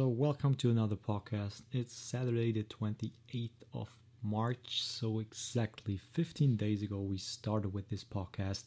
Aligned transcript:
So, 0.00 0.08
welcome 0.08 0.54
to 0.54 0.70
another 0.70 0.96
podcast. 0.96 1.60
It's 1.72 1.94
Saturday, 1.94 2.52
the 2.52 2.62
28th 2.62 3.50
of 3.74 3.90
March. 4.22 4.82
So, 4.82 5.18
exactly 5.18 5.98
15 5.98 6.56
days 6.56 6.82
ago, 6.82 7.00
we 7.00 7.18
started 7.18 7.74
with 7.74 7.90
this 7.90 8.02
podcast. 8.02 8.64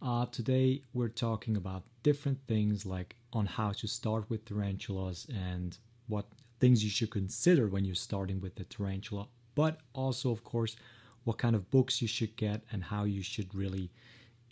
Uh, 0.00 0.26
today, 0.26 0.82
we're 0.94 1.08
talking 1.08 1.56
about 1.56 1.82
different 2.04 2.38
things 2.46 2.86
like 2.86 3.16
on 3.32 3.46
how 3.46 3.72
to 3.72 3.88
start 3.88 4.30
with 4.30 4.44
tarantulas 4.44 5.26
and 5.34 5.78
what 6.06 6.26
things 6.60 6.84
you 6.84 6.90
should 6.90 7.10
consider 7.10 7.66
when 7.66 7.84
you're 7.84 7.96
starting 7.96 8.40
with 8.40 8.54
the 8.54 8.62
tarantula, 8.62 9.26
but 9.56 9.80
also, 9.94 10.30
of 10.30 10.44
course, 10.44 10.76
what 11.24 11.38
kind 11.38 11.56
of 11.56 11.72
books 11.72 12.00
you 12.00 12.06
should 12.06 12.36
get 12.36 12.62
and 12.70 12.84
how 12.84 13.02
you 13.02 13.20
should 13.20 13.52
really 13.52 13.90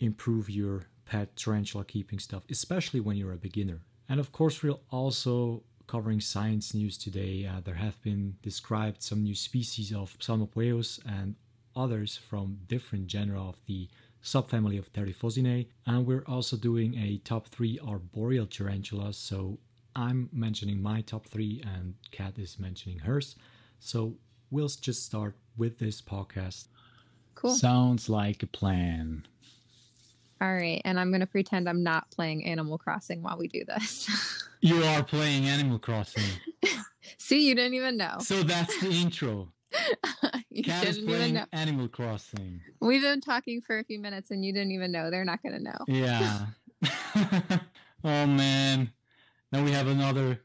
improve 0.01 0.49
your 0.49 0.87
pet 1.05 1.37
tarantula 1.37 1.85
keeping 1.85 2.19
stuff, 2.19 2.43
especially 2.49 2.99
when 2.99 3.15
you're 3.15 3.31
a 3.31 3.37
beginner. 3.37 3.79
And 4.09 4.19
of 4.19 4.33
course, 4.33 4.61
we'll 4.61 4.81
also 4.89 5.63
covering 5.87 6.21
science 6.21 6.73
news 6.73 6.97
today. 6.97 7.45
Uh, 7.45 7.61
there 7.63 7.75
have 7.75 8.01
been 8.01 8.35
described 8.41 9.01
some 9.01 9.23
new 9.23 9.35
species 9.35 9.93
of 9.93 10.17
Psalmopoeus 10.19 10.99
and 11.05 11.35
others 11.75 12.17
from 12.17 12.59
different 12.67 13.07
genera 13.07 13.41
of 13.41 13.57
the 13.65 13.89
subfamily 14.23 14.77
of 14.77 14.91
Theraphosinae. 14.93 15.67
And 15.85 16.05
we're 16.05 16.25
also 16.27 16.57
doing 16.57 16.95
a 16.95 17.17
top 17.23 17.47
three 17.47 17.79
arboreal 17.85 18.45
tarantulas. 18.45 19.17
So 19.17 19.59
I'm 19.95 20.29
mentioning 20.31 20.81
my 20.81 21.01
top 21.01 21.25
three, 21.27 21.61
and 21.65 21.95
Kat 22.11 22.37
is 22.37 22.59
mentioning 22.59 22.99
hers. 22.99 23.35
So 23.79 24.15
we'll 24.49 24.69
just 24.69 25.05
start 25.05 25.35
with 25.57 25.79
this 25.79 26.01
podcast. 26.01 26.67
Cool. 27.35 27.55
Sounds 27.55 28.09
like 28.09 28.43
a 28.43 28.47
plan. 28.47 29.25
All 30.41 30.53
right. 30.53 30.81
And 30.85 30.99
I'm 30.99 31.11
going 31.11 31.21
to 31.21 31.27
pretend 31.27 31.69
I'm 31.69 31.83
not 31.83 32.09
playing 32.11 32.45
Animal 32.45 32.77
Crossing 32.77 33.21
while 33.21 33.37
we 33.37 33.47
do 33.47 33.63
this. 33.65 34.09
you 34.61 34.83
are 34.83 35.03
playing 35.03 35.45
Animal 35.45 35.79
Crossing. 35.79 36.23
See, 37.17 37.47
you 37.47 37.55
didn't 37.55 37.73
even 37.73 37.97
know. 37.97 38.17
So 38.19 38.43
that's 38.43 38.79
the 38.79 38.91
intro. 38.91 39.51
you 40.49 40.63
Kat 40.63 40.85
is 40.85 40.99
playing 40.99 41.37
Animal 41.51 41.87
Crossing. 41.87 42.61
We've 42.79 43.01
been 43.01 43.21
talking 43.21 43.61
for 43.61 43.79
a 43.79 43.83
few 43.83 43.99
minutes 43.99 44.31
and 44.31 44.45
you 44.45 44.53
didn't 44.53 44.71
even 44.71 44.91
know. 44.91 45.09
They're 45.09 45.25
not 45.25 45.41
going 45.41 45.55
to 45.55 45.63
know. 45.63 45.77
Yeah. 45.87 46.45
oh, 48.03 48.25
man. 48.25 48.91
Now 49.51 49.63
we 49.63 49.71
have 49.71 49.87
another 49.87 50.39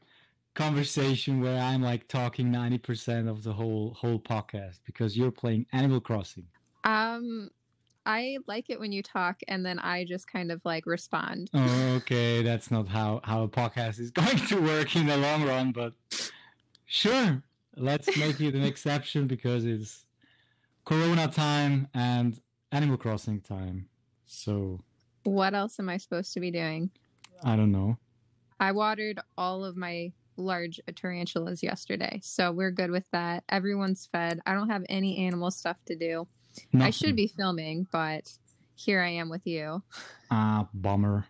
conversation 0.55 1.39
where 1.39 1.59
I'm 1.59 1.83
like 1.83 2.07
talking 2.07 2.51
90% 2.51 3.29
of 3.29 3.43
the 3.43 3.53
whole 3.53 3.95
whole 3.99 4.19
podcast 4.19 4.79
because 4.85 5.15
you're 5.15 5.31
playing 5.31 5.67
Animal 5.71 6.01
Crossing. 6.01 6.47
Um 6.83 7.51
I 8.07 8.37
like 8.47 8.69
it 8.69 8.79
when 8.79 8.93
you 8.93 9.03
talk 9.03 9.41
and 9.49 9.65
then 9.65 9.79
I 9.79 10.05
just 10.05 10.31
kind 10.31 10.49
of 10.49 10.61
like 10.63 10.85
respond. 10.85 11.49
Oh, 11.53 11.95
okay, 11.97 12.41
that's 12.41 12.71
not 12.71 12.87
how 12.87 13.19
how 13.23 13.43
a 13.43 13.49
podcast 13.49 13.99
is 13.99 14.11
going 14.21 14.37
to 14.37 14.61
work 14.61 14.95
in 14.95 15.07
the 15.07 15.17
long 15.17 15.43
run, 15.43 15.71
but 15.73 15.93
sure. 16.85 17.43
Let's 17.75 18.17
make 18.17 18.41
it 18.41 18.55
an 18.55 18.63
exception 18.71 19.27
because 19.27 19.65
it's 19.65 20.05
corona 20.85 21.27
time 21.27 21.89
and 21.93 22.39
Animal 22.71 22.97
Crossing 22.97 23.41
time. 23.41 23.89
So 24.25 24.79
what 25.23 25.53
else 25.53 25.77
am 25.77 25.89
I 25.89 25.97
supposed 25.97 26.33
to 26.33 26.39
be 26.39 26.49
doing? 26.49 26.89
I 27.43 27.57
don't 27.57 27.73
know. 27.73 27.97
I 28.59 28.71
watered 28.71 29.19
all 29.37 29.65
of 29.65 29.75
my 29.75 30.13
large 30.37 30.79
tarantulas 30.95 31.61
yesterday. 31.61 32.21
So 32.23 32.51
we're 32.53 32.71
good 32.71 32.89
with 32.89 33.05
that. 33.11 33.43
Everyone's 33.49 34.07
fed. 34.11 34.39
I 34.45 34.53
don't 34.53 34.69
have 34.69 34.85
any 34.87 35.17
animal 35.27 35.51
stuff 35.51 35.77
to 35.85 35.95
do. 35.95 36.27
Nothing. 36.71 36.87
I 36.87 36.91
should 36.91 37.15
be 37.15 37.27
filming, 37.27 37.87
but 37.91 38.31
here 38.75 39.01
I 39.01 39.09
am 39.09 39.29
with 39.29 39.45
you. 39.45 39.83
Ah, 40.31 40.61
uh, 40.61 40.65
bummer. 40.73 41.25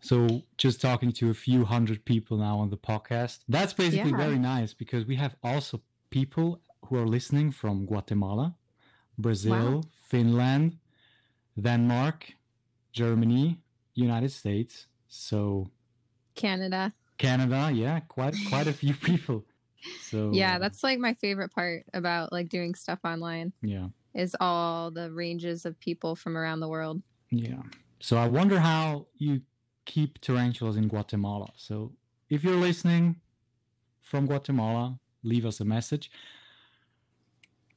so 0.00 0.42
just 0.56 0.80
talking 0.80 1.12
to 1.12 1.30
a 1.30 1.34
few 1.34 1.64
hundred 1.64 2.04
people 2.04 2.36
now 2.38 2.58
on 2.58 2.70
the 2.70 2.76
podcast. 2.76 3.40
That's 3.48 3.72
basically 3.72 4.10
yeah. 4.10 4.16
very 4.16 4.38
nice 4.38 4.74
because 4.74 5.04
we 5.06 5.16
have 5.16 5.36
also 5.42 5.80
people 6.10 6.60
who 6.86 6.96
are 6.96 7.06
listening 7.06 7.52
from 7.52 7.86
Guatemala, 7.86 8.56
Brazil, 9.18 9.76
wow. 9.76 9.82
Finland, 10.08 10.78
Denmark, 11.60 12.32
Germany, 12.92 13.60
United 13.94 14.32
States. 14.32 14.86
So 15.08 15.70
Canada. 16.34 16.92
Canada, 17.18 17.70
yeah, 17.72 18.00
quite 18.00 18.34
quite 18.48 18.66
a 18.66 18.72
few 18.72 18.94
people. 19.08 19.44
So 20.02 20.30
Yeah, 20.32 20.58
that's 20.58 20.82
like 20.82 20.98
my 20.98 21.14
favorite 21.14 21.52
part 21.52 21.84
about 21.94 22.32
like 22.32 22.48
doing 22.48 22.74
stuff 22.74 23.00
online. 23.04 23.52
Yeah. 23.62 23.88
Is 24.14 24.34
all 24.40 24.90
the 24.90 25.10
ranges 25.12 25.64
of 25.64 25.78
people 25.78 26.16
from 26.16 26.36
around 26.36 26.60
the 26.60 26.68
world. 26.68 27.00
Yeah. 27.30 27.62
So 28.00 28.16
I 28.16 28.26
wonder 28.26 28.58
how 28.58 29.06
you 29.16 29.42
keep 29.84 30.20
tarantulas 30.20 30.76
in 30.76 30.88
Guatemala. 30.88 31.50
So 31.56 31.92
if 32.28 32.42
you're 32.42 32.56
listening 32.56 33.20
from 34.00 34.26
Guatemala, 34.26 34.98
leave 35.22 35.46
us 35.46 35.60
a 35.60 35.64
message. 35.64 36.10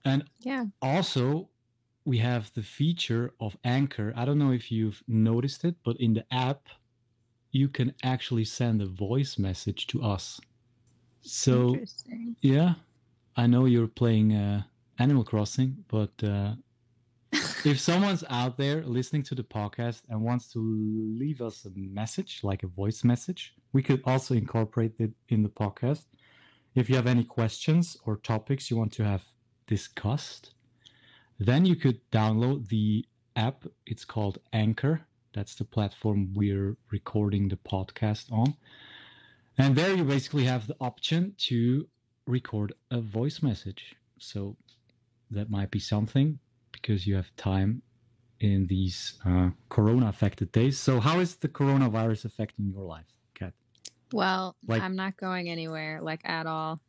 And 0.05 0.23
yeah. 0.39 0.65
Also, 0.81 1.49
we 2.05 2.17
have 2.17 2.51
the 2.53 2.63
feature 2.63 3.33
of 3.39 3.55
Anchor. 3.63 4.13
I 4.15 4.25
don't 4.25 4.39
know 4.39 4.51
if 4.51 4.71
you've 4.71 5.03
noticed 5.07 5.63
it, 5.65 5.75
but 5.83 5.97
in 5.97 6.13
the 6.13 6.25
app 6.33 6.67
you 7.51 7.69
can 7.69 7.93
actually 8.03 8.43
send 8.43 8.81
a 8.81 8.85
voice 8.87 9.37
message 9.37 9.87
to 9.87 10.03
us. 10.03 10.41
So, 11.21 11.77
yeah, 12.41 12.73
I 13.37 13.47
know 13.47 13.65
you're 13.65 13.87
playing 13.87 14.33
uh, 14.33 14.63
Animal 14.99 15.23
Crossing, 15.23 15.83
but 15.87 16.11
uh, 16.23 16.53
if 17.65 17.79
someone's 17.79 18.23
out 18.29 18.57
there 18.57 18.83
listening 18.83 19.23
to 19.23 19.35
the 19.35 19.43
podcast 19.43 20.01
and 20.09 20.21
wants 20.21 20.51
to 20.53 20.59
leave 20.59 21.41
us 21.41 21.65
a 21.65 21.71
message, 21.75 22.41
like 22.43 22.63
a 22.63 22.67
voice 22.67 23.03
message, 23.03 23.53
we 23.71 23.81
could 23.81 24.01
also 24.05 24.33
incorporate 24.35 24.93
it 24.99 25.11
in 25.29 25.43
the 25.43 25.49
podcast. 25.49 26.05
If 26.75 26.89
you 26.89 26.95
have 26.95 27.07
any 27.07 27.23
questions 27.23 27.97
or 28.05 28.17
topics 28.17 28.69
you 28.69 28.77
want 28.77 28.93
to 28.93 29.03
have 29.03 29.23
discussed, 29.67 30.53
then 31.39 31.65
you 31.65 31.75
could 31.75 31.99
download 32.11 32.69
the 32.69 33.05
app. 33.35 33.65
It's 33.85 34.05
called 34.05 34.39
Anchor 34.53 35.01
that's 35.33 35.55
the 35.55 35.65
platform 35.65 36.31
we're 36.33 36.77
recording 36.91 37.49
the 37.49 37.57
podcast 37.57 38.31
on. 38.31 38.55
And 39.57 39.75
there 39.75 39.95
you 39.95 40.03
basically 40.03 40.45
have 40.45 40.67
the 40.67 40.75
option 40.79 41.35
to 41.49 41.87
record 42.27 42.73
a 42.91 43.01
voice 43.01 43.41
message. 43.41 43.95
So 44.19 44.55
that 45.33 45.49
might 45.49 45.71
be 45.71 45.79
something 45.79 46.39
because 46.71 47.05
you 47.07 47.15
have 47.15 47.33
time 47.35 47.81
in 48.39 48.67
these 48.67 49.19
uh, 49.25 49.49
corona 49.69 50.07
affected 50.07 50.51
days. 50.51 50.77
So, 50.77 50.99
how 50.99 51.19
is 51.19 51.35
the 51.37 51.47
coronavirus 51.47 52.25
affecting 52.25 52.69
your 52.69 52.83
life, 52.83 53.05
Kat? 53.33 53.53
Well, 54.11 54.55
like, 54.67 54.81
I'm 54.81 54.95
not 54.95 55.17
going 55.17 55.49
anywhere, 55.49 56.01
like 56.01 56.21
at 56.25 56.45
all. 56.45 56.81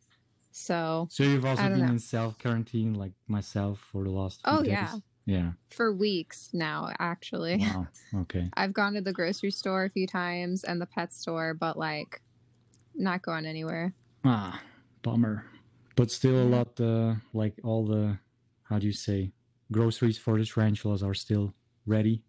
So, 0.51 1.09
so 1.11 1.25
you've 1.25 1.45
also 1.45 1.63
been 1.63 1.81
know. 1.81 1.87
in 1.87 1.99
self 1.99 2.39
quarantine, 2.39 2.95
like 2.95 3.13
myself, 3.29 3.81
for 3.91 4.05
the 4.05 4.11
last. 4.11 4.41
oh 4.45 4.63
days. 4.63 4.73
yeah, 4.73 4.95
yeah. 5.27 5.51
For 5.71 5.93
weeks 5.93 6.51
now, 6.53 6.91
actually. 6.99 7.59
Wow. 7.59 7.89
Okay. 8.23 8.51
I've 8.57 8.73
gone 8.73 8.95
to 8.95 9.01
the 9.01 9.13
grocery 9.13 9.51
store 9.51 9.85
a 9.85 9.91
few 9.91 10.07
times 10.07 10.65
and 10.65 10.81
the 10.81 10.87
pet 10.87 11.13
store, 11.13 11.55
but 11.55 11.77
like 11.77 12.21
not 12.95 13.23
going 13.23 13.47
anywhere. 13.47 13.95
Ah, 14.25 14.61
bummer. 15.03 15.45
But 15.97 16.11
still 16.11 16.37
a 16.37 16.45
lot 16.45 16.81
uh 16.81 17.15
like 17.33 17.55
all 17.63 17.87
the 17.87 18.19
how 18.65 18.79
do 18.79 18.87
you 18.87 18.93
say 18.93 19.33
groceries 19.73 20.19
for 20.19 20.39
the 20.39 20.45
tarantulas 20.45 21.03
are 21.03 21.15
still 21.15 21.55
ready. 21.87 22.23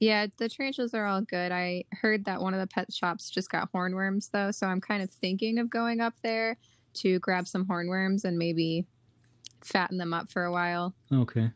Yeah, 0.00 0.26
the 0.38 0.48
tarantulas 0.48 0.94
are 0.94 1.06
all 1.06 1.20
good. 1.20 1.52
I 1.52 1.84
heard 1.92 2.24
that 2.24 2.40
one 2.40 2.54
of 2.54 2.60
the 2.60 2.66
pet 2.66 2.92
shops 2.92 3.28
just 3.28 3.50
got 3.50 3.70
hornworms 3.72 4.30
though, 4.30 4.50
so 4.50 4.66
I'm 4.66 4.80
kind 4.80 5.02
of 5.02 5.10
thinking 5.10 5.58
of 5.58 5.68
going 5.68 6.00
up 6.00 6.14
there 6.22 6.56
to 6.94 7.18
grab 7.18 7.46
some 7.46 7.66
hornworms 7.66 8.24
and 8.24 8.38
maybe 8.38 8.86
fatten 9.62 9.98
them 9.98 10.14
up 10.14 10.30
for 10.30 10.44
a 10.44 10.52
while. 10.52 10.94
Okay. 11.12 11.50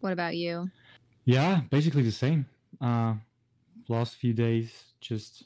What 0.00 0.12
about 0.12 0.36
you? 0.36 0.70
Yeah, 1.24 1.62
basically 1.70 2.02
the 2.02 2.12
same. 2.12 2.46
Uh, 2.80 3.14
last 3.88 4.16
few 4.16 4.34
days, 4.34 4.84
just 5.00 5.44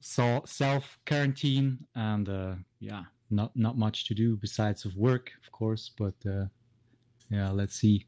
saw 0.00 0.44
self 0.44 0.98
quarantine, 1.06 1.78
and 1.94 2.28
uh, 2.28 2.54
yeah, 2.78 3.04
not 3.30 3.56
not 3.56 3.78
much 3.78 4.06
to 4.08 4.14
do 4.14 4.36
besides 4.36 4.84
of 4.84 4.96
work, 4.96 5.32
of 5.42 5.50
course. 5.50 5.90
But 5.96 6.14
uh, 6.30 6.44
yeah, 7.30 7.50
let's 7.50 7.74
see 7.74 8.06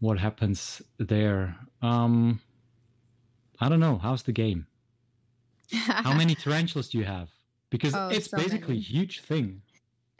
what 0.00 0.18
happens 0.18 0.82
there. 0.98 1.56
Um, 1.82 2.40
I 3.60 3.68
don't 3.68 3.80
know. 3.80 3.98
How's 3.98 4.22
the 4.22 4.32
game? 4.32 4.66
How 5.72 6.14
many 6.14 6.34
tarantulas 6.34 6.88
do 6.88 6.98
you 6.98 7.04
have? 7.04 7.28
Because 7.70 7.94
oh, 7.94 8.08
it's 8.08 8.30
so 8.30 8.36
basically 8.36 8.74
many. 8.74 8.78
a 8.78 8.82
huge 8.82 9.20
thing. 9.20 9.62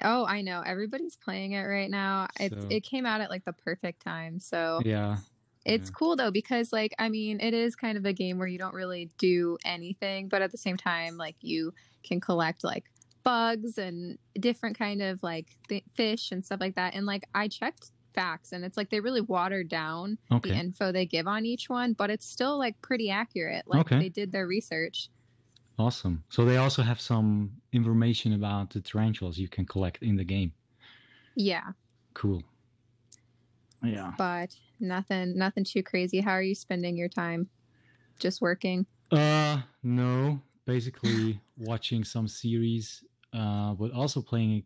Oh, 0.03 0.25
I 0.25 0.43
know. 0.43 0.63
Everybody's 0.65 1.17
playing 1.17 1.53
it 1.53 1.63
right 1.63 1.91
now. 1.91 2.29
So, 2.39 2.45
it 2.45 2.53
it 2.71 2.81
came 2.81 3.05
out 3.05 3.21
at 3.21 3.31
like 3.31 3.45
the 3.45 3.53
perfect 3.53 4.03
time. 4.03 4.39
So 4.39 4.81
Yeah. 4.85 5.19
It's 5.67 5.91
yeah. 5.91 5.95
cool 5.95 6.17
though 6.17 6.31
because 6.31 6.73
like 6.73 6.95
I 6.99 7.09
mean, 7.09 7.41
it 7.41 7.53
is 7.53 7.77
kind 7.77 7.99
of 7.99 8.07
a 8.07 8.13
game 8.13 8.39
where 8.39 8.49
you 8.49 8.59
don't 8.59 8.75
really 8.75 9.11
do 9.19 9.59
anything, 9.65 10.29
but 10.29 10.43
at 10.43 10.53
the 10.53 10.59
same 10.59 10.77
time 10.77 11.17
like 11.17 11.37
you 11.41 11.75
can 12.03 12.21
collect 12.21 12.65
like 12.65 12.85
bugs 13.23 13.79
and 13.79 14.19
different 14.39 14.79
kind 14.79 15.03
of 15.03 15.23
like 15.23 15.47
th- 15.69 15.85
fish 15.95 16.33
and 16.33 16.45
stuff 16.45 16.61
like 16.61 16.77
that. 16.77 16.95
And 16.95 17.07
like 17.07 17.25
I 17.35 17.49
checked 17.49 17.91
facts 18.15 18.53
and 18.53 18.65
it's 18.65 18.77
like 18.77 18.91
they 18.91 19.01
really 19.01 19.21
watered 19.21 19.69
down 19.69 20.19
okay. 20.33 20.51
the 20.51 20.57
info 20.57 20.93
they 20.93 21.07
give 21.07 21.27
on 21.27 21.47
each 21.47 21.69
one, 21.69 21.93
but 21.93 22.11
it's 22.11 22.27
still 22.27 22.59
like 22.59 22.81
pretty 22.83 23.11
accurate. 23.11 23.65
Like 23.67 23.81
okay. 23.83 23.99
they 23.99 24.09
did 24.09 24.33
their 24.33 24.47
research. 24.47 25.09
Awesome. 25.79 26.25
So 26.29 26.45
they 26.45 26.59
also 26.59 26.83
have 26.83 27.01
some 27.01 27.53
information 27.73 28.35
about 28.35 28.71
the 28.71 28.81
tarantulas 28.81 29.39
you 29.39 29.49
can 29.49 29.65
collect 29.65 30.03
in 30.03 30.17
the 30.17 30.25
game. 30.25 30.53
Yeah, 31.37 31.73
Cool. 32.15 32.43
Yeah. 33.83 34.13
but 34.19 34.55
nothing 34.79 35.39
nothing 35.39 35.65
too 35.65 35.83
crazy. 35.83 36.21
How 36.21 36.33
are 36.33 36.43
you 36.43 36.55
spending 36.55 36.97
your 36.97 37.09
time? 37.09 37.49
Just 38.19 38.43
working? 38.43 38.85
Uh 39.11 39.61
no, 39.83 40.43
basically 40.67 41.41
watching 41.57 42.05
some 42.05 42.29
series 42.29 43.03
uh 43.33 43.75
but 43.75 43.93
also 43.93 44.21
playing 44.23 44.65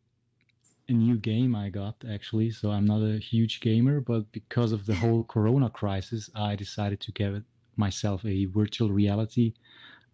a, 0.89 0.93
new 0.93 1.17
game 1.17 1.55
I 1.57 1.71
got 1.71 1.97
actually. 2.11 2.51
So 2.51 2.71
I'm 2.71 2.85
not 2.87 3.03
a 3.03 3.19
huge 3.19 3.61
gamer, 3.61 4.01
but 4.01 4.31
because 4.33 4.73
of 4.73 4.87
the 4.87 4.95
whole 4.95 5.25
corona 5.25 5.71
crisis, 5.71 6.31
I 6.35 6.57
decided 6.57 7.01
to 7.01 7.13
get 7.13 7.33
myself 7.77 8.25
a 8.25 8.47
virtual 8.47 8.91
reality 8.91 9.55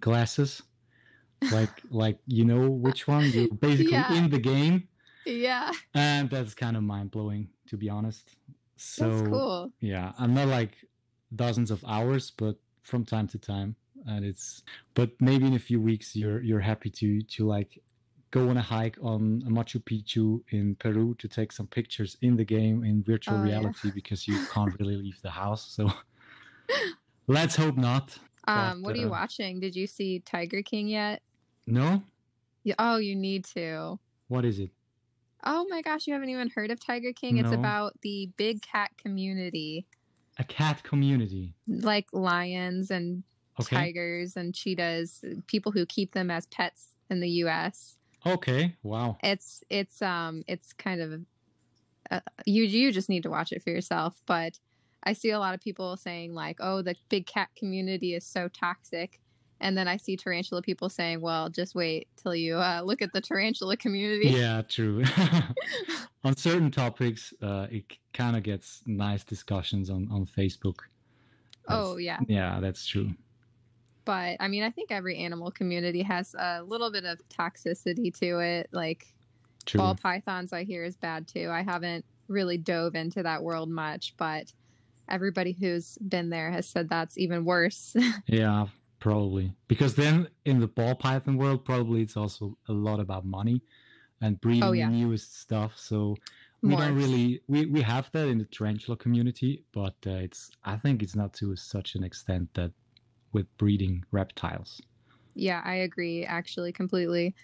glasses. 0.00 0.62
Like 1.50 1.82
like 1.90 2.18
you 2.26 2.44
know 2.44 2.70
which 2.70 3.06
one? 3.08 3.32
You're 3.32 3.48
basically 3.48 3.92
Yeah. 3.98 4.14
in 4.18 4.30
the 4.30 4.38
game 4.38 4.88
Yeah. 5.26 5.72
and 5.94 6.30
that's 6.30 6.54
kind 6.54 6.76
of 6.76 6.82
mind-blowing 6.82 7.48
to 7.68 7.76
be 7.76 7.88
honest. 7.88 8.36
So 8.76 9.04
That's 9.08 9.28
cool. 9.28 9.72
yeah 9.80 10.12
i'm 10.18 10.34
not 10.34 10.48
like 10.48 10.72
dozens 11.36 11.70
of 11.70 11.84
hours 11.86 12.30
but 12.30 12.56
from 12.82 13.04
time 13.04 13.28
to 13.28 13.38
time 13.38 13.76
and 14.06 14.24
it's 14.24 14.62
but 14.94 15.10
maybe 15.20 15.46
in 15.46 15.54
a 15.54 15.58
few 15.58 15.80
weeks 15.80 16.16
you're 16.16 16.40
you're 16.42 16.60
happy 16.60 16.90
to 16.90 17.20
to 17.22 17.46
like 17.46 17.78
go 18.30 18.48
on 18.48 18.56
a 18.56 18.62
hike 18.62 18.96
on 19.02 19.42
machu 19.42 19.82
picchu 19.82 20.40
in 20.50 20.74
peru 20.76 21.14
to 21.18 21.26
take 21.28 21.50
some 21.52 21.66
pictures 21.66 22.16
in 22.22 22.36
the 22.36 22.44
game 22.44 22.84
in 22.84 23.02
virtual 23.02 23.38
Oh, 23.38 23.44
yeah. 23.44 23.58
reality 23.58 23.90
because 23.94 24.28
you 24.28 24.36
can't 24.52 24.72
really 24.78 24.96
leave 24.96 25.20
the 25.22 25.30
house 25.30 25.66
so 25.72 25.90
let's 27.26 27.56
hope 27.56 27.76
not 27.76 28.18
Um, 28.46 28.82
But, 28.82 28.88
what 28.88 28.96
are 28.96 28.98
you 28.98 29.06
uh, 29.06 29.10
watching? 29.10 29.60
Did 29.60 29.76
you 29.76 29.86
see 29.86 30.20
Tiger 30.20 30.62
King 30.62 30.88
yet? 30.88 31.22
no 31.66 32.02
Yeah, 32.64 32.74
oh, 32.78 32.96
you 32.96 33.14
need 33.16 33.44
to. 33.56 33.98
what 34.28 34.44
is 34.44 34.58
it 34.58 34.70
Oh 35.42 35.66
my 35.70 35.80
gosh, 35.80 36.06
you 36.06 36.12
haven't 36.12 36.28
even 36.28 36.50
heard 36.50 36.70
of 36.70 36.78
Tiger 36.78 37.12
King? 37.14 37.38
It's 37.38 37.52
about 37.52 37.98
the 38.02 38.30
big 38.36 38.60
cat 38.60 38.90
community, 38.98 39.86
a 40.38 40.44
cat 40.44 40.82
community 40.82 41.54
like 41.66 42.06
lions 42.12 42.90
and 42.90 43.22
okay 43.58 43.76
tigers 43.76 44.36
and 44.36 44.54
cheetahs, 44.54 45.24
people 45.46 45.72
who 45.72 45.86
keep 45.86 46.12
them 46.12 46.30
as 46.30 46.46
pets 46.46 46.96
in 47.08 47.20
the 47.20 47.28
US. 47.44 47.96
Okay 48.26 48.76
wow 48.82 49.16
It's 49.22 49.62
it's 49.70 50.02
um 50.02 50.42
it's 50.46 50.72
kind 50.72 51.00
of 51.00 51.20
uh, 52.10 52.20
you 52.44 52.64
you 52.64 52.92
just 52.92 53.08
need 53.08 53.22
to 53.22 53.30
watch 53.30 53.52
it 53.52 53.62
for 53.62 53.70
yourself, 53.70 54.20
but 54.26 54.58
I 55.04 55.12
see 55.12 55.30
a 55.30 55.38
lot 55.38 55.54
of 55.54 55.60
people 55.60 55.96
saying 55.96 56.34
like, 56.34 56.58
"Oh, 56.60 56.82
the 56.82 56.94
big 57.08 57.26
cat 57.26 57.48
community 57.56 58.14
is 58.14 58.26
so 58.26 58.48
toxic." 58.48 59.20
And 59.60 59.76
then 59.76 59.86
I 59.88 59.96
see 59.98 60.16
tarantula 60.16 60.62
people 60.62 60.88
saying, 60.88 61.20
"Well, 61.20 61.48
just 61.50 61.74
wait 61.74 62.08
till 62.16 62.34
you 62.34 62.56
uh, 62.56 62.82
look 62.84 63.02
at 63.02 63.12
the 63.12 63.20
tarantula 63.20 63.76
community." 63.76 64.30
yeah 64.30 64.62
true 64.62 65.04
on 66.24 66.36
certain 66.36 66.70
topics 66.70 67.32
uh 67.42 67.66
it 67.70 67.84
kind 68.12 68.36
of 68.36 68.42
gets 68.42 68.82
nice 68.86 69.24
discussions 69.24 69.88
on 69.90 70.08
on 70.10 70.26
facebook 70.26 70.80
Oh, 71.68 71.98
yeah. 71.98 72.18
yeah 72.26 72.58
that's 72.60 72.84
true 72.86 73.10
But 74.04 74.36
I 74.40 74.48
mean, 74.48 74.62
I 74.62 74.70
think 74.70 74.90
every 74.90 75.18
animal 75.18 75.50
community 75.50 76.02
has 76.02 76.34
a 76.34 76.62
little 76.62 76.90
bit 76.90 77.04
of 77.04 77.20
toxicity 77.28 78.16
to 78.20 78.38
it. 78.40 78.68
Like 78.72 79.06
true 79.66 79.78
ball 79.78 79.94
pythons, 79.94 80.52
I 80.52 80.64
hear 80.64 80.84
is 80.84 80.96
bad 80.96 81.28
too. 81.28 81.50
I 81.50 81.62
haven't 81.62 82.04
really 82.28 82.58
dove 82.58 82.94
into 82.94 83.22
that 83.22 83.42
world 83.42 83.68
much, 83.68 84.14
but 84.16 84.52
everybody 85.08 85.52
who's 85.52 85.98
been 85.98 86.30
there 86.30 86.50
has 86.50 86.68
said 86.68 86.88
that's 86.88 87.18
even 87.18 87.44
worse. 87.44 87.96
yeah 88.26 88.66
probably 89.00 89.50
because 89.66 89.94
then 89.94 90.28
in 90.44 90.60
the 90.60 90.66
ball 90.68 90.94
python 90.94 91.36
world 91.36 91.64
probably 91.64 92.02
it's 92.02 92.16
also 92.18 92.56
a 92.68 92.72
lot 92.72 93.00
about 93.00 93.24
money 93.24 93.62
and 94.20 94.38
breeding 94.42 94.62
Oh, 94.62 94.72
yeah. 94.72 94.88
newest 94.88 95.40
stuff 95.40 95.72
so 95.76 96.14
we 96.62 96.76
don't 96.76 96.94
really 96.94 97.40
we, 97.48 97.64
we 97.64 97.80
have 97.80 98.10
that 98.12 98.28
in 98.28 98.36
the 98.36 98.44
tarantula 98.44 98.98
community 98.98 99.64
but 99.72 99.94
uh, 100.06 100.10
it's 100.10 100.50
i 100.64 100.76
think 100.76 101.02
it's 101.02 101.16
not 101.16 101.32
to 101.32 101.56
such 101.56 101.94
an 101.94 102.04
extent 102.04 102.52
that 102.52 102.70
with 103.32 103.46
breeding 103.58 104.04
reptiles 104.10 104.80
yeah, 105.34 105.62
I 105.64 105.74
agree 105.76 106.24
actually 106.24 106.72
completely 106.72 107.34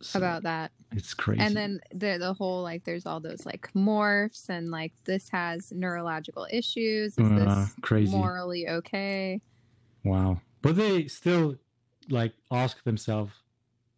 So 0.00 0.18
about 0.18 0.42
that. 0.42 0.72
it's 0.92 1.14
crazy 1.14 1.40
And 1.44 1.56
then 1.56 1.80
the 1.94 2.18
the 2.18 2.34
whole 2.34 2.62
like 2.62 2.84
there's 2.84 3.06
all 3.06 3.20
those 3.20 3.46
like 3.46 3.70
morphs 3.74 4.48
and 4.48 4.70
like 4.70 4.92
this 5.04 5.28
has 5.30 5.72
neurological 5.72 6.46
issues. 6.50 7.16
Is 7.18 7.30
Uh, 7.30 7.36
this 7.36 7.74
crazy 7.82 8.16
morally 8.16 8.68
okay? 8.68 9.40
Wow. 10.04 10.40
But 10.62 10.76
they 10.76 11.06
still 11.08 11.56
like 12.08 12.34
ask 12.50 12.82
themselves 12.84 13.32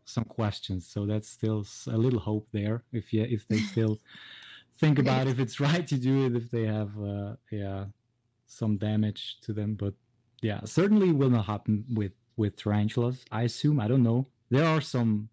some 0.04 0.24
questions, 0.24 0.86
so 0.88 1.06
that's 1.06 1.28
still 1.28 1.64
a 1.88 1.96
little 1.98 2.20
hope 2.20 2.48
there. 2.52 2.84
If 2.92 3.12
yeah, 3.12 3.24
if 3.24 3.46
they 3.48 3.58
still 3.58 3.98
think 4.78 4.98
about 4.98 5.26
if 5.26 5.38
it's 5.38 5.60
right 5.68 5.86
to 5.86 5.98
do 5.98 6.26
it, 6.26 6.36
if 6.36 6.50
they 6.50 6.64
have 6.66 6.90
uh, 7.00 7.36
yeah 7.50 7.86
some 8.46 8.78
damage 8.78 9.38
to 9.42 9.52
them, 9.52 9.74
but 9.74 9.94
yeah, 10.42 10.60
certainly 10.64 11.12
will 11.12 11.30
not 11.30 11.46
happen 11.46 11.84
with 11.94 12.12
with 12.36 12.56
tarantulas. 12.56 13.24
I 13.32 13.42
assume. 13.42 13.80
I 13.80 13.88
don't 13.88 14.02
know. 14.02 14.26
There 14.50 14.64
are 14.66 14.80
some 14.80 15.28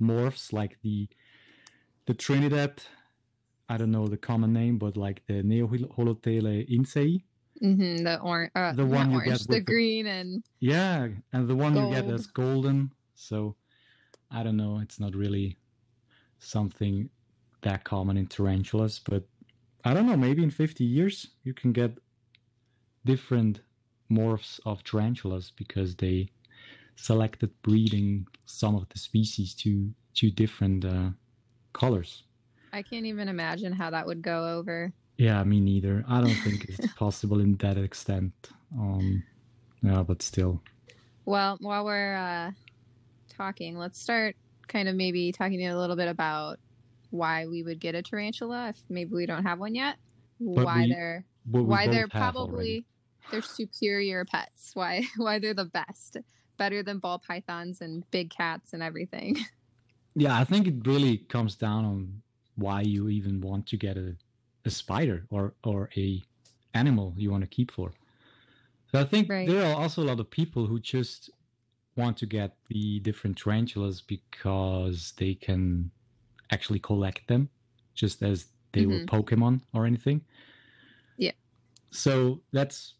morphs 0.00 0.52
like 0.52 0.78
the 0.82 1.08
the 2.06 2.14
Trinidad. 2.14 2.82
I 3.68 3.76
don't 3.76 3.90
know 3.90 4.06
the 4.06 4.16
common 4.16 4.52
name, 4.52 4.78
but 4.78 4.96
like 4.96 5.22
the 5.26 5.42
Neoholothele 5.42 6.68
incei. 6.70 7.24
hmm 7.60 7.96
the 8.04 8.20
orange, 8.20 8.52
uh, 8.54 8.72
The 8.72 8.86
one 8.86 9.10
you 9.10 9.16
orange, 9.18 9.32
get 9.32 9.48
the 9.48 9.54
with 9.56 9.66
the- 9.66 9.72
green, 9.72 10.06
and 10.06 10.44
Yeah, 10.60 11.08
and 11.32 11.48
the 11.48 11.56
one 11.56 11.74
you 11.74 11.86
get 11.90 12.04
Gold. 12.06 12.14
as 12.14 12.26
golden. 12.26 12.92
So 13.14 13.56
I 14.30 14.42
don't 14.44 14.56
know. 14.56 14.78
It's 14.78 15.00
not 15.00 15.14
really 15.14 15.56
something 16.38 17.10
that 17.62 17.84
common 17.84 18.16
in 18.16 18.26
tarantulas, 18.26 19.00
but 19.04 19.24
I 19.84 19.94
don't 19.94 20.06
know. 20.06 20.16
Maybe 20.16 20.42
in 20.42 20.50
50 20.50 20.84
years 20.84 21.28
you 21.44 21.54
can 21.54 21.72
get 21.72 21.98
different 23.04 23.60
morphs 24.10 24.60
of 24.64 24.82
tarantulas 24.84 25.52
because 25.56 25.96
they 25.96 26.28
selected 26.96 27.50
breeding 27.62 28.26
some 28.46 28.74
of 28.74 28.88
the 28.88 28.98
species 28.98 29.54
to 29.54 29.92
to 30.14 30.30
different 30.30 30.84
uh, 30.84 31.10
colors. 31.72 32.22
I 32.72 32.82
can't 32.82 33.06
even 33.06 33.28
imagine 33.28 33.72
how 33.72 33.90
that 33.90 34.06
would 34.06 34.22
go 34.22 34.56
over. 34.58 34.92
Yeah, 35.18 35.42
me 35.44 35.60
neither. 35.60 36.04
I 36.08 36.20
don't 36.20 36.34
think 36.34 36.64
it's 36.68 36.92
possible 36.98 37.40
in 37.40 37.56
that 37.58 37.76
extent. 37.78 38.32
Um, 38.76 39.22
yeah, 39.82 40.02
but 40.02 40.22
still. 40.22 40.62
Well, 41.26 41.56
while 41.60 41.84
we're 41.84 42.14
uh, 42.16 42.50
talking, 43.28 43.76
let's 43.78 44.00
start 44.00 44.36
kind 44.68 44.88
of 44.88 44.94
maybe 44.94 45.32
talking 45.32 45.66
a 45.66 45.78
little 45.78 45.96
bit 45.96 46.08
about 46.08 46.58
why 47.10 47.46
we 47.46 47.62
would 47.62 47.78
get 47.80 47.94
a 47.94 48.02
tarantula 48.02 48.70
if 48.70 48.76
maybe 48.88 49.14
we 49.14 49.26
don't 49.26 49.44
have 49.44 49.58
one 49.58 49.74
yet. 49.74 49.96
why 50.38 50.82
we- 50.82 50.88
they're 50.92 51.24
why 51.50 51.86
they're 51.86 52.08
probably 52.08 52.52
already. 52.54 52.84
They're 53.30 53.42
superior 53.42 54.24
pets. 54.24 54.70
Why 54.74 55.04
why 55.16 55.38
they're 55.38 55.54
the 55.54 55.64
best, 55.64 56.18
better 56.56 56.82
than 56.82 56.98
ball 56.98 57.18
pythons 57.18 57.80
and 57.80 58.08
big 58.10 58.30
cats 58.30 58.72
and 58.72 58.82
everything. 58.82 59.36
Yeah, 60.18 60.38
I 60.38 60.44
think 60.44 60.66
it 60.66 60.86
really 60.86 61.18
comes 61.18 61.56
down 61.56 61.84
on 61.84 62.22
why 62.54 62.80
you 62.80 63.10
even 63.10 63.38
want 63.42 63.66
to 63.66 63.76
get 63.76 63.98
a, 63.98 64.16
a 64.64 64.70
spider 64.70 65.26
or 65.28 65.52
or 65.62 65.90
a 65.94 66.22
animal 66.72 67.12
you 67.18 67.30
want 67.30 67.42
to 67.42 67.46
keep 67.46 67.70
for. 67.70 67.92
So 68.90 68.98
I 68.98 69.04
think 69.04 69.28
Right. 69.28 69.46
there 69.46 69.62
are 69.66 69.76
also 69.76 70.02
a 70.02 70.06
lot 70.06 70.20
of 70.20 70.30
people 70.30 70.66
who 70.66 70.80
just 70.80 71.28
want 71.96 72.16
to 72.18 72.26
get 72.26 72.56
the 72.68 73.00
different 73.00 73.36
tarantulas 73.36 74.00
because 74.00 75.12
they 75.18 75.34
can 75.34 75.90
actually 76.50 76.78
collect 76.78 77.26
them, 77.28 77.50
just 77.94 78.22
as 78.22 78.46
they 78.72 78.86
were 78.86 79.00
mm-hmm. 79.00 79.14
Pokemon 79.16 79.60
or 79.74 79.84
anything. 79.84 80.22
Yeah. 81.18 81.32
So 81.90 82.40
that's 82.52 82.94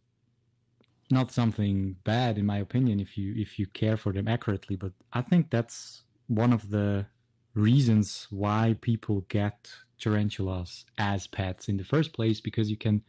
not 1.10 1.30
something 1.30 1.96
bad 2.04 2.36
in 2.36 2.44
my 2.44 2.58
opinion 2.58 2.98
if 2.98 3.16
you 3.16 3.32
if 3.36 3.58
you 3.58 3.66
care 3.68 3.96
for 3.96 4.12
them 4.12 4.26
accurately 4.26 4.76
but 4.76 4.92
i 5.12 5.22
think 5.22 5.50
that's 5.50 6.02
one 6.26 6.52
of 6.52 6.70
the 6.70 7.06
reasons 7.54 8.26
why 8.30 8.76
people 8.80 9.24
get 9.28 9.70
tarantulas 9.98 10.84
as 10.98 11.26
pets 11.26 11.68
in 11.68 11.76
the 11.76 11.84
first 11.84 12.12
place 12.12 12.40
because 12.40 12.70
you 12.70 12.76
can 12.76 13.02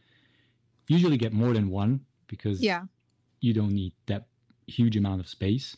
usually 0.88 1.18
get 1.18 1.32
more 1.32 1.52
than 1.52 1.68
one 1.68 2.00
because 2.26 2.62
yeah. 2.62 2.82
you 3.40 3.52
don't 3.52 3.72
need 3.72 3.92
that 4.06 4.26
huge 4.66 4.96
amount 4.96 5.20
of 5.20 5.28
space. 5.28 5.76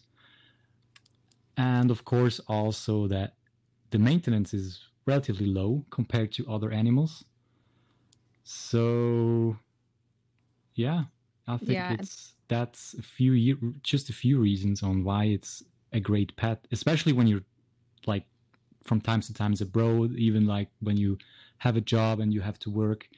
And 1.56 1.90
of 1.90 2.04
course 2.04 2.40
also 2.46 3.08
that 3.08 3.34
the 3.90 3.98
maintenance 3.98 4.54
is 4.54 4.86
relatively 5.04 5.46
low 5.46 5.84
compared 5.90 6.32
to 6.34 6.48
other 6.48 6.70
animals. 6.70 7.24
So 8.44 9.56
yeah 10.74 11.04
i 11.54 11.56
think 11.58 11.70
Yeah. 11.78 11.92
it's 11.98 12.34
that's 12.48 12.82
a 12.94 13.02
few 13.02 13.32
just 13.82 14.10
a 14.10 14.12
few 14.12 14.36
reasons 14.40 14.82
on 14.82 15.04
why 15.04 15.24
it's 15.36 15.62
a 15.92 16.00
great 16.00 16.30
pet 16.36 16.58
especially 16.72 17.12
when 17.12 17.26
you're 17.26 17.46
like 18.06 18.24
from 18.84 19.00
time 19.00 19.20
to 19.20 19.32
time 19.34 19.54
abroad 19.60 20.10
even 20.16 20.46
like 20.46 20.68
when 20.80 20.96
you 20.96 21.18
have 21.58 21.76
a 21.76 21.80
job 21.80 22.20
and 22.20 22.32
you 22.34 22.40
have 22.40 22.58
to 22.64 22.70
work 22.70 23.08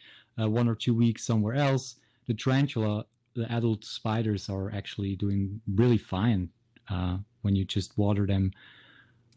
uh, 0.40 0.48
one 0.48 0.68
or 0.68 0.74
two 0.74 0.94
weeks 0.94 1.24
somewhere 1.24 1.54
else 1.54 1.96
the 2.26 2.34
tarantula 2.34 3.04
the 3.34 3.50
adult 3.52 3.84
spiders 3.84 4.48
are 4.48 4.70
actually 4.72 5.16
doing 5.16 5.60
really 5.74 5.98
fine 5.98 6.48
uh, 6.90 7.16
when 7.42 7.54
you 7.56 7.64
just 7.64 7.96
water 7.96 8.26
them 8.26 8.50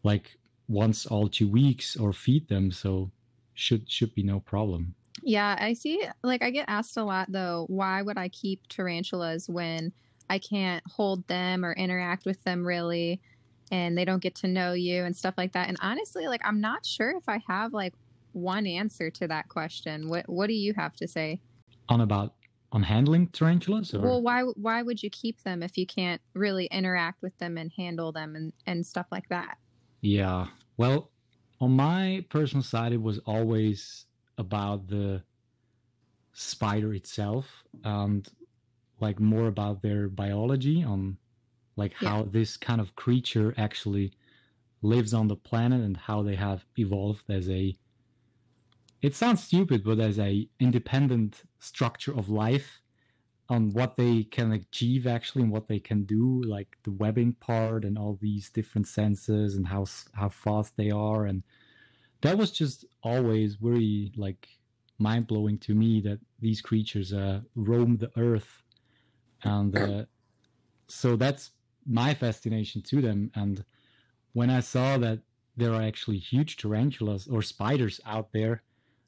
like 0.03 0.37
once 0.67 1.05
all 1.05 1.27
two 1.27 1.47
weeks 1.47 1.95
or 1.95 2.13
feed 2.13 2.47
them. 2.47 2.71
So 2.71 3.11
should 3.53 3.89
should 3.89 4.13
be 4.15 4.23
no 4.23 4.39
problem. 4.39 4.95
Yeah, 5.25 5.57
I 5.59 5.73
see. 5.73 6.07
Like, 6.23 6.43
I 6.43 6.51
get 6.51 6.65
asked 6.67 6.97
a 6.97 7.03
lot 7.03 7.31
though, 7.31 7.65
why 7.67 8.01
would 8.03 8.17
I 8.17 8.29
keep 8.29 8.67
tarantulas 8.67 9.49
when 9.49 9.91
I 10.29 10.37
can't 10.37 10.83
hold 10.87 11.27
them 11.27 11.65
or 11.65 11.73
interact 11.73 12.25
with 12.25 12.43
them 12.43 12.65
really? 12.65 13.19
And 13.71 13.97
they 13.97 14.05
don't 14.05 14.21
get 14.21 14.35
to 14.35 14.47
know 14.47 14.73
you 14.73 15.03
and 15.03 15.17
stuff 15.17 15.33
like 15.35 15.53
that. 15.53 15.67
And 15.67 15.77
honestly, 15.81 16.27
like, 16.27 16.41
I'm 16.45 16.61
not 16.61 16.85
sure 16.85 17.17
if 17.17 17.27
I 17.27 17.41
have 17.47 17.73
like 17.73 17.95
one 18.33 18.67
answer 18.67 19.09
to 19.09 19.27
that 19.27 19.49
question. 19.49 20.09
What 20.09 20.29
What 20.29 20.47
do 20.47 20.53
you 20.53 20.75
have 20.75 20.95
to 20.97 21.07
say? 21.07 21.41
On 21.89 22.01
about 22.01 22.35
on 22.71 22.83
handling 22.83 23.27
tarantulas? 23.29 23.95
Or? 23.95 24.01
Well, 24.01 24.21
why 24.21 24.41
why 24.41 24.83
would 24.83 25.01
you 25.01 25.09
keep 25.09 25.41
them 25.41 25.63
if 25.63 25.75
you 25.75 25.87
can't 25.87 26.21
really 26.35 26.67
interact 26.67 27.23
with 27.23 27.35
them 27.39 27.57
and 27.57 27.71
handle 27.75 28.11
them 28.11 28.35
and 28.35 28.53
and 28.67 28.85
stuff 28.85 29.07
like 29.11 29.29
that? 29.29 29.57
Yeah. 30.01 30.47
Well, 30.77 31.09
on 31.59 31.71
my 31.71 32.25
personal 32.29 32.61
side, 32.61 32.93
it 32.93 33.01
was 33.01 33.17
always 33.25 34.05
about 34.37 34.87
the 34.87 35.21
spider 36.33 36.93
itself 36.93 37.63
and 37.83 38.27
like 38.99 39.19
more 39.19 39.47
about 39.47 39.81
their 39.81 40.07
biology 40.09 40.83
on 40.83 41.17
like 41.77 41.93
how 41.93 42.19
yeah. 42.19 42.25
this 42.31 42.57
kind 42.57 42.81
of 42.81 42.95
creature 42.95 43.53
actually 43.57 44.11
lives 44.81 45.13
on 45.13 45.27
the 45.27 45.35
planet 45.35 45.81
and 45.81 45.97
how 45.97 46.21
they 46.21 46.35
have 46.35 46.65
evolved 46.77 47.23
as 47.29 47.49
a 47.49 47.75
it 49.01 49.15
sounds 49.15 49.43
stupid 49.43 49.83
but 49.83 49.99
as 49.99 50.19
a 50.19 50.47
independent 50.59 51.43
structure 51.59 52.13
of 52.13 52.29
life 52.29 52.81
on 53.47 53.71
what 53.71 53.95
they 53.95 54.23
can 54.23 54.51
achieve 54.51 55.05
actually 55.05 55.43
and 55.43 55.51
what 55.51 55.67
they 55.67 55.79
can 55.79 56.03
do 56.03 56.41
like 56.45 56.77
the 56.83 56.91
webbing 56.91 57.33
part 57.33 57.85
and 57.85 57.97
all 57.97 58.17
these 58.21 58.49
different 58.49 58.87
senses 58.87 59.55
and 59.55 59.67
how 59.67 59.85
how 60.13 60.29
fast 60.29 60.75
they 60.77 60.89
are 60.89 61.25
and 61.25 61.43
that 62.21 62.37
was 62.37 62.51
just 62.51 62.85
always 63.05 63.55
very 63.55 64.11
like 64.17 64.47
mind 64.97 65.27
blowing 65.27 65.57
to 65.59 65.73
me 65.75 66.01
that 66.01 66.19
these 66.39 66.61
creatures 66.61 67.13
uh, 67.13 67.39
roam 67.55 67.97
the 67.97 68.11
earth, 68.17 68.63
and 69.43 69.77
uh, 69.77 70.05
so 70.87 71.15
that's 71.15 71.51
my 71.85 72.13
fascination 72.13 72.81
to 72.81 73.01
them. 73.01 73.31
And 73.35 73.63
when 74.33 74.49
I 74.49 74.59
saw 74.59 74.97
that 74.97 75.19
there 75.55 75.73
are 75.73 75.81
actually 75.81 76.17
huge 76.17 76.57
tarantulas 76.57 77.27
or 77.27 77.41
spiders 77.41 78.01
out 78.05 78.33
there, 78.33 78.63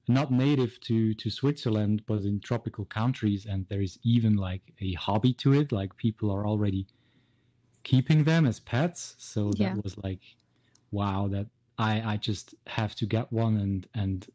not 0.08 0.32
native 0.32 0.80
to 0.82 1.14
to 1.16 1.30
Switzerland, 1.30 2.04
but 2.06 2.22
in 2.22 2.40
tropical 2.40 2.86
countries, 2.86 3.46
and 3.46 3.66
there 3.68 3.82
is 3.82 4.00
even 4.04 4.38
like 4.38 4.74
a 4.80 4.94
hobby 4.94 5.34
to 5.34 5.54
it, 5.54 5.72
like 5.72 5.98
people 5.98 6.32
are 6.32 6.46
already 6.46 6.88
keeping 7.84 8.24
them 8.24 8.46
as 8.46 8.60
pets. 8.60 9.16
So 9.18 9.52
that 9.52 9.60
yeah. 9.60 9.76
was 9.84 9.98
like, 10.04 10.22
wow, 10.92 11.28
that 11.32 11.48
I 11.78 12.14
I 12.14 12.18
just 12.18 12.56
have 12.68 12.96
to 12.96 13.06
get 13.06 13.32
one 13.32 13.58
and 13.58 13.88
and 13.94 14.28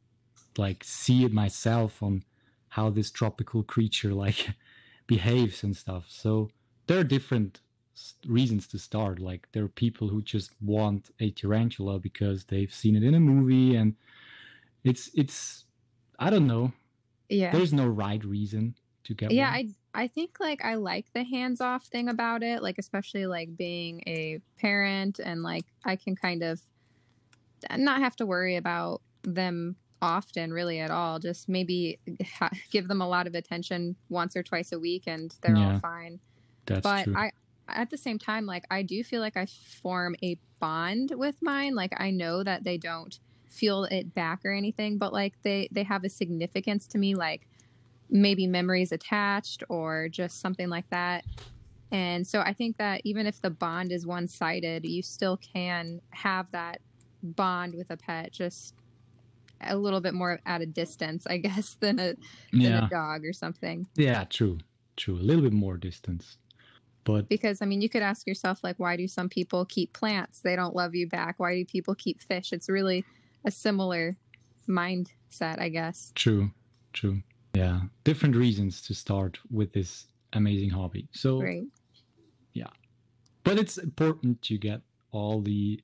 like 0.59 0.85
see 0.85 1.25
it 1.25 1.33
myself 1.33 2.03
on 2.03 2.25
how 2.69 2.91
this 2.91 3.11
tropical 3.11 3.63
creature 3.63 4.15
like 4.15 4.51
behaves 5.07 5.63
and 5.63 5.77
stuff. 5.77 6.07
So 6.09 6.51
there 6.87 6.99
are 6.99 7.05
different 7.05 7.61
reasons 8.27 8.67
to 8.69 8.79
start. 8.79 9.19
Like 9.19 9.49
there 9.53 9.65
are 9.65 9.69
people 9.69 10.09
who 10.09 10.23
just 10.23 10.51
want 10.61 11.11
a 11.21 11.31
tarantula 11.31 11.99
because 11.99 12.45
they've 12.45 12.73
seen 12.73 12.97
it 12.97 13.03
in 13.03 13.15
a 13.15 13.21
movie 13.21 13.77
and 13.77 13.95
it's 14.85 15.11
it's 15.15 15.65
I 16.19 16.31
don't 16.31 16.47
know. 16.47 16.73
Yeah. 17.29 17.51
There's 17.53 17.73
no 17.73 17.87
right 17.87 18.23
reason 18.25 18.75
to 19.05 19.15
get 19.15 19.31
one. 19.31 19.37
yeah, 19.37 19.51
one. 19.51 19.75
I 19.95 20.03
I 20.05 20.09
think 20.09 20.39
like 20.41 20.65
I 20.65 20.77
like 20.77 21.07
the 21.13 21.25
hands 21.25 21.61
off 21.61 21.85
thing 21.85 22.09
about 22.09 22.43
it, 22.43 22.63
like 22.63 22.79
especially 22.79 23.27
like 23.27 23.57
being 23.57 24.03
a 24.07 24.41
parent 24.59 25.19
and 25.19 25.43
like 25.43 25.67
I 25.85 25.97
can 25.97 26.17
kind 26.17 26.43
of 26.43 26.61
not 27.77 28.01
have 28.01 28.17
to 28.17 28.27
worry 28.27 28.57
about 28.57 29.03
them 29.23 29.77
often 30.03 30.53
really 30.53 30.81
at 30.81 30.91
all. 30.91 31.19
Just 31.19 31.49
maybe 31.49 31.99
ha- 32.39 32.51
give 32.71 32.89
them 32.89 33.01
a 33.01 33.09
lot 33.09 33.27
of 33.27 33.35
attention 33.35 33.97
once 34.09 34.37
or 34.37 34.43
twice 34.43 34.73
a 34.73 34.79
week 34.79 35.05
and 35.07 35.35
they're 35.41 35.57
yeah, 35.57 35.75
all 35.75 35.79
fine. 35.79 36.19
That's 36.67 36.83
but 36.83 37.05
true. 37.05 37.17
i 37.17 37.31
at 37.69 37.91
the 37.91 37.97
same 37.97 38.19
time 38.19 38.45
like 38.45 38.65
i 38.71 38.83
do 38.83 39.03
feel 39.05 39.21
like 39.21 39.37
i 39.37 39.47
form 39.47 40.15
a 40.23 40.37
bond 40.61 41.13
with 41.17 41.37
mine. 41.41 41.75
Like 41.75 41.93
i 41.97 42.11
know 42.11 42.43
that 42.43 42.65
they 42.65 42.77
don't 42.77 43.19
feel 43.49 43.85
it 43.85 44.15
back 44.15 44.41
or 44.45 44.53
anything 44.53 44.97
but 44.99 45.13
like 45.13 45.35
they 45.43 45.69
they 45.71 45.83
have 45.83 46.05
a 46.05 46.09
significance 46.09 46.87
to 46.89 46.99
me 46.99 47.15
like 47.15 47.47
maybe 48.11 48.47
memories 48.47 48.93
attached 48.93 49.63
or 49.69 50.09
just 50.09 50.41
something 50.41 50.69
like 50.69 50.89
that. 50.91 51.25
And 51.91 52.27
so 52.27 52.41
i 52.41 52.53
think 52.53 52.79
that 52.79 53.03
even 53.05 53.27
if 53.27 53.41
the 53.41 53.51
bond 53.51 53.93
is 53.93 54.07
one-sided 54.07 54.85
you 54.85 55.03
still 55.03 55.37
can 55.37 56.01
have 56.11 56.51
that 56.53 56.81
bond 57.23 57.75
with 57.75 57.91
a 57.91 57.97
pet 57.97 58.33
just 58.33 58.75
a 59.65 59.77
little 59.77 60.01
bit 60.01 60.15
more 60.15 60.41
at 60.47 60.61
a 60.61 60.67
distance, 60.67 61.27
I 61.27 61.37
guess, 61.39 61.77
than 61.81 61.99
a 61.99 62.15
than 62.53 62.61
yeah. 62.61 62.87
a 62.87 62.89
dog 62.89 63.25
or 63.25 63.33
something. 63.33 63.87
Yeah, 63.97 64.25
true, 64.25 64.59
true. 64.97 65.15
A 65.15 65.23
little 65.23 65.43
bit 65.43 65.53
more 65.53 65.77
distance, 65.77 66.39
but 67.05 67.29
because 67.29 67.63
I 67.63 67.67
mean, 67.67 67.81
you 67.81 67.89
could 67.89 68.03
ask 68.03 68.27
yourself 68.27 68.63
like, 68.63 68.79
why 68.79 68.97
do 68.97 69.09
some 69.09 69.29
people 69.29 69.65
keep 69.65 69.93
plants? 69.93 70.41
They 70.41 70.57
don't 70.57 70.75
love 70.75 70.95
you 70.95 71.09
back. 71.09 71.39
Why 71.39 71.55
do 71.55 71.65
people 71.65 71.95
keep 71.95 72.21
fish? 72.21 72.53
It's 72.53 72.69
really 72.69 73.05
a 73.45 73.51
similar 73.51 74.17
mindset, 74.69 75.59
I 75.59 75.69
guess. 75.69 76.13
True, 76.15 76.51
true. 76.93 77.23
Yeah, 77.55 77.81
different 78.05 78.37
reasons 78.37 78.81
to 78.83 78.95
start 78.95 79.39
with 79.51 79.73
this 79.73 80.07
amazing 80.33 80.71
hobby. 80.71 81.09
So, 81.13 81.43
right. 81.43 81.65
yeah, 82.55 82.69
but 83.45 83.59
it's 83.59 83.79
important 83.79 84.41
to 84.43 84.57
get 84.57 84.81
all 85.11 85.43
the 85.43 85.81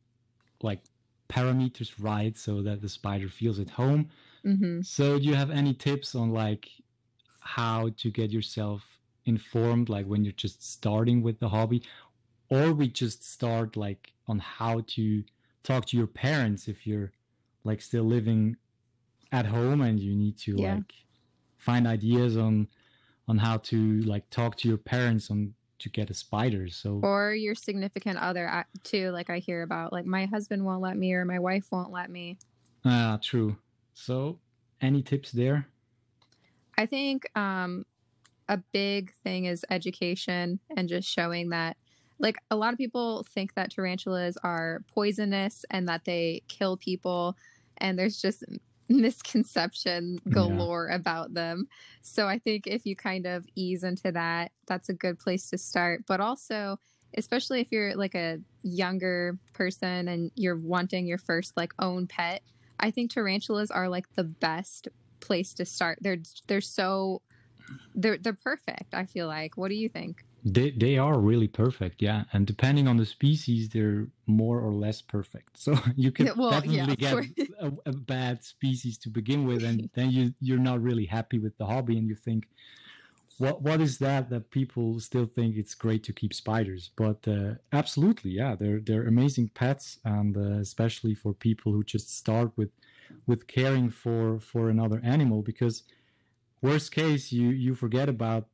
like 0.63 0.81
parameters 1.29 1.93
right 1.99 2.37
so 2.37 2.63
that 2.63 2.81
the 2.81 2.89
spider 2.89 3.29
feels 3.29 3.59
at 3.59 3.71
home. 3.71 4.09
Mm-hmm. 4.45 4.83
So, 4.83 5.19
do 5.19 5.25
you 5.25 5.35
have 5.35 5.51
any 5.51 5.75
tips 5.75 6.15
on 6.15 6.31
like 6.31 6.69
how 7.41 7.91
to 7.99 8.11
get 8.11 8.31
yourself 8.31 8.85
informed, 9.27 9.89
like 9.89 10.07
when 10.07 10.25
you're 10.25 10.33
just 10.33 10.63
starting 10.63 11.23
with 11.23 11.39
the 11.39 11.49
hobby, 11.49 11.83
or 12.51 12.73
we 12.73 12.89
just 12.89 13.25
start 13.31 13.77
like 13.77 14.13
on 14.27 14.39
how 14.39 14.83
to 14.87 15.23
talk 15.63 15.87
to 15.87 15.97
your 15.97 16.07
parents 16.07 16.69
if 16.69 16.87
you're 16.87 17.13
like 17.65 17.81
still 17.81 18.05
living 18.05 18.57
at 19.33 19.45
home 19.45 19.83
and 19.83 20.01
you 20.01 20.15
need 20.17 20.39
to 20.39 20.57
yeah. 20.57 20.75
like 20.77 20.93
find 21.59 21.87
ideas 21.87 22.37
on 22.37 22.67
on 23.29 23.37
how 23.37 23.59
to 23.59 24.01
like 24.03 24.29
talk 24.31 24.57
to 24.57 24.69
your 24.69 24.79
parents 24.79 25.31
on 25.31 25.53
to 25.79 25.89
get 25.89 26.11
a 26.11 26.15
spider. 26.15 26.69
So 26.69 27.01
or 27.03 27.33
your 27.35 27.55
significant 27.55 28.19
other 28.19 28.65
too. 28.85 29.11
Like 29.11 29.31
I 29.31 29.39
hear 29.39 29.63
about, 29.63 29.93
like 29.93 30.07
my 30.07 30.27
husband 30.27 30.65
won't 30.65 30.83
let 30.83 30.97
me 30.97 31.13
or 31.13 31.25
my 31.25 31.39
wife 31.39 31.67
won't 31.71 31.93
let 31.93 32.11
me. 32.11 32.39
Ah, 32.85 33.15
uh, 33.15 33.19
true. 33.21 33.57
So, 33.95 34.39
any 34.81 35.03
tips 35.03 35.33
there? 35.33 35.67
I 36.77 36.87
think 36.87 37.29
um, 37.37 37.85
a 38.49 38.59
big 38.73 39.13
thing 39.25 39.47
is 39.47 39.65
education 39.71 40.61
and 40.77 40.89
just 40.89 41.09
showing 41.09 41.51
that. 41.51 41.77
Like 42.21 42.37
a 42.51 42.57
lot 42.57 42.73
of 42.73 42.79
people 42.79 43.25
think 43.33 43.55
that 43.55 43.71
tarantulas 43.71 44.37
are 44.43 44.85
poisonous 44.93 45.65
and 45.71 45.89
that 45.89 46.05
they 46.05 46.43
kill 46.49 46.77
people, 46.77 47.37
and 47.79 47.99
there's 47.99 48.21
just 48.21 48.45
misconception 48.99 50.19
galore 50.31 50.89
yeah. 50.89 50.97
about 50.97 51.35
them. 51.35 51.69
So 52.03 52.27
I 52.27 52.39
think 52.39 52.67
if 52.67 52.87
you 52.87 52.97
kind 52.97 53.27
of 53.27 53.47
ease 53.55 53.85
into 53.85 54.13
that, 54.13 54.53
that's 54.67 54.89
a 54.89 54.95
good 54.95 55.19
place 55.19 55.51
to 55.51 55.59
start. 55.59 56.05
But 56.07 56.21
also, 56.21 56.79
especially 57.17 57.61
if 57.61 57.71
you're 57.71 57.95
like 57.95 58.15
a 58.15 58.39
younger 58.63 59.39
person 59.53 60.09
and 60.09 60.31
you're 60.35 60.59
wanting 60.59 61.07
your 61.07 61.19
first 61.19 61.57
like 61.57 61.73
own 61.79 62.07
pet, 62.07 62.43
I 62.81 62.91
think 62.91 63.11
tarantulas 63.11 63.71
are 63.71 63.89
like 63.89 64.07
the 64.15 64.25
best 64.25 64.89
place 65.21 65.55
to 65.55 65.65
start. 65.65 65.99
They're 66.01 66.19
they're 66.47 66.61
so 66.61 67.23
they're 67.95 68.19
they're 68.19 68.33
perfect, 68.33 68.95
I 68.95 69.05
feel 69.05 69.27
like. 69.27 69.57
What 69.57 69.69
do 69.69 69.75
you 69.75 69.89
think? 69.89 70.25
They 70.45 70.71
they 70.71 70.99
are 70.99 71.19
really 71.19 71.49
perfect, 71.49 72.01
yeah. 72.01 72.25
And 72.33 72.47
depending 72.47 72.87
on 72.87 72.97
the 72.97 73.07
species, 73.07 73.69
they're 73.69 74.07
more 74.27 74.61
or 74.61 74.73
less 74.73 75.03
perfect. 75.03 75.59
So 75.59 75.77
you 75.97 76.13
can 76.13 76.31
well, 76.37 76.51
definitely 76.51 76.97
yeah, 76.99 77.25
get 77.35 77.49
a, 77.61 77.73
a, 77.87 77.93
bad 77.93 78.45
species 78.45 78.99
to 78.99 79.11
begin 79.11 79.47
with, 79.47 79.65
and 79.65 79.91
then 79.95 80.11
you 80.11 80.35
you're 80.41 80.59
not 80.59 80.81
really 80.81 81.07
happy 81.07 81.39
with 81.39 81.57
the 81.59 81.67
hobby, 81.67 81.99
and 81.99 82.07
you 82.07 82.15
think, 82.15 82.49
what 83.39 83.63
what 83.63 83.81
is 83.81 83.99
that 83.99 84.31
that 84.31 84.51
people 84.51 85.01
still 85.01 85.27
think 85.27 85.57
it's 85.57 85.75
great 85.75 86.05
to 86.05 86.13
keep 86.13 86.33
spiders? 86.33 86.91
But 86.97 87.27
uh, 87.27 87.55
absolutely, 87.73 88.31
yeah, 88.31 88.55
they're 88.55 88.81
they're 88.81 89.09
amazing 89.09 89.51
pets, 89.55 89.99
and 90.05 90.37
uh, 90.37 90.61
especially 90.61 91.15
for 91.15 91.33
people 91.33 91.73
who 91.73 91.83
just 91.83 92.17
start 92.17 92.53
with 92.57 92.71
with 93.27 93.49
caring 93.49 93.91
for 93.91 94.39
for 94.39 94.71
another 94.71 95.01
animal, 95.03 95.43
because 95.43 95.83
worst 96.63 96.93
case 96.93 97.33
you 97.33 97.49
you 97.49 97.75
forget 97.75 98.09
about 98.09 98.47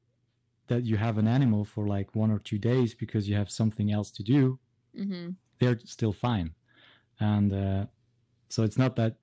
that 0.68 0.84
you 0.84 0.96
have 0.96 1.18
an 1.18 1.28
animal 1.28 1.64
for 1.64 1.86
like 1.86 2.14
one 2.14 2.30
or 2.30 2.38
two 2.38 2.58
days 2.58 2.94
because 2.94 3.28
you 3.28 3.36
have 3.36 3.50
something 3.50 3.92
else 3.92 4.10
to 4.10 4.22
do, 4.22 4.58
mm-hmm. 4.98 5.30
they're 5.58 5.78
still 5.84 6.12
fine. 6.12 6.54
And 7.20 7.52
uh, 7.52 7.86
so 8.48 8.62
it's 8.62 8.78
not 8.78 8.96
that 8.96 9.16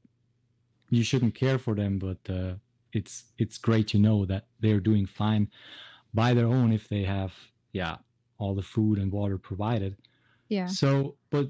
you 0.89 1.03
shouldn't 1.03 1.36
care 1.36 1.57
for 1.57 1.75
them, 1.75 2.00
but 2.00 2.19
uh, 2.29 2.53
it's 2.93 3.25
it's 3.38 3.57
great 3.57 3.88
to 3.89 4.00
know 4.00 4.25
that 4.25 4.45
they're 4.60 4.79
doing 4.79 5.05
fine 5.05 5.50
by 6.13 6.33
their 6.33 6.48
own 6.48 6.74
if 6.74 6.88
they 6.89 7.03
have 7.03 7.33
yeah 7.71 7.98
all 8.38 8.55
the 8.55 8.62
food 8.62 8.98
and 8.98 9.12
water 9.12 9.38
provided. 9.38 9.95
Yeah. 10.50 10.67
So, 10.67 11.15
but 11.29 11.50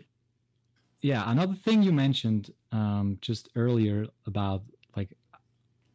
yeah, 1.02 1.30
another 1.32 1.56
thing 1.56 1.82
you 1.82 1.92
mentioned 1.92 2.54
um, 2.72 3.18
just 3.22 3.50
earlier 3.56 4.06
about 4.28 4.64
like 4.96 5.18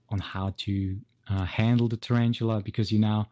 on 0.09 0.19
how 0.19 0.55
to 0.59 0.99
uh, 1.29 1.45
handle 1.45 1.89
the 1.89 1.97
tarantula 1.97 2.61
because 2.63 2.91
you 2.91 2.99
now 2.99 3.29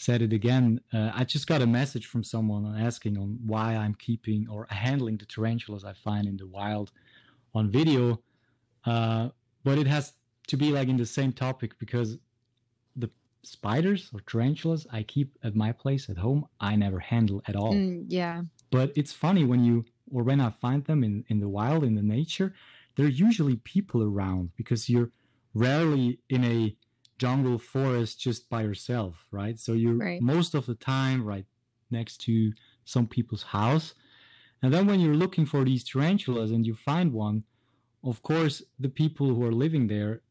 said 0.00 0.22
it 0.22 0.32
again. 0.32 0.80
Uh, 0.92 1.10
I 1.14 1.24
just 1.24 1.46
got 1.46 1.60
a 1.60 1.66
message 1.66 2.06
from 2.06 2.24
someone 2.24 2.64
asking 2.80 3.18
on 3.18 3.38
why 3.44 3.76
I'm 3.76 3.94
keeping 3.94 4.48
or 4.48 4.66
handling 4.70 5.18
the 5.18 5.26
tarantulas 5.26 5.84
I 5.84 5.92
find 5.92 6.26
in 6.26 6.38
the 6.38 6.46
wild 6.46 6.90
on 7.54 7.70
video, 7.70 8.20
uh, 8.86 9.28
but 9.62 9.76
it 9.76 9.86
has 9.86 10.14
to 10.48 10.56
be 10.56 10.72
like 10.72 10.88
in 10.88 10.96
the 10.96 11.04
same 11.04 11.32
topic 11.32 11.78
because 11.78 12.16
the 12.96 13.10
spiders 13.42 14.10
or 14.14 14.20
tarantulas 14.20 14.86
I 14.90 15.02
keep 15.02 15.36
at 15.44 15.54
my 15.54 15.72
place 15.72 16.08
at 16.08 16.16
home 16.16 16.46
I 16.60 16.76
never 16.76 16.98
handle 16.98 17.42
at 17.46 17.54
all. 17.54 17.74
Mm, 17.74 18.06
yeah. 18.08 18.42
But 18.70 18.92
it's 18.96 19.12
funny 19.12 19.44
when 19.44 19.64
you 19.64 19.84
or 20.10 20.22
when 20.22 20.40
I 20.40 20.50
find 20.50 20.84
them 20.84 21.04
in 21.04 21.24
in 21.28 21.40
the 21.40 21.48
wild 21.48 21.84
in 21.84 21.94
the 21.94 22.02
nature, 22.02 22.54
there 22.96 23.04
are 23.04 23.16
usually 23.28 23.56
people 23.56 24.02
around 24.02 24.50
because 24.56 24.88
you're 24.88 25.10
rarely 25.52 26.20
in 26.30 26.44
a 26.44 26.74
jungle 27.24 27.58
forest 27.58 28.20
just 28.20 28.50
by 28.50 28.62
yourself, 28.62 29.28
right? 29.32 29.58
So 29.58 29.72
you're 29.74 30.02
Right. 30.02 30.20
most 30.20 30.54
of 30.54 30.66
the 30.66 30.76
time 30.76 31.24
right 31.24 31.46
next 31.90 32.18
to 32.22 32.52
some 32.84 33.08
people's 33.08 33.44
house. 33.44 33.94
And 34.62 34.72
then 34.74 34.86
when 34.86 35.00
you're 35.00 35.14
looking 35.24 35.46
for 35.46 35.64
these 35.64 35.84
tarantulas 35.84 36.50
and 36.52 36.66
you 36.66 36.74
find 36.74 37.12
one, 37.12 37.44
of 38.04 38.22
course, 38.22 38.62
the 38.78 38.90
people 38.90 39.28
who 39.34 39.44
are 39.44 39.52
living 39.52 39.88
there, 39.88 40.22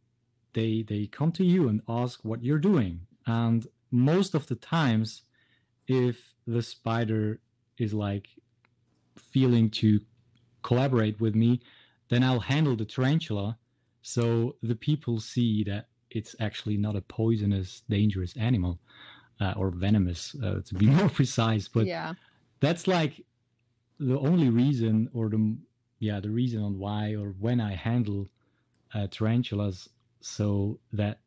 they 0.54 0.84
they 0.84 1.08
come 1.08 1.32
to 1.34 1.46
you 1.46 1.70
and 1.70 1.82
ask 1.88 2.26
what 2.26 2.44
you're 2.44 2.60
doing. 2.72 3.08
And 3.28 3.68
most 3.92 4.36
of 4.36 4.48
the 4.48 4.56
times, 4.56 5.24
if 5.88 6.36
the 6.48 6.64
spider 6.64 7.42
is 7.78 7.94
like 7.94 8.30
feeling 9.18 9.70
to 9.70 10.02
collaborate 10.64 11.22
with 11.22 11.36
me, 11.36 11.62
then 12.10 12.24
I'll 12.24 12.42
handle 12.42 12.78
the 12.78 12.86
tarantula 12.86 13.60
so 14.04 14.58
the 14.64 14.76
people 14.78 15.20
see 15.22 15.64
that 15.66 15.89
it's 16.12 16.36
actually 16.40 16.78
not 16.78 16.96
a 16.96 17.02
poisonous, 17.02 17.84
dangerous 17.90 18.36
animal 18.38 18.80
uh, 19.40 19.54
or 19.56 19.70
venomous, 19.70 20.36
uh, 20.44 20.62
to 20.66 20.76
be 20.76 20.86
more 21.00 21.10
precise. 21.10 21.68
But 21.68 21.86
yeah. 21.86 22.14
that's 22.60 22.88
like 22.88 23.26
the 24.00 24.20
only 24.20 24.50
reason, 24.50 25.10
or 25.14 25.30
the 25.30 25.58
yeah, 26.00 26.20
the 26.20 26.30
reason 26.30 26.62
on 26.64 26.80
why 26.80 27.16
or 27.16 27.30
when 27.40 27.60
I 27.60 27.76
handle 27.76 28.28
uh, 28.94 29.08
tarantulas, 29.12 29.90
so 30.22 30.80
that 30.94 31.20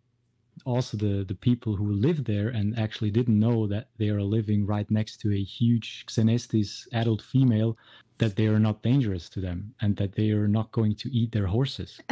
also 0.64 0.96
the 0.96 1.24
the 1.24 1.34
people 1.34 1.76
who 1.76 1.92
live 1.92 2.24
there 2.24 2.48
and 2.48 2.78
actually 2.78 3.10
didn't 3.10 3.38
know 3.38 3.66
that 3.66 3.88
they 3.98 4.08
are 4.08 4.22
living 4.22 4.66
right 4.66 4.90
next 4.90 5.20
to 5.20 5.32
a 5.32 5.42
huge 5.42 6.04
Xenesthis 6.06 6.86
adult 6.92 7.22
female, 7.22 7.76
that 8.18 8.36
they 8.36 8.46
are 8.46 8.58
not 8.58 8.82
dangerous 8.82 9.28
to 9.30 9.40
them 9.40 9.74
and 9.80 9.96
that 9.96 10.12
they 10.12 10.30
are 10.30 10.48
not 10.48 10.70
going 10.72 10.94
to 10.96 11.10
eat 11.12 11.32
their 11.32 11.46
horses. 11.46 12.00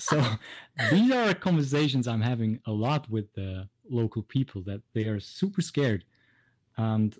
so 0.00 0.16
these 0.90 1.10
are 1.12 1.34
conversations 1.34 2.08
I'm 2.08 2.22
having 2.22 2.60
a 2.66 2.72
lot 2.72 3.08
with 3.10 3.32
the 3.34 3.68
local 3.88 4.22
people 4.22 4.62
that 4.62 4.80
they 4.94 5.04
are 5.04 5.20
super 5.20 5.62
scared. 5.62 6.04
And 6.76 7.16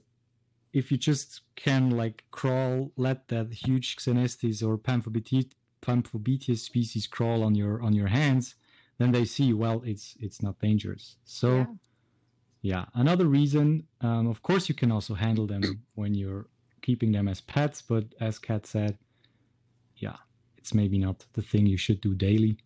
if 0.72 0.90
you 0.90 0.96
just 0.96 1.42
can 1.56 1.90
like 1.90 2.25
crawl 2.30 2.92
let 2.96 3.28
that 3.28 3.52
huge 3.52 3.96
xenesthis 3.96 4.62
or 4.66 4.78
Pamphobetes 4.78 5.50
Pamphobeteus 5.82 6.58
species 6.60 7.06
crawl 7.06 7.42
on 7.42 7.54
your 7.54 7.82
on 7.82 7.92
your 7.92 8.08
hands 8.08 8.54
then 8.99 9.12
they 9.12 9.25
see 9.25 9.52
well 9.52 9.82
it's 9.84 10.16
it's 10.20 10.40
not 10.42 10.58
dangerous. 10.60 11.16
So 11.25 11.50
Yeah. 11.56 11.66
yeah, 12.62 12.84
another 12.94 13.26
reason 13.26 13.87
um, 14.00 14.26
of 14.28 14.42
course 14.42 14.68
you 14.68 14.75
can 14.75 14.90
also 14.92 15.14
handle 15.14 15.46
them 15.46 15.62
when 16.00 16.14
you're 16.14 16.46
keeping 16.82 17.12
them 17.12 17.28
as 17.28 17.40
pets 17.40 17.82
but 17.82 18.04
as 18.20 18.38
kat 18.38 18.66
said 18.66 18.96
yeah 19.96 20.16
it's 20.57 20.72
maybe 20.74 20.98
not 20.98 21.26
the 21.35 21.42
thing 21.42 21.66
you 21.66 21.76
should 21.76 22.00
do 22.00 22.14
daily 22.14 22.57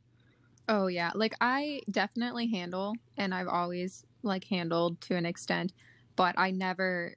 Oh 0.68 0.86
yeah, 0.86 1.10
like 1.14 1.34
I 1.40 1.82
definitely 1.90 2.48
handle 2.50 2.94
and 3.16 3.34
I've 3.34 3.48
always 3.48 4.04
like 4.22 4.44
handled 4.44 5.00
to 5.02 5.14
an 5.16 5.26
extent, 5.26 5.72
but 6.16 6.34
I 6.38 6.50
never 6.50 7.16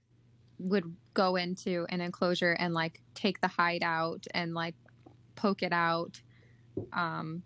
would 0.60 0.98
go 1.14 1.36
into 1.36 1.86
an 1.90 2.02
enclosure 2.02 2.54
and 2.54 2.74
like 2.74 3.02
take 3.16 3.42
the 3.42 3.48
hide 3.50 3.84
out 3.84 4.26
and 4.34 4.54
like 4.54 4.76
poke 5.36 5.64
it 5.64 5.74
out. 5.74 6.22
Um 6.94 7.44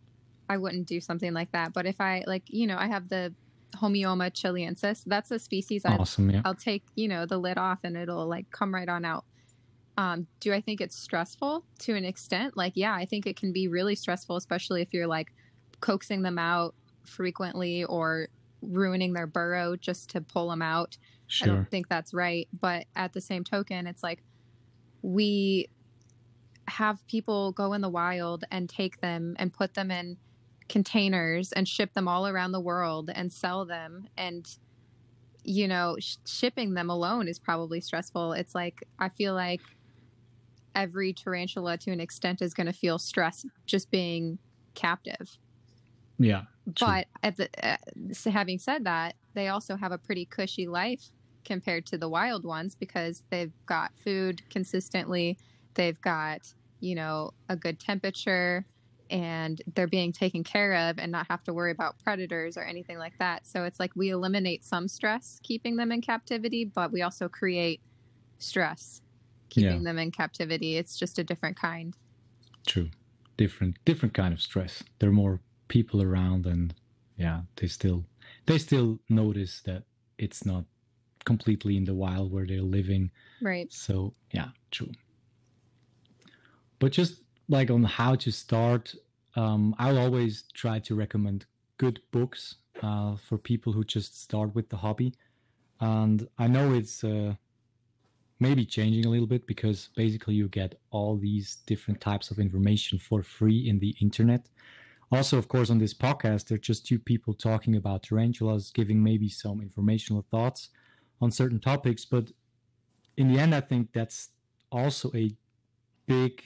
I 0.50 0.58
wouldn't 0.58 0.88
do 0.88 1.02
something 1.02 1.34
like 1.34 1.52
that, 1.54 1.74
but 1.74 1.86
if 1.86 2.02
I 2.02 2.24
like, 2.28 2.44
you 2.48 2.68
know, 2.68 2.78
I 2.78 2.88
have 2.88 3.10
the 3.10 3.36
Homoeomma 3.78 4.34
chiliensis. 4.34 5.04
That's 5.06 5.32
a 5.32 5.40
species 5.40 5.86
I 5.86 6.00
awesome 6.00 6.30
yeah 6.30 6.42
I'll 6.46 6.56
take, 6.56 6.86
you 6.96 7.08
know, 7.08 7.26
the 7.26 7.38
lid 7.40 7.58
off 7.58 7.80
and 7.84 7.98
it'll 7.98 8.28
like 8.28 8.52
come 8.52 8.74
right 8.74 8.90
on 8.90 9.06
out. 9.06 9.26
Um, 9.98 10.28
do 10.40 10.54
I 10.54 10.62
think 10.62 10.82
it's 10.82 10.96
stressful 10.98 11.66
to 11.80 11.96
an 11.96 12.06
extent? 12.06 12.58
Like, 12.58 12.74
yeah, 12.76 12.94
I 12.94 13.06
think 13.06 13.28
it 13.28 13.38
can 13.38 13.52
be 13.54 13.68
really 13.68 13.96
stressful, 13.96 14.38
especially 14.38 14.82
if 14.82 14.94
you're 14.94 15.08
like 15.08 15.34
coaxing 15.82 16.22
them 16.22 16.38
out 16.40 16.76
frequently 17.04 17.84
or 17.84 18.30
ruining 18.62 19.14
their 19.14 19.28
burrow 19.28 19.76
just 19.76 20.10
to 20.12 20.22
pull 20.22 20.50
them 20.50 20.62
out. 20.62 20.98
I 21.42 21.46
don't 21.48 21.70
think 21.72 21.88
that's 21.90 22.14
right. 22.14 22.48
But 22.60 22.86
at 22.96 23.14
the 23.14 23.22
same 23.22 23.44
token, 23.44 23.88
it's 23.88 24.04
like 24.04 24.24
we 25.02 25.70
have 26.68 27.06
people 27.08 27.52
go 27.52 27.74
in 27.74 27.82
the 27.82 27.90
wild 27.90 28.44
and 28.52 28.70
take 28.70 29.02
them 29.02 29.36
and 29.40 29.52
put 29.52 29.74
them 29.74 29.92
in 29.92 30.18
containers 30.70 31.52
and 31.52 31.68
ship 31.68 31.94
them 31.94 32.08
all 32.08 32.28
around 32.28 32.52
the 32.52 32.60
world 32.60 33.10
and 33.14 33.32
sell 33.32 33.66
them. 33.66 34.08
And, 34.18 34.48
you 35.44 35.68
know, 35.68 35.98
sh- 36.00 36.18
shipping 36.26 36.76
them 36.76 36.90
alone 36.90 37.28
is 37.28 37.40
probably 37.40 37.82
stressful. 37.82 38.34
It's 38.34 38.56
like, 38.56 38.84
I 39.00 39.10
feel 39.10 39.34
like 39.34 39.62
every 40.76 41.14
tarantula 41.14 41.78
to 41.80 41.92
an 41.92 42.00
extent 42.00 42.42
is 42.42 42.54
going 42.54 42.68
to 42.68 42.74
feel 42.74 43.00
stress 43.00 43.46
just 43.66 43.92
being 43.92 44.38
captive. 44.76 45.38
Yeah 46.24 46.44
True. 46.76 46.88
But 46.88 47.08
at 47.24 47.38
the, 47.38 47.50
uh, 47.64 47.78
having 48.30 48.60
said 48.60 48.84
that, 48.86 49.16
they 49.34 49.48
also 49.48 49.76
have 49.76 49.92
a 49.92 49.98
pretty 49.98 50.26
cushy 50.26 50.68
life 50.68 51.12
compared 51.44 51.88
to 51.88 51.98
the 51.98 52.08
wild 52.08 52.46
ones 52.46 52.76
because 52.76 53.24
they've 53.32 53.52
got 53.66 53.98
food 53.98 54.44
consistently, 54.50 55.38
they've 55.74 56.00
got 56.02 56.54
you 56.80 56.96
know 56.96 57.32
a 57.50 57.56
good 57.56 57.80
temperature, 57.80 58.68
and 59.10 59.62
they're 59.76 59.88
being 59.88 60.12
taken 60.14 60.44
care 60.44 60.74
of 60.90 61.00
and 61.00 61.12
not 61.12 61.28
have 61.30 61.44
to 61.46 61.54
worry 61.54 61.72
about 61.72 61.98
predators 62.04 62.58
or 62.58 62.64
anything 62.64 62.98
like 63.00 63.18
that. 63.20 63.46
So 63.48 63.64
it's 63.66 63.80
like 63.80 63.96
we 63.96 64.10
eliminate 64.10 64.64
some 64.64 64.88
stress 64.88 65.40
keeping 65.44 65.78
them 65.78 65.92
in 65.92 66.02
captivity, 66.02 66.64
but 66.66 66.92
we 66.92 67.02
also 67.02 67.28
create 67.28 67.82
stress 68.40 69.02
keeping 69.50 69.84
Yeah. 69.84 69.84
them 69.84 70.00
in 70.00 70.12
captivity. 70.12 70.78
It's 70.78 70.98
just 70.98 71.20
a 71.20 71.24
different 71.24 71.58
kind. 71.58 71.96
True. 72.66 72.90
Different 73.38 73.78
different 73.86 74.14
kind 74.14 74.34
of 74.34 74.42
stress. 74.42 74.84
They're 75.00 75.12
more 75.12 75.42
people 75.72 76.04
around 76.04 76.46
and 76.46 76.76
yeah, 77.16 77.42
they 77.56 77.68
still 77.68 78.04
they 78.46 78.58
still 78.58 79.00
notice 79.10 79.62
that 79.62 79.84
it's 80.18 80.46
not 80.46 80.66
completely 81.24 81.78
in 81.78 81.86
the 81.86 81.94
wild 81.94 82.32
where 82.32 82.46
they're 82.46 82.70
living. 82.80 83.10
Right. 83.42 83.72
So 83.72 84.14
yeah, 84.34 84.50
true. 84.70 84.92
But 86.80 86.92
just 86.92 87.22
like 87.48 87.72
on 87.72 87.84
how 87.84 88.16
to 88.16 88.32
start, 88.32 88.94
um, 89.36 89.74
I'll 89.80 89.98
always 89.98 90.44
try 90.54 90.80
to 90.80 90.96
recommend 90.96 91.46
good 91.78 92.02
books 92.12 92.56
uh, 92.84 93.16
for 93.16 93.38
people 93.38 93.72
who 93.72 93.84
just 93.84 94.22
start 94.22 94.54
with 94.54 94.68
the 94.70 94.78
hobby. 94.78 95.14
And 95.80 96.28
I 96.38 96.48
know 96.48 96.74
it's 96.74 97.04
uh, 97.04 97.36
maybe 98.40 98.66
changing 98.66 99.06
a 99.06 99.10
little 99.10 99.32
bit 99.36 99.48
because 99.48 99.90
basically 99.96 100.34
you 100.34 100.48
get 100.50 100.80
all 100.90 101.16
these 101.18 101.58
different 101.66 102.02
types 102.02 102.30
of 102.32 102.40
information 102.40 103.00
for 103.00 103.24
free 103.24 103.70
in 103.70 103.80
the 103.80 103.96
internet. 104.02 104.50
Also, 105.12 105.38
of 105.38 105.50
course, 105.50 105.70
on 105.70 105.78
this 105.78 105.94
podcast, 105.94 106.48
there 106.48 106.56
are 106.56 106.60
just 106.60 106.86
two 106.86 106.98
people 106.98 107.34
talking 107.34 107.76
about 107.76 108.04
tarantulas, 108.04 108.72
giving 108.72 109.04
maybe 109.04 109.28
some 109.28 109.62
informational 109.62 110.26
thoughts 110.32 110.70
on 111.20 111.32
certain 111.32 111.60
topics. 111.60 112.06
But 112.06 112.32
in 113.18 113.32
the 113.32 113.40
end, 113.40 113.54
I 113.54 113.60
think 113.60 113.90
that's 113.94 114.30
also 114.72 115.12
a 115.14 115.36
big, 116.06 116.42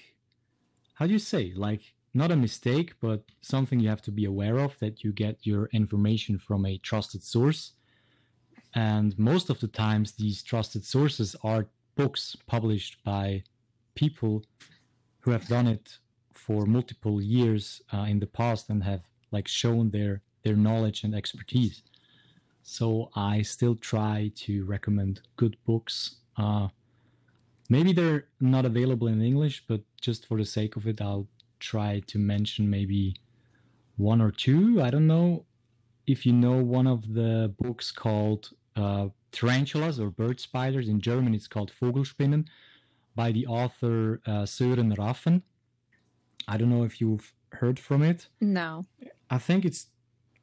how 0.96 1.06
do 1.06 1.14
you 1.14 1.20
say, 1.20 1.54
like 1.56 1.94
not 2.16 2.32
a 2.32 2.36
mistake, 2.36 2.94
but 3.02 3.24
something 3.42 3.80
you 3.80 3.90
have 3.90 4.02
to 4.02 4.12
be 4.12 4.26
aware 4.26 4.58
of 4.58 4.80
that 4.80 5.04
you 5.04 5.12
get 5.12 5.46
your 5.46 5.70
information 5.74 6.40
from 6.40 6.66
a 6.66 6.80
trusted 6.80 7.22
source. 7.22 7.74
And 8.74 9.18
most 9.20 9.50
of 9.50 9.60
the 9.60 9.68
times, 9.68 10.14
these 10.14 10.42
trusted 10.42 10.84
sources 10.86 11.36
are 11.44 11.68
books 11.96 12.36
published 12.48 13.04
by 13.04 13.44
people 13.94 14.44
who 15.20 15.32
have 15.32 15.48
done 15.48 15.68
it 15.68 16.00
for 16.38 16.66
multiple 16.66 17.22
years 17.22 17.82
uh, 17.94 18.06
in 18.10 18.20
the 18.20 18.28
past 18.28 18.70
and 18.70 18.84
have 18.84 19.02
like 19.32 19.48
shown 19.48 19.90
their 19.92 20.22
their 20.44 20.56
knowledge 20.56 21.04
and 21.04 21.16
expertise. 21.16 21.82
So 22.64 23.10
I 23.16 23.42
still 23.42 23.76
try 23.76 24.32
to 24.36 24.66
recommend 24.66 25.22
good 25.36 25.58
books. 25.66 26.18
Uh, 26.38 26.68
maybe 27.70 27.94
they're 27.94 28.26
not 28.40 28.66
available 28.66 29.08
in 29.08 29.22
English, 29.22 29.64
but 29.68 29.82
just 30.02 30.28
for 30.28 30.38
the 30.38 30.46
sake 30.46 30.76
of 30.76 30.88
it, 30.88 31.02
I'll 31.02 31.28
try 31.60 32.02
to 32.08 32.18
mention 32.20 32.70
maybe 32.70 33.16
one 33.98 34.22
or 34.22 34.32
two. 34.32 34.82
I 34.82 34.90
don't 34.90 35.08
know 35.08 35.46
if 36.08 36.26
you 36.26 36.34
know 36.34 36.64
one 36.64 36.88
of 36.88 37.14
the 37.14 37.54
books 37.60 37.92
called 37.92 38.50
uh, 38.76 39.08
Tarantulas 39.32 40.00
or 40.00 40.10
Bird 40.10 40.40
Spiders. 40.40 40.88
In 40.88 41.00
German, 41.00 41.34
it's 41.34 41.48
called 41.48 41.72
Vogelspinnen 41.82 42.46
by 43.16 43.32
the 43.32 43.46
author 43.48 44.22
uh, 44.26 44.46
Søren 44.46 44.96
Rafn. 44.98 45.42
I 46.48 46.58
don't 46.58 46.70
know 46.70 46.84
if 46.84 47.00
you've 47.02 47.34
heard 47.52 47.80
from 47.80 48.02
it. 48.04 48.28
No. 48.42 48.86
I 49.30 49.38
think 49.38 49.66
it's 49.66 49.88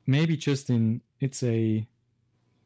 maybe 0.06 0.36
just 0.36 0.70
in 0.70 1.00
it's 1.20 1.42
a 1.42 1.86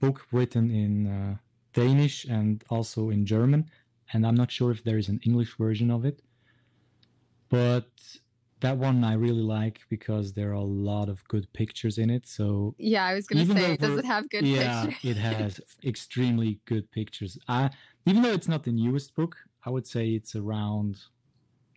book 0.00 0.26
written 0.32 0.70
in 0.70 1.06
uh, 1.06 1.36
Danish 1.72 2.24
and 2.24 2.64
also 2.70 3.10
in 3.10 3.26
German, 3.26 3.70
and 4.12 4.26
I'm 4.26 4.34
not 4.34 4.50
sure 4.50 4.70
if 4.70 4.82
there 4.84 4.98
is 4.98 5.08
an 5.08 5.20
English 5.24 5.56
version 5.58 5.90
of 5.90 6.04
it. 6.04 6.22
But 7.48 7.90
that 8.60 8.76
one 8.78 9.04
I 9.04 9.12
really 9.14 9.42
like 9.42 9.80
because 9.90 10.32
there 10.32 10.50
are 10.50 10.54
a 10.54 10.62
lot 10.88 11.08
of 11.08 11.22
good 11.28 11.46
pictures 11.52 11.98
in 11.98 12.08
it. 12.10 12.26
So 12.26 12.74
Yeah, 12.78 13.04
I 13.04 13.14
was 13.14 13.26
gonna 13.26 13.46
say, 13.46 13.76
does 13.76 13.98
it 13.98 14.04
have 14.04 14.28
good 14.30 14.46
yeah, 14.46 14.86
pictures? 14.86 15.10
it 15.10 15.16
has 15.18 15.60
extremely 15.84 16.60
good 16.64 16.90
pictures. 16.90 17.38
I, 17.48 17.70
even 18.06 18.22
though 18.22 18.32
it's 18.32 18.48
not 18.48 18.64
the 18.64 18.72
newest 18.72 19.14
book, 19.14 19.36
I 19.64 19.70
would 19.70 19.86
say 19.86 20.10
it's 20.10 20.34
around 20.34 20.98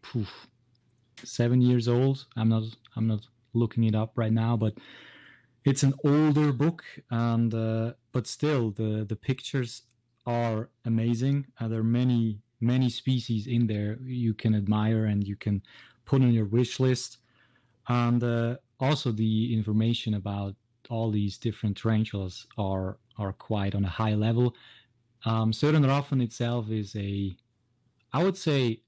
poof, 0.02 0.48
seven 1.24 1.62
years 1.62 1.88
old. 1.88 2.26
I'm 2.36 2.50
not 2.50 2.64
I'm 2.96 3.08
not 3.08 3.28
looking 3.54 3.84
it 3.84 3.96
up 3.96 4.12
right 4.16 4.34
now, 4.34 4.58
but 4.58 4.74
it's 5.66 5.84
an 5.84 5.94
older 6.04 6.52
book, 6.52 6.84
and 7.10 7.54
uh, 7.54 7.94
but 8.12 8.28
still 8.28 8.72
the 8.72 9.06
the 9.08 9.16
pictures 9.16 9.84
are 10.26 10.70
amazing. 10.86 11.48
Uh, 11.60 11.68
there 11.68 11.80
are 11.80 11.84
many 11.84 12.40
many 12.62 12.90
species 12.90 13.48
in 13.48 13.68
there 13.68 13.98
you 14.04 14.34
can 14.34 14.54
admire 14.54 15.06
and 15.06 15.26
you 15.26 15.36
can 15.36 15.62
put 16.06 16.22
on 16.22 16.34
your 16.34 16.46
wish 16.46 16.80
list, 16.80 17.18
and 17.88 18.24
uh, 18.24 18.58
also 18.80 19.12
the 19.12 19.54
information 19.54 20.14
about 20.14 20.56
all 20.90 21.12
these 21.12 21.38
different 21.38 21.78
tarantulas 21.78 22.48
are 22.58 22.98
are 23.18 23.34
quite 23.34 23.76
on 23.76 23.86
a 23.86 23.90
high 23.90 24.16
level. 24.16 24.56
Um, 25.26 25.52
Søren 25.52 25.86
Rafn 25.86 26.22
itself 26.22 26.70
is 26.70 26.96
a, 26.96 27.36
I 28.14 28.24
would 28.24 28.38
say, 28.38 28.82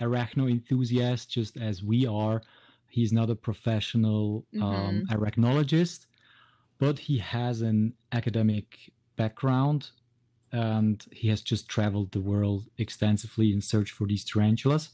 arachno 0.00 0.50
enthusiast, 0.50 1.30
just 1.30 1.56
as 1.56 1.82
we 1.82 2.06
are. 2.06 2.42
He's 2.88 3.12
not 3.12 3.30
a 3.30 3.36
professional 3.36 4.44
um, 4.60 5.06
arachnologist, 5.10 6.06
but 6.78 6.98
he 6.98 7.18
has 7.18 7.62
an 7.62 7.94
academic 8.12 8.66
background, 9.16 9.90
and 10.52 11.04
he 11.12 11.28
has 11.28 11.40
just 11.42 11.68
traveled 11.68 12.10
the 12.10 12.20
world 12.20 12.64
extensively 12.78 13.52
in 13.52 13.60
search 13.60 13.90
for 13.92 14.06
these 14.06 14.24
tarantulas, 14.24 14.90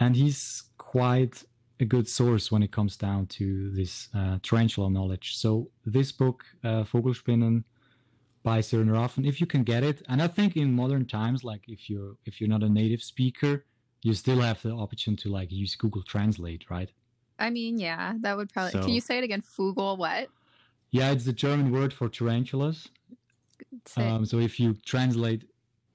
and 0.00 0.16
he's 0.16 0.64
quite 0.78 1.44
a 1.80 1.84
good 1.84 2.08
source 2.08 2.50
when 2.52 2.62
it 2.62 2.72
comes 2.72 2.96
down 2.96 3.26
to 3.26 3.70
this 3.70 4.08
uh, 4.14 4.38
tarantula 4.42 4.90
knowledge. 4.90 5.36
So 5.36 5.70
this 5.84 6.10
book, 6.12 6.44
uh, 6.62 6.84
Vogelspinnen, 6.84 7.64
by 8.42 8.60
Søren 8.60 8.90
Rafn, 8.90 9.26
if 9.26 9.40
you 9.40 9.46
can 9.46 9.64
get 9.64 9.82
it, 9.82 10.02
and 10.08 10.20
I 10.20 10.28
think 10.28 10.56
in 10.56 10.72
modern 10.72 11.06
times, 11.06 11.44
like 11.44 11.62
if 11.66 11.88
you're 11.88 12.16
if 12.26 12.40
you're 12.40 12.48
not 12.56 12.62
a 12.62 12.68
native 12.68 13.02
speaker, 13.02 13.64
you 14.04 14.12
still 14.14 14.40
have 14.40 14.60
the 14.62 14.70
option 14.70 15.16
to 15.16 15.28
like 15.30 15.50
use 15.50 15.74
Google 15.74 16.02
Translate, 16.02 16.70
right? 16.70 16.90
I 17.38 17.48
mean, 17.50 17.78
yeah, 17.78 18.12
that 18.20 18.36
would 18.36 18.52
probably. 18.52 18.72
So- 18.72 18.80
Can 18.84 18.90
you 18.90 19.00
say 19.00 19.18
it 19.18 19.24
again? 19.24 19.42
Fugel 19.42 19.98
what? 19.98 20.28
Yeah, 20.90 21.10
it's 21.10 21.24
the 21.24 21.32
German 21.32 21.72
word 21.72 21.92
for 21.92 22.08
tarantulas. 22.08 22.88
Um, 23.96 24.24
so 24.24 24.38
if 24.38 24.60
you 24.60 24.74
translate, 24.84 25.42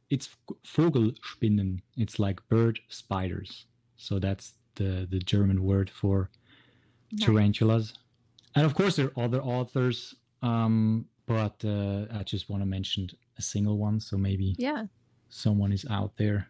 it's 0.10 0.28
Vogelspinnen. 0.76 1.80
It's 1.96 2.20
like 2.20 2.38
bird 2.50 2.80
spiders. 2.90 3.66
So 3.96 4.20
that's 4.20 4.54
the 4.76 5.08
the 5.10 5.20
German 5.20 5.64
word 5.64 5.90
for 5.90 6.30
nice. 7.12 7.26
tarantulas. 7.26 7.94
And 8.56 8.66
of 8.66 8.74
course, 8.74 8.96
there 8.98 9.12
are 9.16 9.24
other 9.24 9.42
authors, 9.42 10.16
um, 10.42 11.06
but 11.28 11.64
uh, 11.64 12.06
I 12.20 12.24
just 12.24 12.50
want 12.50 12.62
to 12.64 12.66
mention 12.66 13.08
a 13.38 13.42
single 13.42 13.78
one. 13.78 14.00
So 14.00 14.18
maybe 14.18 14.56
Yeah, 14.58 14.86
someone 15.30 15.72
is 15.72 15.86
out 15.90 16.18
there 16.18 16.48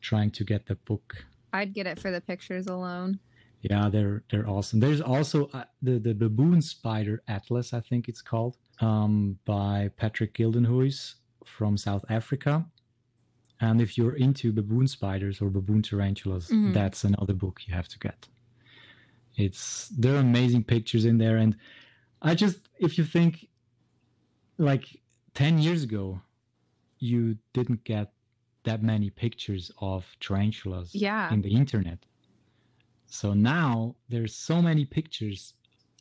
trying 0.00 0.30
to 0.32 0.44
get 0.44 0.66
the 0.66 0.74
book. 0.76 1.24
I'd 1.52 1.72
get 1.74 1.86
it 1.86 1.98
for 1.98 2.10
the 2.10 2.20
pictures 2.20 2.66
alone. 2.66 3.18
Yeah, 3.62 3.88
they're 3.90 4.22
they're 4.30 4.48
awesome. 4.48 4.80
There's 4.80 5.00
also 5.02 5.48
uh, 5.52 5.64
the 5.82 5.98
the 5.98 6.14
baboon 6.14 6.62
spider 6.62 7.22
atlas, 7.28 7.74
I 7.74 7.80
think 7.80 8.08
it's 8.08 8.22
called, 8.22 8.56
um, 8.80 9.38
by 9.44 9.90
Patrick 9.96 10.32
Gildenhuis 10.34 11.14
from 11.44 11.76
South 11.76 12.04
Africa. 12.08 12.64
And 13.60 13.80
if 13.82 13.98
you're 13.98 14.16
into 14.16 14.52
baboon 14.52 14.86
spiders 14.88 15.42
or 15.42 15.50
baboon 15.50 15.82
tarantulas, 15.82 16.48
Mhm. 16.48 16.72
that's 16.72 17.04
another 17.04 17.34
book 17.34 17.60
you 17.66 17.74
have 17.74 17.88
to 17.88 17.98
get. 17.98 18.28
It's 19.36 19.88
there 19.88 20.14
are 20.14 20.20
amazing 20.20 20.64
pictures 20.64 21.04
in 21.04 21.18
there, 21.18 21.36
and 21.36 21.56
I 22.22 22.34
just 22.34 22.68
if 22.78 22.96
you 22.98 23.04
think 23.04 23.48
like 24.58 24.84
ten 25.34 25.58
years 25.58 25.82
ago, 25.84 26.20
you 26.98 27.36
didn't 27.52 27.84
get 27.84 28.12
that 28.64 28.82
many 28.82 29.10
pictures 29.10 29.70
of 29.80 30.04
tarantulas 30.20 30.94
Yeah. 30.94 31.32
in 31.32 31.42
the 31.42 31.54
internet. 31.54 31.98
So 33.06 33.32
now 33.34 33.96
there's 34.08 34.34
so 34.34 34.62
many 34.62 34.84
pictures 34.84 35.54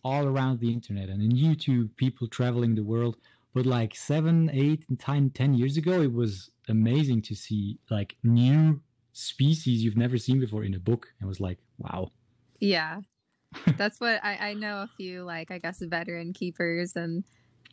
all 0.04 0.26
around 0.26 0.60
the 0.60 0.72
internet 0.72 1.10
and 1.10 1.22
in 1.22 1.32
YouTube, 1.32 1.96
people 1.96 2.28
traveling 2.28 2.76
the 2.76 2.84
world. 2.84 3.18
But 3.54 3.66
like 3.66 3.96
seven, 3.96 4.50
eight, 4.54 4.86
and 4.90 5.00
10, 5.00 5.32
10 5.32 5.54
years 5.56 5.76
ago, 5.76 6.02
it 6.02 6.14
was 6.14 6.52
amazing 6.68 7.24
to 7.24 7.36
see 7.36 7.80
like 7.90 8.16
new 8.24 8.82
species 9.12 9.84
you've 9.84 9.98
never 9.98 10.18
seen 10.18 10.40
before 10.40 10.64
in 10.64 10.76
a 10.76 10.80
book. 10.80 11.08
I 11.22 11.26
was 11.26 11.40
like, 11.40 11.58
wow. 11.80 12.12
Yeah. 12.60 13.02
that's 13.78 14.00
what 14.00 14.24
I, 14.24 14.50
I 14.50 14.54
know 14.54 14.84
a 14.84 14.90
few 14.96 15.24
like 15.24 15.50
I 15.50 15.58
guess 15.58 15.82
veteran 15.82 16.34
keepers 16.34 16.96
and 16.96 17.24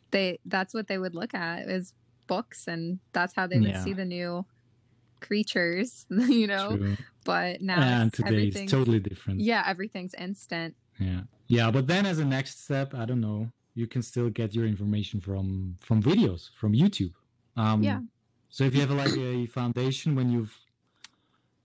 they 0.09 0.39
that's 0.45 0.73
what 0.73 0.87
they 0.87 0.97
would 0.97 1.13
look 1.13 1.35
at 1.35 1.69
is 1.69 1.93
books 2.25 2.67
and 2.67 2.99
that's 3.13 3.35
how 3.35 3.45
they 3.45 3.59
would 3.59 3.69
Yeah. 3.69 3.83
see 3.83 3.93
the 3.93 4.03
new 4.05 4.43
creatures, 5.19 6.05
you 6.09 6.47
know. 6.47 6.77
True. 6.77 6.97
But 7.25 7.61
now 7.61 7.81
and 7.81 8.13
today 8.13 8.27
it's 8.27 8.35
everything's 8.37 8.71
totally 8.71 8.99
different. 8.99 9.39
yeah, 9.41 9.63
everything's 9.65 10.13
instant. 10.13 10.75
Yeah. 10.99 11.21
Yeah. 11.47 11.71
But 11.71 11.87
then 11.87 12.05
as 12.05 12.19
a 12.19 12.25
next 12.25 12.63
step, 12.63 12.93
I 12.93 13.05
don't 13.05 13.21
know, 13.21 13.51
you 13.75 13.85
can 13.87 14.01
still 14.01 14.29
get 14.29 14.55
your 14.55 14.65
information 14.65 15.19
from 15.19 15.77
from 15.81 16.01
videos, 16.01 16.49
from 16.59 16.73
YouTube. 16.73 17.13
Um 17.57 17.83
Yeah. 17.83 17.99
So 18.49 18.63
if 18.63 18.73
you 18.73 18.81
have 18.81 18.91
like 18.91 19.17
a 19.17 19.45
foundation 19.47 20.15
when 20.15 20.29
you've 20.31 20.55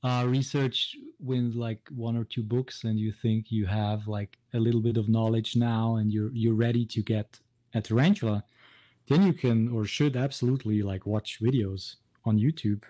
uh, 0.03 0.25
researched 0.27 0.97
with 1.21 1.55
like 1.55 1.81
one 1.95 2.17
or 2.17 2.25
two 2.25 2.43
books 2.43 2.85
and 2.85 2.99
you 2.99 3.13
think 3.13 3.53
you 3.53 3.67
have 3.67 4.09
like 4.09 4.37
a 4.53 4.59
little 4.59 4.81
bit 4.81 4.97
of 4.97 5.09
knowledge 5.09 5.55
now 5.55 5.97
and 5.97 6.13
you're 6.13 6.33
you're 6.33 6.55
ready 6.55 6.85
to 6.87 7.03
get 7.03 7.39
a 7.75 7.81
tarantula, 7.81 8.43
then 9.09 9.23
you 9.23 9.33
can 9.33 9.69
or 9.69 9.85
should 9.85 10.17
absolutely 10.17 10.83
like 10.83 11.07
watch 11.07 11.41
videos 11.41 11.97
on 12.25 12.39
YouTube 12.39 12.83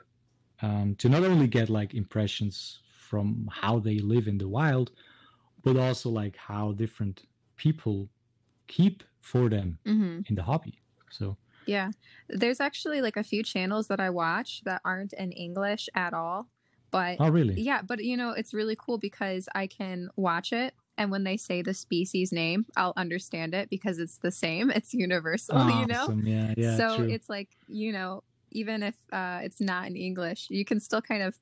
um, 0.63 0.95
to 0.97 1.09
not 1.09 1.25
only 1.25 1.47
get 1.47 1.69
like 1.71 1.95
impressions 1.95 2.81
from 2.93 3.49
how 3.53 3.79
they 3.81 3.99
live 3.99 4.29
in 4.29 4.39
the 4.39 4.49
wild, 4.49 4.93
but 5.63 5.77
also 5.77 6.11
like 6.11 6.37
how 6.37 6.73
different 6.73 7.27
people 7.57 8.09
keep 8.69 9.05
for 9.21 9.49
them 9.49 9.79
hmm 9.87 10.21
in 10.27 10.35
the 10.37 10.43
hobby. 10.45 10.81
So 11.11 11.37
Yeah. 11.67 11.91
There's 12.29 12.61
actually 12.61 13.01
like 13.03 13.17
a 13.17 13.23
few 13.25 13.43
channels 13.43 13.89
that 13.89 14.01
I 14.01 14.11
watch 14.11 14.63
that 14.65 14.81
aren't 14.85 15.13
in 15.13 15.33
English 15.33 15.89
at 15.95 16.13
all. 16.15 16.49
But 16.91 17.21
oh 17.21 17.31
really? 17.31 17.55
yeah, 17.57 17.83
but 17.83 18.03
you 18.05 18.17
know, 18.17 18.31
it's 18.31 18.55
really 18.55 18.77
cool 18.77 18.99
because 18.99 19.49
I 19.55 19.67
can 19.67 20.09
watch 20.17 20.53
it 20.53 20.75
and 20.99 21.11
when 21.11 21.25
they 21.25 21.37
say 21.37 21.63
the 21.63 21.75
species 21.75 22.33
name, 22.33 22.67
I'll 22.77 22.93
understand 22.97 23.55
it 23.55 23.71
because 23.71 23.99
it's 23.99 24.19
the 24.19 24.31
same. 24.31 24.71
It's 24.71 24.93
universal, 24.95 25.71
you 25.71 25.87
know? 25.87 26.13
Yeah, 26.23 26.55
yeah, 26.57 26.77
so 26.79 26.97
true. 26.97 27.09
it's 27.09 27.29
like, 27.29 27.51
you 27.67 27.93
know, 27.93 28.25
even 28.53 28.83
if 28.83 28.95
uh, 29.13 29.41
it's 29.43 29.61
not 29.61 29.87
in 29.89 29.97
English, 29.97 30.47
you 30.51 30.65
can 30.65 30.81
still 30.81 31.03
kind 31.03 31.23
of 31.23 31.39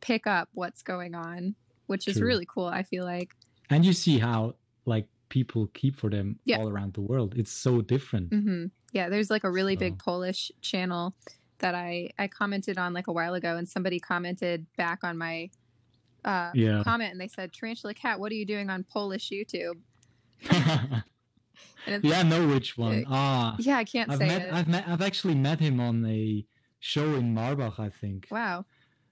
pick 0.00 0.26
up 0.26 0.48
what's 0.54 0.82
going 0.82 1.14
on, 1.14 1.54
which 1.86 2.08
is 2.08 2.20
really 2.20 2.46
cool, 2.46 2.66
I 2.66 2.82
feel 2.82 3.04
like. 3.04 3.30
and 3.70 3.84
you 3.84 3.92
see 3.92 4.18
how 4.18 4.54
like 4.86 5.06
people 5.30 5.68
keep 5.74 5.96
for 5.96 6.10
them 6.10 6.38
Yeah. 6.44 6.58
all 6.58 6.68
around 6.68 6.92
the 6.94 7.00
world. 7.00 7.34
It's 7.36 7.50
so 7.52 7.80
different. 7.80 8.28
hmm 8.32 8.66
Yeah, 8.92 9.08
there's 9.08 9.30
like 9.30 9.44
a 9.44 9.50
really 9.50 9.76
big 9.76 9.98
Polish 9.98 10.52
channel 10.60 11.14
that 11.58 11.74
I 11.74 12.10
I 12.18 12.28
commented 12.28 12.76
on 12.78 12.92
like 12.92 13.06
a 13.08 13.12
while 13.12 13.34
ago, 13.34 13.56
and 13.56 13.66
somebody 13.68 13.98
commented 14.00 14.66
back 14.76 15.02
on 15.02 15.16
my 15.18 15.50
uh, 16.24 16.50
Yeah. 16.54 16.82
comment, 16.82 17.12
and 17.12 17.20
they 17.20 17.28
said, 17.28 17.52
"Tarantula 17.52 17.94
Kat, 17.94 18.18
what 18.20 18.30
are 18.32 18.34
you 18.36 18.46
doing 18.46 18.68
on 18.70 18.84
Polish 18.84 19.30
YouTube?" 19.30 19.76
Yeah, 21.86 22.20
I 22.20 22.22
know 22.22 22.46
which 22.48 22.78
one. 22.78 23.04
Ah, 23.08 23.56
yeah, 23.58 23.76
I 23.76 23.84
can't 23.84 24.10
I've 24.10 24.18
say 24.18 24.26
met, 24.26 24.42
it. 24.42 24.52
I've 24.52 24.68
met, 24.68 24.84
I've 24.88 25.02
actually 25.02 25.34
met 25.34 25.60
him 25.60 25.80
on 25.80 26.04
a 26.06 26.46
show 26.80 27.14
in 27.14 27.34
Marbach, 27.34 27.78
I 27.78 27.90
think. 27.90 28.26
wow, 28.30 28.64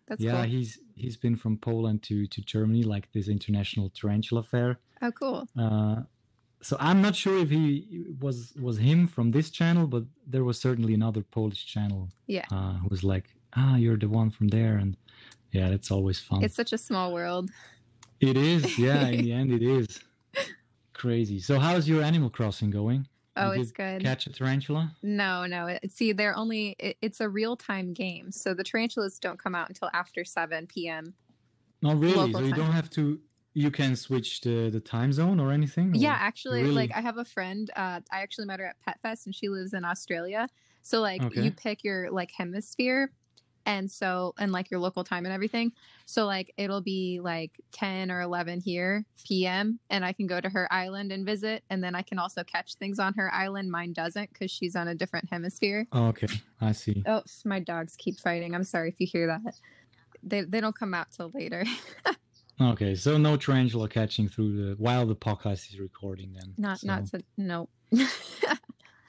that's 0.06 0.22
yeah, 0.22 0.32
cool. 0.32 0.42
he's 0.42 0.78
he's 0.94 1.16
been 1.16 1.36
from 1.36 1.58
Poland 1.58 2.02
to 2.04 2.26
to 2.26 2.40
Germany, 2.42 2.82
like 2.82 3.12
this 3.12 3.28
international 3.28 3.90
tarantula 3.90 4.42
fair. 4.42 4.78
oh, 5.02 5.12
cool. 5.12 5.48
Uh, 5.58 6.02
so 6.62 6.76
I'm 6.78 7.02
not 7.02 7.16
sure 7.16 7.38
if 7.38 7.50
he 7.50 8.06
was 8.20 8.52
was 8.60 8.78
him 8.78 9.06
from 9.06 9.32
this 9.32 9.50
channel, 9.50 9.86
but 9.86 10.04
there 10.26 10.44
was 10.44 10.60
certainly 10.60 10.94
another 10.94 11.22
Polish 11.22 11.66
channel. 11.66 12.08
Yeah. 12.26 12.46
uh, 12.50 12.74
who 12.74 12.88
was 12.88 13.02
like, 13.04 13.34
ah, 13.56 13.76
you're 13.76 13.98
the 13.98 14.08
one 14.08 14.30
from 14.30 14.48
there, 14.48 14.76
and 14.76 14.96
yeah, 15.50 15.68
that's 15.70 15.90
always 15.90 16.18
fun. 16.20 16.42
It's 16.42 16.56
such 16.56 16.72
a 16.72 16.78
small 16.78 17.12
world. 17.12 17.50
It 18.20 18.36
is, 18.36 18.78
yeah. 18.78 19.08
in 19.08 19.24
the 19.24 19.32
end, 19.32 19.50
it 19.52 19.62
is 19.62 20.00
crazy. 21.02 21.40
So, 21.40 21.58
how's 21.58 21.88
your 21.88 22.02
Animal 22.02 22.30
Crossing 22.30 22.70
going? 22.70 23.06
Oh, 23.36 23.50
it's 23.50 23.72
good. 23.72 24.02
Catch 24.02 24.26
a 24.26 24.32
tarantula? 24.32 24.94
No, 25.02 25.46
no. 25.46 25.76
See, 25.88 26.12
they're 26.12 26.36
only 26.36 26.76
it, 26.78 26.96
it's 27.02 27.20
a 27.20 27.28
real 27.28 27.56
time 27.56 27.92
game, 27.92 28.30
so 28.30 28.54
the 28.54 28.62
tarantulas 28.62 29.18
don't 29.18 29.38
come 29.42 29.54
out 29.54 29.68
until 29.68 29.90
after 29.92 30.24
seven 30.24 30.66
p.m. 30.66 31.14
Not 31.80 31.98
really. 31.98 32.32
So 32.32 32.38
you 32.40 32.50
time. 32.50 32.58
don't 32.58 32.72
have 32.72 32.88
to. 32.90 33.18
You 33.54 33.70
can 33.70 33.96
switch 33.96 34.42
the 34.42 34.70
the 34.70 34.80
time 34.80 35.12
zone 35.12 35.40
or 35.40 35.50
anything. 35.50 35.94
Yeah, 35.94 36.16
actually, 36.18 36.62
really- 36.62 36.74
like 36.74 36.92
I 36.94 37.00
have 37.00 37.18
a 37.18 37.24
friend. 37.24 37.70
Uh, 37.74 38.00
I 38.12 38.20
actually 38.20 38.46
met 38.46 38.60
her 38.60 38.66
at 38.66 38.76
Pet 38.84 38.98
Fest, 39.02 39.26
and 39.26 39.34
she 39.34 39.48
lives 39.48 39.72
in 39.74 39.84
Australia. 39.84 40.46
So 40.82 41.00
like 41.00 41.22
Okay. 41.22 41.42
you 41.42 41.50
pick 41.50 41.82
your 41.84 42.10
like 42.10 42.30
hemisphere, 42.36 43.12
and 43.66 43.90
so 43.90 44.34
and 44.38 44.52
like 44.52 44.70
your 44.70 44.80
local 44.80 45.04
time 45.04 45.24
and 45.24 45.32
everything. 45.34 45.72
So 46.06 46.26
like 46.26 46.52
it'll 46.56 46.80
be 46.80 47.20
like 47.22 47.52
ten 47.72 48.10
or 48.10 48.20
eleven 48.20 48.60
here 48.60 49.04
p.m. 49.24 49.78
and 49.90 50.04
I 50.04 50.12
can 50.12 50.26
go 50.26 50.40
to 50.40 50.48
her 50.48 50.72
island 50.72 51.12
and 51.12 51.24
visit, 51.24 51.64
and 51.70 51.82
then 51.82 51.94
I 51.94 52.02
can 52.02 52.18
also 52.18 52.44
catch 52.44 52.74
things 52.74 52.98
on 52.98 53.14
her 53.14 53.32
island. 53.32 53.70
Mine 53.70 53.92
doesn't 53.92 54.32
because 54.32 54.50
she's 54.50 54.76
on 54.76 54.88
a 54.88 54.94
different 54.94 55.28
hemisphere. 55.30 55.86
Oh, 55.92 56.06
okay, 56.06 56.28
I 56.60 56.72
see. 56.72 57.02
Oh, 57.06 57.22
my 57.44 57.60
dogs 57.60 57.96
keep 57.96 58.18
fighting. 58.20 58.54
I'm 58.54 58.64
sorry 58.64 58.88
if 58.88 59.00
you 59.00 59.06
hear 59.06 59.26
that. 59.26 59.54
They 60.22 60.42
they 60.42 60.60
don't 60.60 60.78
come 60.78 60.94
out 60.94 61.08
till 61.12 61.30
later. 61.34 61.64
Okay, 62.60 62.94
so 62.94 63.16
no 63.16 63.36
tarantula 63.36 63.88
catching 63.88 64.28
through 64.28 64.56
the 64.56 64.74
while 64.76 65.06
the 65.06 65.16
podcast 65.16 65.72
is 65.72 65.80
recording. 65.80 66.32
Then 66.34 66.54
not 66.58 66.78
so, 66.78 66.86
not 66.86 67.06
to 67.06 67.20
no. 67.36 67.68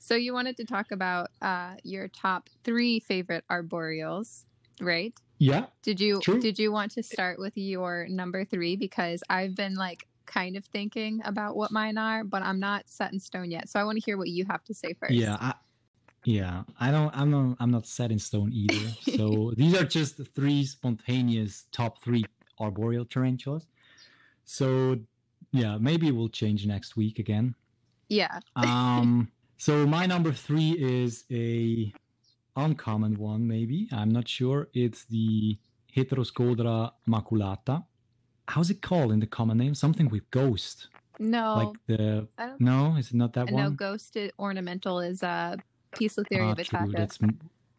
so 0.03 0.15
you 0.15 0.33
wanted 0.33 0.57
to 0.57 0.65
talk 0.65 0.91
about 0.91 1.29
uh 1.41 1.75
your 1.83 2.09
top 2.09 2.49
three 2.65 2.99
favorite 2.99 3.45
arboreals, 3.49 4.43
right? 4.81 5.13
Yeah, 5.37 5.67
Did 5.81 5.99
you 6.01 6.19
True. 6.19 6.41
did 6.41 6.59
you 6.59 6.71
want 6.71 6.91
to 6.93 7.03
start 7.03 7.39
with 7.39 7.53
your 7.55 8.07
number 8.09 8.43
three 8.43 8.75
because 8.75 9.23
I've 9.29 9.55
been 9.55 9.75
like 9.75 10.05
kind 10.25 10.57
of 10.57 10.65
thinking 10.65 11.21
about 11.23 11.55
what 11.55 11.71
mine 11.71 11.97
are, 11.97 12.23
but 12.23 12.41
I'm 12.41 12.59
not 12.59 12.89
set 12.89 13.13
in 13.13 13.19
stone 13.19 13.49
yet. 13.49 13.69
So 13.69 13.79
I 13.79 13.83
want 13.85 13.97
to 13.97 14.03
hear 14.03 14.17
what 14.17 14.27
you 14.27 14.45
have 14.49 14.63
to 14.65 14.73
say 14.73 14.93
first. 14.93 15.13
yeah, 15.13 15.37
I, 15.39 15.53
yeah. 16.25 16.63
I 16.79 16.91
don't. 16.91 17.15
I'm 17.15 17.31
not. 17.31 17.57
I'm 17.61 17.71
not 17.71 17.87
set 17.87 18.11
in 18.11 18.19
stone 18.19 18.51
either. 18.53 18.89
So 19.17 19.53
these 19.55 19.73
are 19.75 19.85
just 19.85 20.19
three 20.35 20.65
spontaneous 20.65 21.65
top 21.71 22.01
three 22.03 22.25
arboreal 22.59 23.05
tarantulas. 23.05 23.67
So 24.43 24.99
yeah, 25.51 25.77
maybe 25.79 26.11
we'll 26.11 26.29
change 26.29 26.65
next 26.65 26.97
week 26.97 27.19
again. 27.19 27.55
Yeah. 28.09 28.39
um 28.55 29.29
so 29.57 29.85
my 29.87 30.05
number 30.05 30.31
three 30.31 30.71
is 30.71 31.23
a 31.31 31.93
uncommon 32.55 33.17
one 33.17 33.47
maybe. 33.47 33.87
I'm 33.91 34.09
not 34.09 34.27
sure. 34.27 34.69
It's 34.73 35.05
the 35.05 35.57
heteroscodra 35.95 36.91
maculata. 37.07 37.85
How's 38.47 38.69
it 38.69 38.81
called 38.81 39.11
in 39.11 39.19
the 39.19 39.27
common 39.27 39.57
name? 39.57 39.73
Something 39.73 40.09
with 40.09 40.29
ghost. 40.31 40.89
No. 41.19 41.55
like 41.55 41.77
the 41.87 42.27
no? 42.59 42.95
Is 42.97 43.11
it 43.11 43.15
not 43.15 43.33
that 43.33 43.49
one? 43.51 43.75
ghosted 43.75 44.33
ornamental 44.39 44.99
is 44.99 45.23
uh 45.23 45.55
Poecilotheria 45.93 46.51
Ah, 46.51 46.53
true, 46.55 46.79
vittata. 46.91 46.97
that's 46.97 47.19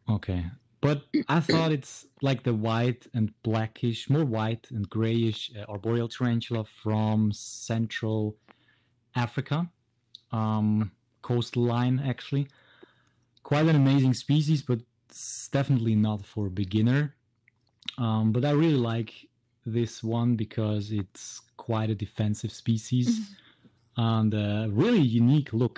okay. 0.09 0.45
But 0.81 1.03
i 1.29 1.41
thought 1.41 1.73
it's 1.73 2.07
like 2.21 2.43
the 2.45 2.53
white 2.55 3.07
and 3.15 3.33
blackish 3.43 4.09
more 4.11 4.25
white 4.25 4.67
and 4.71 4.89
grayish 4.89 5.51
uh, 5.59 5.65
arboreal 5.73 6.09
tarantula 6.09 6.65
from 6.83 7.33
central 7.33 8.37
africa. 9.17 9.69
Um 10.31 10.93
coastal 11.29 11.63
line 11.75 11.97
actually 12.13 12.45
quite 13.51 13.67
an 13.73 13.77
amazing 13.85 14.15
species 14.25 14.61
but 14.69 14.79
it's 15.09 15.49
definitely 15.59 15.95
not 16.09 16.21
for 16.33 16.43
a 16.47 16.55
beginner 16.63 17.03
um 18.07 18.25
but 18.35 18.43
i 18.51 18.53
really 18.63 18.83
like 18.93 19.13
this 19.79 19.95
one 20.19 20.31
because 20.45 20.85
it's 21.01 21.25
quite 21.69 21.89
a 21.95 21.99
defensive 22.07 22.53
species 22.63 23.09
and 23.97 24.31
a 24.35 24.69
really 24.83 25.05
unique 25.23 25.51
look 25.63 25.77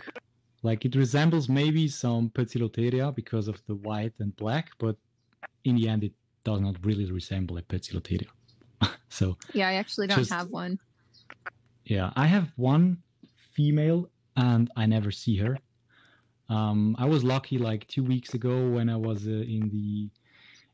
like 0.68 0.80
it 0.88 0.94
resembles 0.96 1.48
maybe 1.48 1.86
some 1.86 2.22
Poecilotheria 2.36 3.14
because 3.20 3.46
of 3.46 3.56
the 3.68 3.76
white 3.88 4.14
and 4.18 4.34
black, 4.36 4.70
but 4.84 4.96
in 5.68 5.76
the 5.76 5.86
end, 5.92 6.02
it 6.02 6.14
does 6.42 6.60
not 6.60 6.74
really 6.84 7.06
resemble 7.20 7.56
a 7.58 7.62
Poecilotheria. 7.62 8.26
so 9.08 9.36
Yeah, 9.52 9.68
I 9.68 9.74
actually 9.82 10.06
don't 10.08 10.18
Just- 10.18 10.32
have 10.32 10.48
one. 10.50 10.78
yeah, 11.84 12.10
I 12.16 12.26
have 12.26 12.46
one 12.56 12.84
female 13.54 14.00
and 14.36 14.70
I 14.76 14.86
never 14.86 15.10
see 15.10 15.36
her. 15.38 15.58
Um, 16.48 16.94
I 16.98 17.06
was 17.06 17.24
lucky 17.24 17.58
like 17.58 17.86
two 17.88 18.04
weeks 18.04 18.34
ago 18.34 18.68
when 18.68 18.88
I 18.88 18.96
was 18.96 19.26
uh, 19.26 19.30
in 19.30 19.68
the 19.70 20.10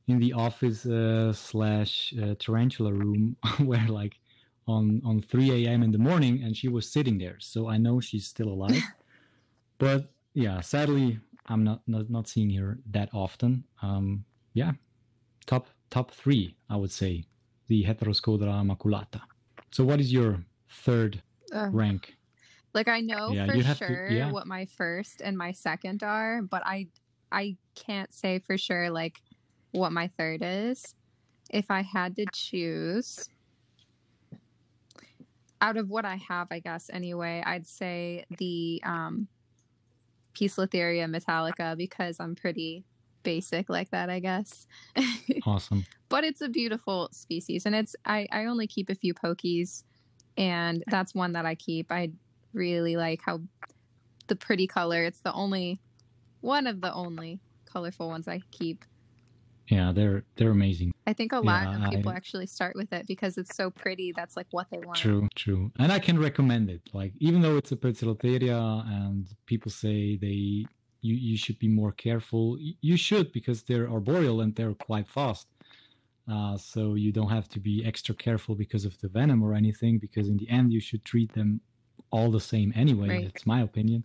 in 0.09 0.19
the 0.19 0.33
office 0.33 0.85
uh, 0.85 1.33
slash 1.33 2.13
uh, 2.21 2.35
tarantula 2.39 2.93
room 2.93 3.37
where 3.59 3.87
like 3.89 4.19
on 4.67 5.01
on 5.05 5.23
3 5.23 5.67
a.m. 5.67 5.83
in 5.83 5.93
the 5.93 5.99
morning 5.99 6.43
and 6.43 6.57
she 6.57 6.69
was 6.69 6.91
sitting 6.91 7.19
there, 7.19 7.37
so 7.39 7.69
I 7.69 7.79
know 7.79 8.01
she's 8.01 8.27
still 8.27 8.49
alive. 8.49 8.83
but 9.79 10.13
yeah, 10.35 10.61
sadly, 10.61 11.19
I'm 11.47 11.65
not 11.65 11.81
not, 11.87 12.11
not 12.11 12.29
seeing 12.29 12.51
her 12.55 12.79
that 12.91 13.09
often. 13.13 13.65
Um, 13.81 14.25
yeah, 14.55 14.73
top 15.47 15.69
top 15.91 16.11
three, 16.11 16.57
I 16.69 16.77
would 16.77 16.93
say, 16.93 17.25
the 17.69 17.85
Heteroscodra 17.85 18.63
maculata. 18.65 19.21
So, 19.71 19.85
what 19.85 20.01
is 20.01 20.13
your 20.13 20.45
third 20.69 21.23
Ugh. 21.53 21.71
rank? 21.73 22.15
Like 22.75 22.89
I 22.89 23.01
know 23.01 23.31
Yeah, 23.33 23.47
for 23.47 23.53
have 23.63 23.79
to- 23.79 23.87
sure 23.87 24.09
yeah. 24.11 24.31
what 24.31 24.47
my 24.47 24.65
first 24.67 25.21
and 25.21 25.37
my 25.37 25.53
second 25.53 26.03
are, 26.03 26.43
but 26.43 26.63
I 26.65 26.89
I 27.31 27.57
can't 27.75 28.13
say 28.13 28.39
for 28.39 28.57
sure 28.59 28.91
like 28.91 29.21
what 29.73 29.93
my 29.93 30.09
third 30.19 30.41
is. 30.43 30.95
If 31.51 31.71
I 31.71 31.83
had 31.83 32.17
to 32.17 32.27
choose 32.33 33.29
out 35.61 35.77
of 35.77 35.89
what 35.91 36.05
I 36.05 36.17
have, 36.17 36.49
I 36.51 36.59
guess 36.59 36.91
anyway, 36.93 37.43
I'd 37.45 37.67
say 37.67 38.25
the 38.39 38.83
um 38.85 39.29
Poecilotheria 40.35 41.07
metallica 41.15 41.77
because 41.77 42.19
I'm 42.19 42.35
pretty 42.35 42.85
basic 43.23 43.69
like 43.69 43.91
that, 43.91 44.09
I 44.11 44.19
guess. 44.21 44.67
Awesome. 45.47 45.85
but 46.09 46.25
it's 46.25 46.41
a 46.41 46.49
beautiful 46.49 47.09
species 47.13 47.67
and 47.67 47.75
it's 47.75 47.97
I, 48.05 48.27
I 48.33 48.45
only 48.47 48.67
keep 48.67 48.89
a 48.91 48.95
few 48.95 49.13
pokies 49.15 49.83
and 50.37 50.83
that's 50.89 51.15
one 51.15 51.33
that 51.33 51.45
i 51.47 51.55
keep 51.57 51.91
i 51.91 52.11
really 52.55 52.97
like 52.97 53.21
how 53.25 53.41
the 54.29 54.37
pretty 54.37 54.67
color 54.67 55.03
it's 55.05 55.21
the 55.23 55.33
only 55.33 55.81
one 56.41 56.67
of 56.67 56.81
the 56.81 56.93
only 56.93 57.41
colorful 57.67 58.09
ones 58.09 58.29
i 58.29 58.41
keep 58.51 58.85
Yeah, 59.69 59.93
they're 59.93 60.25
they're 60.37 60.51
amazing. 60.51 60.93
i 61.07 61.13
think 61.13 61.33
a 61.33 61.39
lot 61.41 61.69
Yeah, 61.71 61.77
of 61.87 61.91
people 61.91 62.13
I- 62.13 62.17
actually 62.17 62.47
start 62.47 62.75
with 62.77 62.93
it 62.93 63.07
because 63.07 63.39
it's 63.39 63.55
so 63.57 63.71
pretty 63.71 64.13
that's 64.13 64.37
like 64.37 64.49
what 64.51 64.69
they 64.71 64.79
want 64.81 64.97
True, 64.99 65.29
true. 65.35 65.73
And 65.79 65.91
I 65.93 65.99
can 65.99 66.19
recommend 66.19 66.69
it. 66.71 66.83
Like 66.93 67.13
even 67.19 67.41
though 67.43 67.57
it's 67.57 67.73
a 67.73 67.77
Poecilotheria 67.77 68.61
and 68.87 69.27
people 69.47 69.71
say 69.71 70.17
they 70.17 70.67
you, 71.05 71.15
you 71.31 71.37
should 71.37 71.59
be 71.59 71.69
more 71.69 71.93
careful, 71.93 72.57
you 72.61 72.97
should 72.97 73.33
because 73.33 73.63
they're 73.65 73.89
arboreal 73.91 74.41
and 74.43 74.55
they're 74.55 74.75
quite 74.75 75.09
fast. 75.09 75.49
Uh, 76.29 76.57
so 76.57 76.95
you 76.95 77.11
don't 77.13 77.31
have 77.31 77.49
to 77.49 77.61
be 77.61 77.85
extra 77.85 78.15
careful 78.15 78.55
because 78.55 78.85
of 78.85 78.97
the 79.01 79.09
venom 79.09 79.43
or 79.43 79.55
anything 79.55 79.99
because 79.99 80.29
in 80.29 80.37
the 80.37 80.49
end 80.49 80.73
you 80.73 80.81
should 80.81 81.05
treat 81.05 81.33
them 81.35 81.61
all 82.13 82.31
the 82.31 82.41
same 82.41 82.73
anyway. 82.77 83.09
Right. 83.09 83.25
That's 83.25 83.47
my 83.47 83.61
opinion. 83.63 84.05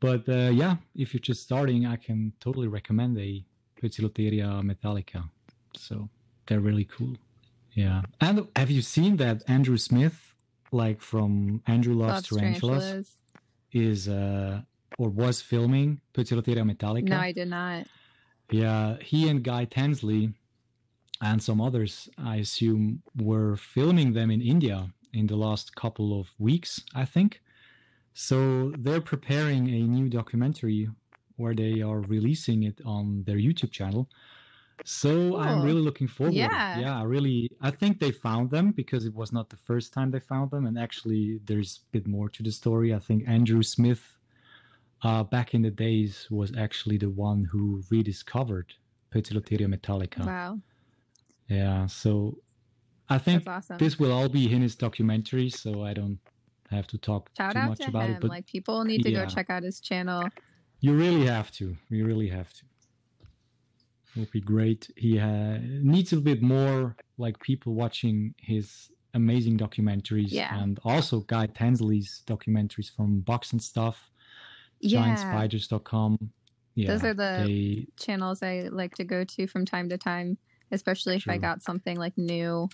But 0.00 0.28
uh, 0.28 0.50
yeah, 0.62 0.76
if 0.94 1.12
you're 1.12 1.20
just 1.20 1.42
starting, 1.42 1.84
I 1.86 1.96
can 1.96 2.32
totally 2.40 2.68
recommend 2.68 3.18
a 3.18 3.44
Poecilotheria 3.80 4.62
metallica. 4.62 5.28
So 5.76 6.08
they're 6.46 6.60
really 6.60 6.84
cool. 6.84 7.16
Yeah. 7.72 8.02
And 8.20 8.46
have 8.56 8.70
you 8.70 8.82
seen 8.82 9.16
that 9.18 9.42
Andrew 9.48 9.76
Smith, 9.76 10.34
like 10.72 11.00
from 11.00 11.62
Andrew 11.66 11.94
Loves 11.94 12.12
Loves 12.12 12.28
Tarantulas, 12.28 12.84
tarantulas. 12.84 13.12
is 13.72 14.08
uh 14.08 14.62
or 14.98 15.08
was 15.10 15.40
filming 15.40 16.00
Poecilotheria 16.14 16.64
metallica? 16.72 17.08
no 17.08 17.18
i 17.18 17.32
did 17.32 17.48
not 17.48 17.86
Yeah, 18.50 18.96
he 19.10 19.28
and 19.28 19.42
Guy 19.44 19.66
Tansley 19.66 20.32
and 21.20 21.42
some 21.42 21.60
others, 21.60 22.08
I 22.16 22.36
assume, 22.36 23.02
were 23.28 23.56
filming 23.56 24.12
them 24.14 24.30
in 24.30 24.40
India 24.40 24.78
in 25.12 25.26
the 25.26 25.36
last 25.36 25.74
couple 25.74 26.18
of 26.20 26.28
weeks, 26.38 26.82
I 26.94 27.04
think. 27.04 27.40
So 28.14 28.72
they're 28.78 29.00
preparing 29.00 29.68
a 29.68 29.82
new 29.82 30.08
documentary 30.08 30.88
where 31.36 31.54
they 31.54 31.82
are 31.82 32.00
releasing 32.00 32.64
it 32.64 32.80
on 32.84 33.22
their 33.24 33.36
YouTube 33.36 33.70
channel. 33.70 34.08
So 34.84 35.36
I'm 35.36 35.62
really 35.62 35.80
looking 35.80 36.08
forward. 36.08 36.34
Yeah. 36.34 36.78
Yeah, 36.78 36.98
I 36.98 37.02
really 37.02 37.50
I 37.60 37.70
think 37.70 37.98
they 37.98 38.10
found 38.10 38.50
them 38.50 38.72
because 38.72 39.04
it 39.04 39.14
was 39.14 39.32
not 39.32 39.50
the 39.50 39.56
first 39.56 39.92
time 39.92 40.10
they 40.10 40.20
found 40.20 40.50
them 40.50 40.66
and 40.66 40.78
actually 40.78 41.40
there's 41.44 41.80
a 41.82 41.92
bit 41.92 42.06
more 42.06 42.28
to 42.30 42.42
the 42.42 42.52
story. 42.52 42.94
I 42.94 42.98
think 42.98 43.24
Andrew 43.26 43.62
Smith 43.62 44.18
uh, 45.02 45.24
back 45.24 45.54
in 45.54 45.62
the 45.62 45.70
days 45.70 46.26
was 46.30 46.52
actually 46.56 46.98
the 46.98 47.10
one 47.10 47.44
who 47.44 47.82
rediscovered 47.90 48.74
Poecilotheria 49.12 49.68
metallica. 49.72 50.26
wow 50.26 50.58
Yeah, 51.48 51.86
so 51.86 52.38
I 53.10 53.18
think 53.18 53.48
awesome 53.48 53.78
this 53.78 53.98
will 53.98 54.12
all 54.12 54.28
be 54.28 54.52
in 54.52 54.62
his 54.62 54.76
documentary, 54.76 55.50
so 55.50 55.84
I 55.84 55.94
don't 55.94 56.18
have 56.70 56.86
to 56.88 56.98
talk 56.98 57.30
shout 57.36 57.52
too 57.52 57.58
out 57.58 57.68
much 57.70 57.78
to 57.78 57.88
about 57.88 58.04
him 58.04 58.16
it. 58.16 58.20
But 58.20 58.30
like 58.30 58.46
people 58.46 58.84
need 58.84 59.02
to 59.02 59.10
yeah. 59.10 59.24
go 59.24 59.30
check 59.30 59.48
out 59.50 59.62
his 59.62 59.80
channel 59.80 60.24
you 60.80 60.94
really 60.94 61.26
have 61.26 61.50
to. 61.52 61.76
You 61.90 62.06
really 62.06 62.28
have 62.28 62.52
to. 62.52 62.64
It 64.14 64.20
would 64.20 64.30
be 64.30 64.40
great. 64.40 64.90
He 64.96 65.18
uh, 65.18 65.58
needs 65.60 66.12
a 66.12 66.16
bit 66.18 66.42
more 66.42 66.96
like 67.18 67.38
people 67.40 67.74
watching 67.74 68.34
his 68.38 68.90
amazing 69.14 69.58
documentaries 69.58 70.28
Yeah. 70.30 70.56
and 70.56 70.78
also 70.84 71.20
Guy 71.20 71.46
Tansley's 71.48 72.22
documentaries 72.26 72.94
from 72.94 73.20
Box 73.20 73.52
and 73.52 73.62
Stuff. 73.62 74.10
Yeah. 74.80 75.02
giantspiders.com. 75.02 76.30
Yeah, 76.74 76.88
Those 76.88 77.04
are 77.04 77.14
the 77.14 77.44
they, 77.44 77.86
channels 77.96 78.42
I 78.42 78.68
like 78.70 78.94
to 78.96 79.04
go 79.04 79.24
to 79.24 79.46
from 79.48 79.66
time 79.66 79.88
to 79.88 79.98
time, 79.98 80.38
especially 80.70 81.16
if 81.16 81.28
I 81.28 81.36
got 81.36 81.60
something 81.60 81.96
like 81.96 82.16
new 82.16 82.68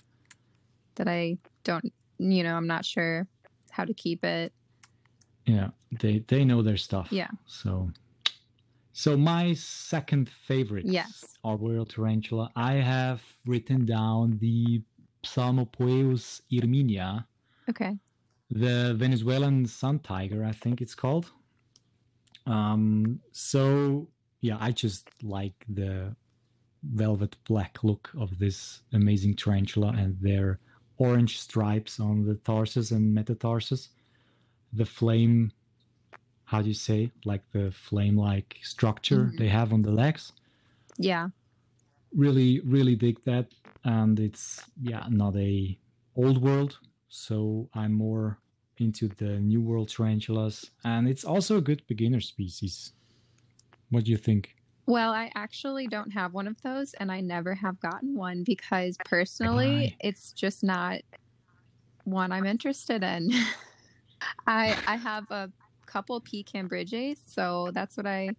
that 0.95 1.07
I 1.07 1.37
don't, 1.63 1.91
you 2.17 2.43
know, 2.43 2.55
I'm 2.55 2.67
not 2.67 2.85
sure 2.85 3.27
how 3.71 3.85
to 3.85 3.93
keep 3.93 4.23
it. 4.23 4.53
yeah 5.45 5.69
they 5.99 6.19
they 6.27 6.43
know 6.45 6.61
their 6.61 6.77
stuff. 6.77 7.07
Yeah. 7.11 7.29
So, 7.45 7.89
so 8.93 9.15
my 9.17 9.53
second 9.53 10.29
favorite 10.47 10.85
Yes. 10.85 11.37
arboreal 11.43 11.85
tarantula, 11.85 12.51
I 12.55 12.73
have 12.75 13.21
written 13.45 13.85
down 13.85 14.37
the 14.39 14.81
Psalmopoeus 15.23 16.41
irminia, 16.51 17.25
Okay. 17.69 17.97
the 18.49 18.93
Venezuelan 18.95 19.65
sun 19.65 19.99
tiger, 19.99 20.43
I 20.45 20.51
think 20.51 20.81
it's 20.81 20.95
called. 20.95 21.31
Um, 22.45 23.19
so 23.31 24.07
yeah, 24.41 24.57
I 24.59 24.71
just 24.71 25.09
like 25.23 25.65
the 25.67 26.15
velvet 26.83 27.35
black 27.47 27.83
look 27.83 28.11
of 28.17 28.37
this 28.37 28.81
amazing 28.93 29.35
tarantula 29.35 29.93
and 29.97 30.15
their 30.21 30.59
orange 30.97 31.39
stripes 31.39 31.99
on 31.99 32.25
the 32.25 32.35
tarsus 32.35 32.91
and 32.91 33.15
metatarsus. 33.15 33.89
The 34.73 34.85
flame, 34.85 35.51
how 36.45 36.61
do 36.61 36.67
you 36.67 36.73
say, 36.73 37.11
like 37.25 37.43
the 37.51 37.71
flame 37.71 38.17
like 38.17 38.57
structure 38.61 39.25
Mhm. 39.25 39.37
they 39.37 39.47
have 39.49 39.73
on 39.73 39.81
the 39.81 39.91
legs. 39.91 40.31
Yeah. 40.97 41.29
Really, 42.13 42.61
really 42.61 42.95
dig 42.95 43.21
that. 43.23 43.53
And 43.83 44.19
it's, 44.19 44.63
yeah, 44.81 45.05
not 45.09 45.35
a 45.35 45.77
old 46.15 46.41
world. 46.41 46.79
So 47.09 47.69
I'm 47.73 47.93
more 47.93 48.39
into 48.77 49.07
the 49.07 49.39
new 49.39 49.61
world 49.61 49.89
tarantulas. 49.89 50.71
And 50.83 51.07
it's 51.07 51.23
also 51.23 51.57
a 51.57 51.61
good 51.61 51.85
beginner 51.87 52.21
species. 52.21 52.93
What 53.89 54.05
do 54.05 54.11
you 54.11 54.17
think? 54.17 54.55
Well, 54.87 55.11
I 55.13 55.31
actually 55.35 55.87
don't 55.87 56.11
have 56.11 56.33
one 56.33 56.47
of 56.47 56.61
those, 56.61 56.93
and 56.93 57.11
I 57.11 57.19
never 57.21 57.55
have 57.55 57.79
gotten 57.79 58.15
one 58.15 58.43
because 58.43 58.97
personally, 59.03 59.67
Why? 59.67 59.95
it's 59.99 60.31
just 60.31 60.63
not 60.63 61.01
one 62.03 62.31
I'm 62.31 62.45
interested 62.45 63.03
in. 63.03 63.31
I 64.47 64.77
I 64.87 64.95
have 64.95 65.29
a 65.31 65.51
couple 65.85 66.19
P 66.21 66.43
Cambridges, 66.43 67.17
so 67.25 67.71
that's 67.73 67.97
what 67.97 68.05
I 68.05 68.29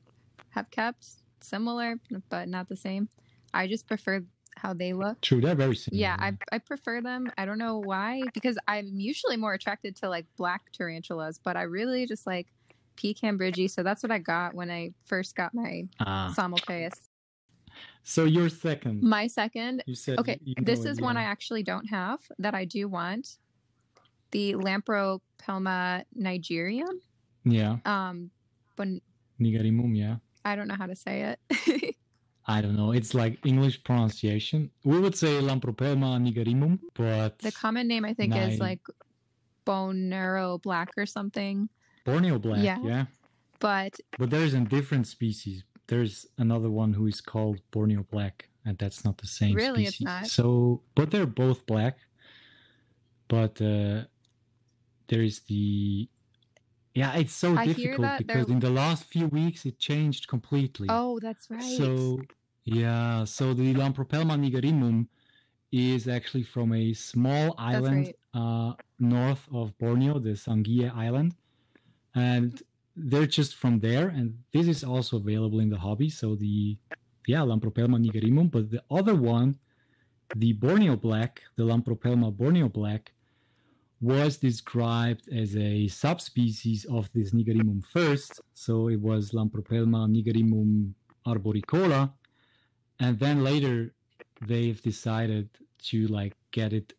have 0.50 0.70
kept. 0.70 1.06
Similar, 1.40 2.00
but 2.28 2.48
not 2.48 2.68
the 2.68 2.76
same. 2.76 3.08
I 3.52 3.66
just 3.66 3.86
prefer 3.86 4.24
how 4.56 4.72
they 4.72 4.92
look. 4.92 5.20
True, 5.20 5.40
they're 5.40 5.54
very 5.54 5.76
similar. 5.76 6.00
Yeah, 6.00 6.16
I 6.18 6.32
I 6.52 6.58
prefer 6.58 7.00
them. 7.00 7.30
I 7.36 7.44
don't 7.44 7.58
know 7.58 7.78
why 7.78 8.22
because 8.34 8.56
I'm 8.68 8.98
usually 8.98 9.36
more 9.36 9.54
attracted 9.54 9.96
to 9.96 10.08
like 10.08 10.26
black 10.36 10.72
tarantulas, 10.72 11.40
but 11.42 11.56
I 11.56 11.62
really 11.62 12.06
just 12.06 12.26
like 12.26 12.46
P 12.96 13.14
Cambridge. 13.14 13.70
So 13.70 13.82
that's 13.82 14.02
what 14.02 14.10
I 14.12 14.18
got 14.18 14.54
when 14.54 14.70
I 14.70 14.90
first 15.04 15.34
got 15.36 15.54
my 15.54 15.84
Ah, 16.00 16.32
Psalmopoeus. 16.36 17.08
so 18.02 18.24
your 18.24 18.48
second. 18.48 19.02
My 19.02 19.26
second, 19.26 19.82
You 19.86 19.94
said 19.94 20.18
okay, 20.18 20.38
you 20.44 20.54
know 20.56 20.64
this 20.64 20.84
is 20.84 21.00
one 21.00 21.16
I 21.16 21.24
actually 21.24 21.62
don't 21.62 21.86
have 21.86 22.20
that 22.38 22.54
I 22.54 22.64
do 22.64 22.88
want. 22.88 23.38
The 24.32 24.54
Lampropelma 24.54 26.04
nigerium. 26.18 26.98
Yeah, 27.44 27.76
Um, 27.84 28.30
but 28.74 28.88
Nigerrimum, 29.40 29.96
yeah. 29.96 30.16
I 30.44 30.56
don't 30.56 30.66
know 30.66 30.74
how 30.74 30.86
to 30.86 30.96
say 30.96 31.34
it. 31.36 31.94
I 32.48 32.60
don't 32.60 32.76
know. 32.76 32.92
It's 32.92 33.12
like 33.14 33.38
English 33.44 33.82
pronunciation. 33.84 34.70
We 34.84 34.98
would 35.00 35.16
say 35.16 35.40
Lampropelma 35.40 36.18
nigerrimum, 36.22 36.78
but 36.94 37.38
the 37.40 37.52
common 37.52 37.86
name 37.88 38.04
I 38.04 38.14
think 38.14 38.34
is 38.36 38.58
Nine. 38.58 38.58
like 38.58 38.80
Bonero 39.64 40.60
black 40.62 40.90
or 40.96 41.06
something. 41.06 41.68
Borneo 42.06 42.38
black, 42.38 42.62
Yeah. 42.70 42.78
yeah. 42.92 43.04
But 43.58 43.92
But 44.18 44.28
there's 44.30 44.54
a 44.54 44.60
different 44.76 45.06
species. 45.16 45.56
There's 45.90 46.16
another 46.38 46.70
one 46.82 46.92
who 46.94 47.06
is 47.06 47.20
called 47.32 47.58
Borneo 47.72 48.02
black, 48.14 48.36
and 48.64 48.76
that's 48.82 49.00
not 49.06 49.14
the 49.18 49.26
same 49.40 49.54
Really, 49.54 49.84
species. 49.86 49.94
it's 49.94 50.00
not? 50.12 50.26
So, 50.38 50.82
but 50.94 51.06
they're 51.10 51.32
both 51.44 51.60
black. 51.66 51.94
But 53.28 53.54
uh, 53.60 54.04
there 55.08 55.22
is 55.30 55.40
the 55.50 56.08
yeah. 56.94 57.10
It's 57.22 57.32
so 57.44 57.48
I 57.56 57.66
difficult 57.66 58.18
because 58.18 58.46
they're- 58.46 58.54
in 58.54 58.60
the 58.60 58.70
last 58.82 59.02
few 59.14 59.26
weeks 59.40 59.64
it 59.70 59.76
changed 59.78 60.22
completely. 60.28 60.86
oh, 60.90 61.18
that's 61.20 61.44
right. 61.50 61.76
So 61.80 62.20
yeah, 62.64 63.24
so 63.24 63.44
the 63.54 63.74
Lampropelma 63.74 64.34
nigerrimum 64.42 65.06
is 65.72 66.06
actually 66.08 66.44
from 66.54 66.72
a 66.72 66.92
small 66.94 67.54
island 67.58 68.12
uh, 68.34 68.72
north 68.98 69.44
of 69.52 69.76
Borneo, 69.78 70.18
the 70.18 70.34
Sangihe 70.44 70.88
Island, 71.06 71.34
and 72.16 72.62
they're 72.96 73.26
just 73.26 73.54
from 73.54 73.78
there. 73.80 74.08
And 74.08 74.38
this 74.52 74.66
is 74.66 74.82
also 74.82 75.18
available 75.18 75.60
in 75.60 75.68
the 75.68 75.78
hobby. 75.78 76.08
So 76.08 76.34
the 76.34 76.78
yeah 77.26 77.40
Lampropelma 77.40 77.98
nigerrimum, 78.04 78.50
but 78.50 78.70
the 78.70 78.82
other 78.90 79.14
one, 79.14 79.58
the 80.34 80.54
Borneo 80.54 80.96
black, 80.96 81.42
the 81.56 81.64
Lampropelma 81.64 82.36
borneo 82.36 82.68
black, 82.68 83.12
was 84.00 84.38
described 84.38 85.28
as 85.32 85.56
a 85.56 85.88
subspecies 85.88 86.84
of 86.86 87.10
this 87.12 87.32
nigerrimum 87.32 87.84
first. 87.84 88.40
So 88.54 88.88
it 88.88 89.00
was 89.00 89.32
Lampropelma 89.32 90.08
nigerrimum 90.08 90.92
arboricola, 91.26 92.12
and 92.98 93.18
then 93.18 93.44
later 93.44 93.92
they've 94.46 94.80
decided 94.80 95.50
to 95.82 96.06
like 96.08 96.34
get 96.50 96.72
it 96.72 96.94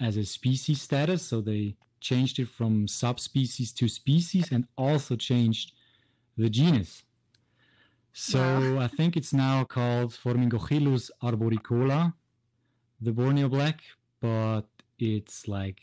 as 0.00 0.16
a 0.16 0.24
species 0.24 0.80
status. 0.80 1.22
So 1.22 1.40
they 1.40 1.76
changed 2.02 2.38
it 2.38 2.48
from 2.48 2.88
subspecies 2.88 3.72
to 3.72 3.88
species 3.88 4.52
and 4.52 4.66
also 4.76 5.16
changed 5.16 5.72
the 6.36 6.50
genus. 6.50 7.04
So 8.12 8.38
Wow. 8.40 8.78
I 8.80 8.88
think 8.88 9.16
it's 9.16 9.32
now 9.32 9.64
called 9.64 10.12
Phormingochilus 10.12 11.10
arboricola, 11.22 12.12
the 13.00 13.12
Borneo 13.12 13.48
black, 13.48 13.80
but 14.20 14.66
it's 14.98 15.48
like 15.48 15.80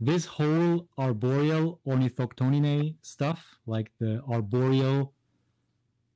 this 0.00 0.26
whole 0.26 0.88
arboreal 0.98 1.80
ornithoctoninae 1.86 2.96
stuff, 3.02 3.58
like 3.66 3.90
the 4.00 4.22
arboreal, 4.28 5.14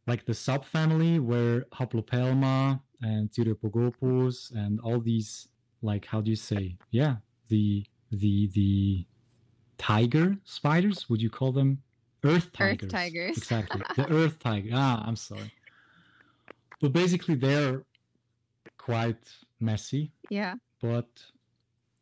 like 0.07 0.25
the 0.25 0.33
subfamily 0.33 1.21
where 1.21 1.63
Haplopelma 1.73 2.81
and 3.03 3.31
Cyriopagopus 3.31 4.53
and 4.55 4.81
all 4.81 5.01
these, 5.01 5.49
like 5.81 6.05
how 6.07 6.21
do 6.21 6.31
you 6.31 6.37
say? 6.37 6.77
Yeah, 6.91 7.17
the 7.49 7.87
the 8.11 8.49
the 8.49 9.07
tiger 9.83 10.37
spiders. 10.45 11.09
Would 11.11 11.21
you 11.21 11.31
call 11.31 11.51
them 11.53 11.83
earth 12.25 12.53
tigers? 12.53 12.87
Earth 12.87 12.93
tigers. 12.93 13.37
Exactly, 13.37 13.83
the 13.97 14.11
earth 14.13 14.39
tiger. 14.39 14.71
Ah, 14.73 15.03
I'm 15.07 15.17
sorry. 15.17 15.53
But 16.81 16.93
basically, 16.93 17.35
they're 17.35 17.83
quite 18.79 19.25
messy. 19.61 20.13
yeah. 20.31 20.55
But 20.81 21.07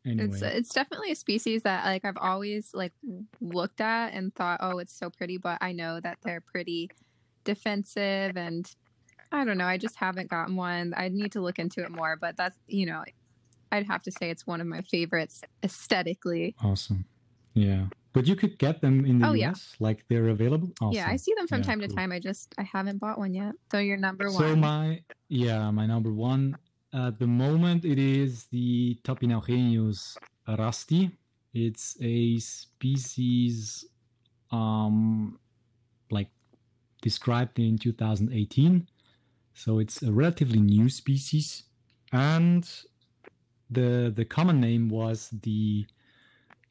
anyway, 0.05 0.25
It's 0.25 0.41
it's 0.41 0.73
definitely 0.73 1.11
a 1.11 1.15
species 1.15 1.61
that 1.63 1.85
like 1.85 2.03
I've 2.03 2.17
always 2.17 2.71
like 2.73 2.93
looked 3.39 3.79
at 3.81 4.13
and 4.13 4.33
thought, 4.33 4.59
oh, 4.61 4.79
it's 4.79 4.93
so 4.93 5.09
pretty, 5.11 5.37
but 5.37 5.57
I 5.61 5.71
know 5.71 5.99
that 5.99 6.17
they're 6.23 6.41
pretty 6.41 6.89
defensive 7.43 8.35
and 8.37 8.73
I 9.31 9.45
don't 9.45 9.57
know. 9.59 9.65
I 9.65 9.77
just 9.77 9.95
haven't 9.95 10.29
gotten 10.29 10.55
one. 10.55 10.93
I 10.97 11.09
need 11.09 11.31
to 11.33 11.41
look 11.41 11.59
into 11.59 11.83
it 11.83 11.91
more, 11.91 12.15
but 12.19 12.35
that's 12.37 12.57
you 12.67 12.85
know, 12.87 13.03
I'd 13.71 13.85
have 13.87 14.01
to 14.03 14.11
say 14.11 14.29
it's 14.31 14.47
one 14.47 14.61
of 14.61 14.67
my 14.67 14.81
favorites 14.81 15.41
aesthetically. 15.63 16.55
awesome. 16.63 17.05
Yeah, 17.53 17.85
but 18.13 18.27
you 18.27 18.35
could 18.35 18.57
get 18.57 18.81
them 18.81 19.05
in 19.05 19.19
the 19.19 19.27
Oh, 19.27 19.33
US. 19.33 19.39
yeah. 19.39 19.53
Like 19.79 20.05
they're 20.07 20.29
available. 20.29 20.69
Awesome. 20.81 20.93
Yeah, 20.95 21.07
I 21.09 21.15
see 21.17 21.33
them 21.35 21.47
from 21.47 21.61
Yeah, 21.61 21.67
time 21.67 21.79
to 21.81 21.87
time. 21.87 22.11
I 22.11 22.19
just 22.19 22.55
I 22.57 22.63
haven't 22.63 22.97
bought 22.99 23.17
one 23.17 23.33
yet. 23.33 23.53
So 23.71 23.79
you're 23.79 23.97
number 23.97 24.31
So 24.31 24.55
one. 24.55 24.59
my 24.59 25.03
yeah, 25.29 25.71
my 25.71 25.85
number 25.85 26.11
one 26.11 26.57
at 26.93 27.19
the 27.19 27.27
moment 27.27 27.85
it 27.85 27.99
is 27.99 28.45
the 28.47 28.99
Tapinauchenius 29.03 30.17
rasti. 30.47 31.11
It's 31.53 31.97
a 32.01 32.39
species 32.39 33.85
um 34.51 35.39
like 36.09 36.29
described 37.01 37.59
in 37.59 37.77
2018. 37.77 38.87
So 39.53 39.79
it's 39.79 40.01
a 40.01 40.11
relatively 40.11 40.59
new 40.59 40.89
species 40.89 41.63
and 42.11 42.63
the 43.69 44.11
the 44.15 44.25
common 44.25 44.59
name 44.59 44.89
was 44.89 45.29
the 45.43 45.85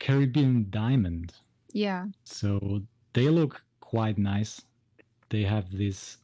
Caribbean 0.01 0.67
diamond. 0.71 1.33
yeah. 1.73 2.07
So 2.25 2.83
they 3.13 3.29
look 3.29 3.63
quite 3.81 4.19
nice. 4.19 4.63
They 5.29 5.43
have 5.45 5.71
this 5.71 6.19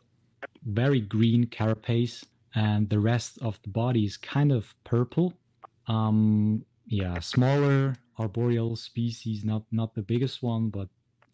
very 0.64 1.00
green 1.00 1.46
carapace, 1.46 2.24
and 2.54 2.88
the 2.90 2.98
rest 2.98 3.38
of 3.42 3.60
the 3.62 3.70
body 3.70 4.04
is 4.04 4.16
kind 4.16 4.50
of 4.50 4.74
purple. 4.84 5.32
Um, 5.86 6.64
yeah, 6.88 7.20
smaller 7.20 7.94
arboreal 8.18 8.74
species, 8.76 9.44
not 9.44 9.62
not 9.70 9.94
the 9.94 10.02
biggest 10.02 10.42
one, 10.42 10.70
but 10.70 10.88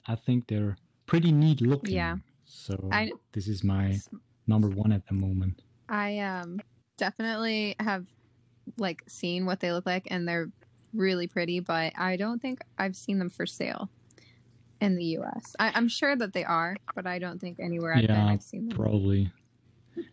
I 0.07 0.15
think 0.17 0.47
they're 0.49 0.77
pretty 1.07 1.33
neat 1.33 1.61
looking. 1.61 1.95
Yeah. 1.97 2.17
So 2.45 2.75
I- 2.93 3.13
this 3.33 3.49
is 3.49 3.63
my 3.65 3.99
number 4.47 4.69
one 4.69 4.93
at 4.93 5.07
the 5.07 5.15
moment. 5.15 5.63
I 5.89 6.19
um 6.21 6.61
definitely 6.99 7.75
have 7.81 8.05
like 8.79 9.03
seen 9.09 9.47
what 9.47 9.61
they 9.61 9.73
look 9.73 9.87
like 9.87 10.07
and 10.11 10.27
they're 10.29 10.51
really 10.95 11.27
pretty, 11.27 11.61
but 11.61 11.93
I 11.99 12.17
don't 12.17 12.41
think 12.41 12.61
I've 12.79 12.97
seen 12.97 13.19
them 13.19 13.31
for 13.31 13.47
sale. 13.47 13.91
in 14.81 14.97
the 14.97 15.05
U.S. 15.19 15.55
I, 15.61 15.79
am 15.79 15.89
sure 15.89 16.17
that 16.17 16.33
they 16.33 16.45
are, 16.45 16.77
but 16.95 17.07
I 17.07 17.19
don't 17.21 17.41
think 17.41 17.61
anywhere 17.61 17.95
I've 17.95 18.03
Yeah, 18.03 18.17
been 18.19 18.29
I've 18.29 18.43
seen 18.43 18.69
them. 18.69 18.77
Probably. 18.77 19.31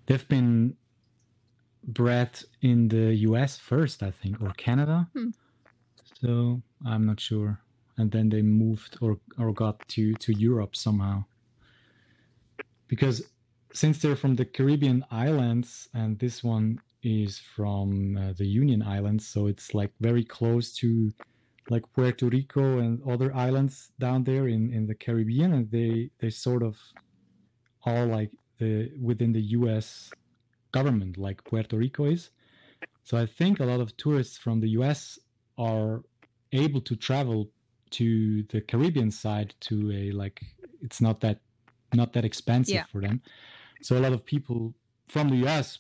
They've 0.05 0.27
been 0.27 0.75
bred 1.84 2.39
in 2.61 2.89
the 2.89 3.15
US 3.30 3.57
first, 3.57 4.03
I 4.03 4.11
think, 4.11 4.41
or 4.41 4.51
Canada. 4.53 5.07
Hmm. 5.13 5.30
So 6.21 6.61
I'm 6.86 7.05
not 7.05 7.19
sure. 7.19 7.59
And 7.97 8.11
then 8.11 8.30
they 8.30 8.41
moved 8.43 8.97
or, 9.01 9.19
or 9.38 9.53
got 9.53 9.88
to, 9.89 10.13
to 10.15 10.34
Europe 10.34 10.75
somehow. 10.75 11.25
Because 12.88 13.23
since 13.73 13.99
they're 13.99 14.15
from 14.15 14.36
the 14.36 14.45
Caribbean 14.45 15.05
islands 15.11 15.89
and 15.93 16.19
this 16.19 16.43
one 16.43 16.80
is 17.03 17.39
from 17.55 18.17
uh, 18.17 18.33
the 18.37 18.45
Union 18.45 18.81
Islands, 18.81 19.27
so 19.27 19.47
it's 19.47 19.73
like 19.73 19.91
very 19.99 20.23
close 20.23 20.73
to 20.75 21.11
like 21.69 21.83
Puerto 21.93 22.27
Rico 22.27 22.79
and 22.79 22.99
other 23.07 23.33
islands 23.35 23.91
down 23.99 24.23
there 24.23 24.47
in, 24.47 24.73
in 24.73 24.87
the 24.87 24.95
Caribbean, 24.95 25.53
and 25.53 25.69
they 25.71 26.09
they 26.19 26.29
sort 26.29 26.63
of 26.63 26.77
all 27.85 28.05
like 28.07 28.31
the 28.57 28.91
within 28.99 29.31
the 29.33 29.41
U.S. 29.59 30.11
government, 30.71 31.17
like 31.17 31.43
Puerto 31.43 31.77
Rico 31.77 32.05
is. 32.05 32.29
So 33.03 33.17
I 33.17 33.25
think 33.25 33.59
a 33.59 33.65
lot 33.65 33.79
of 33.79 33.95
tourists 33.97 34.37
from 34.37 34.59
the 34.59 34.69
U.S. 34.69 35.17
are 35.57 36.03
able 36.51 36.81
to 36.81 36.95
travel 36.95 37.49
to 37.91 38.43
the 38.43 38.61
Caribbean 38.61 39.11
side 39.11 39.53
to 39.61 39.91
a 39.91 40.11
like 40.11 40.41
it's 40.81 41.01
not 41.01 41.21
that 41.21 41.39
not 41.93 42.13
that 42.13 42.25
expensive 42.25 42.75
Yeah. 42.75 42.83
for 42.91 43.01
them. 43.01 43.21
So 43.81 43.97
a 43.97 44.01
lot 44.01 44.13
of 44.13 44.25
people 44.25 44.73
from 45.07 45.29
the 45.29 45.37
U.S. 45.37 45.79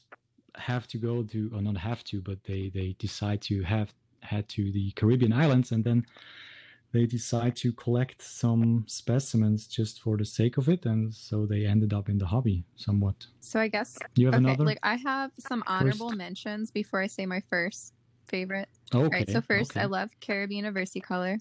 have 0.57 0.87
to 0.87 0.97
go 0.97 1.23
to 1.23 1.51
or 1.53 1.61
not 1.61 1.77
have 1.77 2.03
to, 2.05 2.21
but 2.21 2.43
they 2.43 2.69
they 2.69 2.95
decide 2.99 3.41
to 3.43 3.61
have 3.63 3.93
head 4.21 4.47
to 4.49 4.71
the 4.71 4.91
Caribbean 4.91 5.33
islands 5.33 5.71
and 5.71 5.83
then 5.83 6.05
they 6.91 7.05
decide 7.05 7.55
to 7.55 7.71
collect 7.73 8.21
some 8.21 8.83
specimens 8.87 9.67
just 9.67 10.01
for 10.01 10.17
the 10.17 10.25
sake 10.25 10.57
of 10.57 10.67
it 10.69 10.85
and 10.85 11.13
so 11.13 11.45
they 11.45 11.65
ended 11.65 11.93
up 11.93 12.09
in 12.09 12.17
the 12.17 12.25
hobby 12.25 12.63
somewhat 12.75 13.27
So 13.41 13.59
I 13.59 13.67
guess 13.67 13.97
you 14.15 14.25
have 14.27 14.35
okay, 14.35 14.43
another 14.43 14.65
like 14.65 14.79
I 14.83 14.95
have 14.95 15.31
some 15.39 15.63
honorable 15.67 16.09
First. 16.09 16.17
mentions 16.17 16.71
before 16.71 17.01
I 17.01 17.07
say 17.07 17.25
my 17.25 17.41
first 17.49 17.93
favorite. 18.27 18.67
okay 18.93 19.03
All 19.13 19.17
right, 19.19 19.29
so 19.29 19.41
first, 19.41 19.71
okay. 19.71 19.81
I 19.81 19.85
love 19.85 20.09
Caribena 20.21 20.71
versicolor 20.71 21.39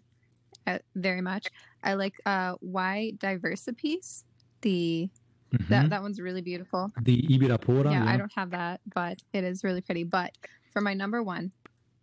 uh, 0.66 0.78
very 0.94 1.20
much. 1.20 1.48
I 1.82 1.94
like 1.94 2.14
uh, 2.26 2.54
Y 2.60 3.12
diversipes. 3.18 4.24
The 4.62 5.10
Mhm. 5.52 5.68
that 5.68 5.90
that 5.90 6.02
one's 6.02 6.20
really 6.20 6.42
beautiful. 6.42 6.90
the 7.02 7.22
Ybyrapora 7.22 7.86
yeah, 7.86 8.04
yeah, 8.04 8.10
I 8.10 8.16
don't 8.16 8.32
have 8.34 8.50
that, 8.50 8.80
but 8.94 9.22
it 9.32 9.44
is 9.44 9.64
really 9.64 9.80
pretty. 9.80 10.04
But 10.04 10.32
for 10.72 10.82
my 10.82 10.94
number 10.94 11.22
one, 11.22 11.52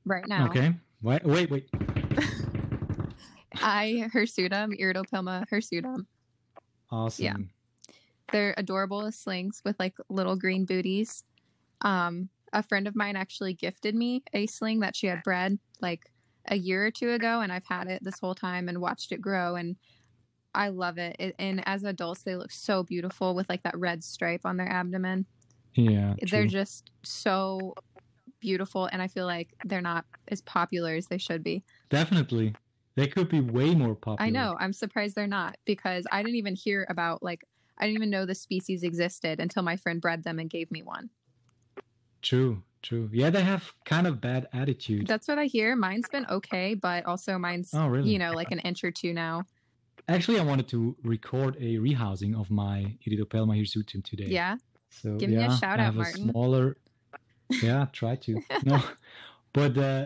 right 0.06 0.28
now, 0.28 0.48
okay 0.48 0.74
wait 1.02 1.24
wait 1.24 1.50
wait 1.52 1.70
I 3.62 4.10
Hirsutum, 4.14 4.80
Iridopelma 4.80 5.48
hirsutum. 5.50 6.06
awesome 6.92 7.26
Yeah. 7.26 7.36
They're 8.32 8.56
adorable 8.58 9.06
as 9.06 9.18
slings 9.18 9.62
with 9.64 9.76
like 9.80 9.96
little 10.10 10.36
green 10.36 10.66
booties. 10.66 11.24
Um, 11.82 12.30
a 12.54 12.64
friend 12.64 12.88
of 12.88 12.96
mine 12.96 13.16
actually 13.16 13.54
gifted 13.54 13.96
me 13.96 14.24
a 14.34 14.48
sling 14.48 14.80
that 14.80 14.96
she 14.96 15.08
had 15.08 15.24
bred 15.24 15.60
like 15.82 16.10
a 16.48 16.56
year 16.56 16.86
or 16.86 16.92
two 16.92 17.12
ago, 17.12 17.42
and 17.42 17.52
I've 17.52 17.66
had 17.66 17.88
it 17.88 18.04
this 18.04 18.20
whole 18.20 18.36
time 18.36 18.68
and 18.68 18.82
watched 18.82 19.12
it 19.12 19.22
grow, 19.22 19.56
and 19.56 19.76
I 20.56 20.70
love 20.70 20.98
it. 20.98 21.16
it 21.20 21.36
and 21.38 21.62
as 21.68 21.84
adults, 21.84 22.24
they 22.24 22.36
look 22.36 22.52
so 22.52 22.84
beautiful 22.84 23.36
with 23.36 23.50
like 23.50 23.64
that 23.64 23.78
red 23.78 24.04
stripe 24.04 24.42
on 24.46 24.58
their 24.58 24.70
abdomen. 24.70 25.26
yeah 25.76 26.16
They're 26.22 26.44
true. 26.44 26.48
just 26.48 26.92
so 27.04 27.74
beautiful, 28.40 28.86
and 28.86 29.02
I 29.02 29.08
feel 29.08 29.26
like 29.26 29.50
they're 29.66 29.82
not 29.82 30.06
as 30.30 30.42
popular 30.42 30.96
as 30.96 31.08
they 31.08 31.18
should 31.18 31.44
be. 31.44 31.64
definitely 31.90 32.56
they 32.96 33.08
could 33.08 33.28
be 33.28 33.42
way 33.42 33.76
more 33.76 33.94
popular 33.96 34.26
I 34.26 34.30
know. 34.30 34.56
I'm 34.58 34.72
surprised 34.72 35.16
they're 35.16 35.28
not 35.28 35.58
because 35.66 36.06
I 36.12 36.24
didn't 36.24 36.38
even 36.38 36.56
hear 36.56 36.88
about 36.90 37.22
like 37.22 37.44
I 37.78 37.86
didn't 37.86 37.98
even 37.98 38.10
know 38.10 38.26
the 38.26 38.36
species 38.36 38.84
existed 38.84 39.42
until 39.42 39.64
my 39.64 39.76
friend 39.76 40.00
bred 40.00 40.24
them 40.24 40.40
and 40.40 40.50
gave 40.50 40.72
me 40.72 40.82
one. 40.82 41.10
true 42.22 42.64
true 42.82 43.10
yeah 43.12 43.30
they 43.30 43.42
have 43.42 43.74
kind 43.84 44.08
of 44.08 44.22
bad 44.22 44.48
attitude 44.54 45.08
That's 45.08 45.28
what 45.28 45.40
I 45.40 45.46
hear. 45.46 45.76
Mine's 45.76 46.08
been 46.10 46.26
okay, 46.30 46.74
but 46.76 47.06
also 47.06 47.38
mine's 47.38 47.72
oh 47.74 47.88
really 47.88 48.12
you 48.12 48.20
know 48.20 48.32
like 48.32 48.52
an 48.52 48.60
inch 48.60 48.84
or 48.84 48.92
two 48.92 49.14
now. 49.14 49.44
Actually 50.08 50.40
i 50.40 50.44
wanted 50.44 50.68
to 50.68 50.96
record 51.04 51.56
a 51.60 51.78
rehousing 51.78 52.40
of 52.40 52.50
my 52.52 52.96
iridopelma 53.08 53.54
hirsutum 53.60 54.04
today 54.04 54.28
Yeah. 54.28 54.58
So 54.90 55.18
Give 55.18 55.30
me 55.30 55.36
a 55.38 55.40
yeah, 55.42 55.58
shout 55.58 55.80
I 55.80 55.84
out, 55.84 55.94
have 55.94 55.96
a 55.96 56.06
Martin. 56.08 56.30
smaller. 56.30 56.78
Yeah, 57.62 57.88
try 57.92 58.16
to. 58.26 58.32
No, 58.64 58.82
but 59.52 59.78
uh, 59.78 60.06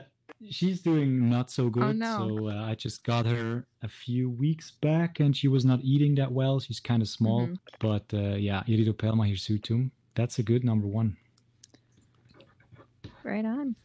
she's 0.49 0.81
doing 0.81 1.29
not 1.29 1.51
so 1.51 1.69
good. 1.69 1.83
Oh, 1.83 1.91
no. 1.91 2.13
So 2.17 2.49
uh, 2.49 2.63
I 2.71 2.73
just 2.73 3.03
got 3.03 3.27
her 3.27 3.67
a 3.83 3.87
few 3.87 4.31
weeks 4.31 4.71
back, 4.81 5.19
and 5.19 5.37
she 5.37 5.47
was 5.47 5.63
not 5.63 5.79
eating 5.83 6.15
that 6.15 6.31
well. 6.31 6.59
She's 6.59 6.79
kind 6.79 7.01
of 7.03 7.07
small, 7.07 7.41
Mhm. 7.47 7.57
but 7.79 8.05
uh, 8.13 8.35
yeah, 8.47 8.63
Iridopelma 8.67 9.23
hirsutum. 9.29 9.91
That's 10.15 10.39
a 10.39 10.43
good 10.43 10.63
number 10.63 10.87
one. 10.87 11.17
Right 13.23 13.45
on. 13.45 13.75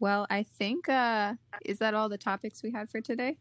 Well, 0.00 0.26
I 0.28 0.42
think 0.42 0.88
uh 0.88 1.34
is 1.64 1.78
that 1.78 1.94
all 1.94 2.08
the 2.10 2.18
topics 2.18 2.62
we 2.62 2.72
had 2.72 2.90
for 2.90 3.00
today? 3.00 3.38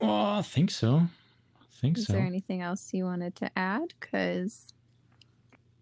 Oh, 0.00 0.38
I 0.38 0.42
think 0.42 0.70
so. 0.70 0.96
I 1.60 1.64
think 1.80 1.98
Is 1.98 2.06
so. 2.06 2.12
Is 2.12 2.16
there 2.18 2.26
anything 2.26 2.60
else 2.62 2.92
you 2.92 3.04
wanted 3.04 3.34
to 3.36 3.50
add? 3.58 3.92
Because 4.00 4.66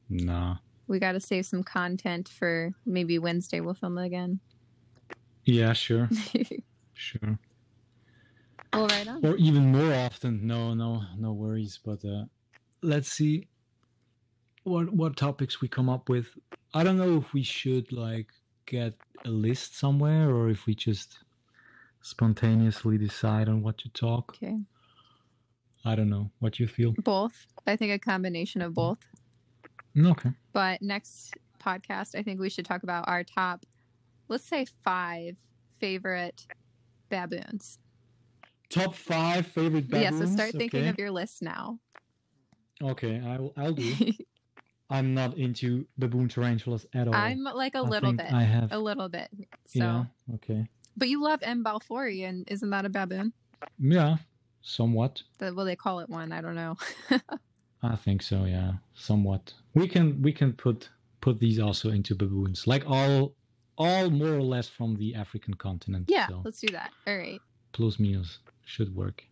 Nah. 0.08 0.56
we 0.86 0.98
got 0.98 1.12
to 1.12 1.20
save 1.20 1.46
some 1.46 1.62
content 1.62 2.28
for 2.28 2.72
maybe 2.84 3.18
Wednesday. 3.18 3.60
We'll 3.60 3.74
film 3.74 3.98
it 3.98 4.06
again. 4.06 4.40
Yeah, 5.44 5.72
sure, 5.72 6.08
sure. 6.94 7.38
well, 8.72 8.86
right 8.86 9.08
on. 9.08 9.24
or 9.26 9.36
even 9.36 9.72
more 9.72 9.92
often. 9.92 10.46
No, 10.46 10.72
no, 10.74 11.02
no 11.18 11.32
worries. 11.32 11.80
But 11.84 12.04
uh, 12.04 12.26
let's 12.82 13.08
see 13.08 13.48
what 14.62 14.92
what 14.94 15.16
topics 15.16 15.60
we 15.60 15.66
come 15.68 15.88
up 15.88 16.08
with. 16.08 16.28
I 16.74 16.84
don't 16.84 16.96
know 16.96 17.16
if 17.18 17.32
we 17.32 17.42
should 17.42 17.90
like 17.90 18.28
get 18.66 18.94
a 19.24 19.30
list 19.30 19.76
somewhere 19.76 20.30
or 20.30 20.48
if 20.48 20.66
we 20.66 20.74
just 20.76 21.18
spontaneously 22.02 22.98
decide 22.98 23.48
on 23.48 23.62
what 23.62 23.78
to 23.78 23.88
talk. 23.88 24.36
Okay. 24.36 24.58
I 25.84 25.94
don't 25.96 26.10
know 26.10 26.30
what 26.38 26.60
you 26.60 26.66
feel. 26.66 26.94
Both. 26.98 27.46
I 27.66 27.76
think 27.76 27.92
a 27.92 27.98
combination 27.98 28.62
of 28.62 28.74
both. 28.74 28.98
Mm, 29.96 30.10
okay. 30.12 30.30
But 30.52 30.82
next 30.82 31.34
podcast, 31.62 32.14
I 32.14 32.22
think 32.22 32.40
we 32.40 32.50
should 32.50 32.64
talk 32.64 32.82
about 32.82 33.08
our 33.08 33.24
top, 33.24 33.66
let's 34.28 34.44
say 34.44 34.66
five 34.84 35.36
favorite 35.80 36.46
baboons. 37.08 37.78
Top 38.70 38.94
five 38.94 39.46
favorite 39.46 39.88
baboons. 39.88 40.20
yeah, 40.20 40.26
so 40.26 40.32
start 40.32 40.52
thinking 40.52 40.80
okay. 40.80 40.88
of 40.88 40.98
your 40.98 41.10
list 41.10 41.42
now. 41.42 41.78
Okay, 42.82 43.20
I 43.24 43.38
will. 43.38 43.52
I'll 43.56 43.72
do. 43.72 43.94
I'm 44.90 45.14
not 45.14 45.38
into 45.38 45.86
baboon 45.98 46.28
tarantulas 46.28 46.86
at 46.94 47.08
all. 47.08 47.14
I'm 47.14 47.42
like 47.42 47.74
a 47.74 47.78
I 47.78 47.80
little 47.80 48.12
bit. 48.12 48.32
I 48.32 48.42
have. 48.42 48.72
A 48.72 48.78
little 48.78 49.08
bit. 49.08 49.28
So, 49.66 49.78
Yeah. 49.78 50.04
Okay. 50.34 50.68
But 50.96 51.08
you 51.08 51.22
love 51.22 51.40
M. 51.42 51.62
balfouri, 51.64 52.28
and 52.28 52.44
isn't 52.50 52.70
that 52.70 52.84
a 52.84 52.88
baboon? 52.88 53.32
Yeah. 53.78 54.16
Somewhat. 54.62 55.22
The, 55.38 55.52
well, 55.54 55.66
they 55.66 55.76
call 55.76 56.00
it 56.00 56.08
one. 56.08 56.32
I 56.32 56.40
don't 56.40 56.54
know. 56.54 56.76
I 57.82 57.96
think 57.96 58.22
so. 58.22 58.44
Yeah. 58.44 58.72
Somewhat. 58.94 59.52
We 59.74 59.88
can 59.88 60.22
we 60.22 60.32
can 60.32 60.52
put 60.52 60.88
put 61.20 61.40
these 61.40 61.58
also 61.58 61.90
into 61.90 62.14
baboons, 62.14 62.66
like 62.66 62.84
all 62.88 63.34
all 63.78 64.10
more 64.10 64.34
or 64.34 64.42
less 64.42 64.68
from 64.68 64.96
the 64.96 65.14
African 65.16 65.54
continent. 65.54 66.04
yeah, 66.08 66.28
So 66.28 66.42
let's 66.44 66.60
do 66.60 66.68
that. 66.72 66.90
All 67.06 67.16
right. 67.16 67.40
plus 67.72 67.98
minus 67.98 68.38
should 68.64 68.94
work. 68.94 69.24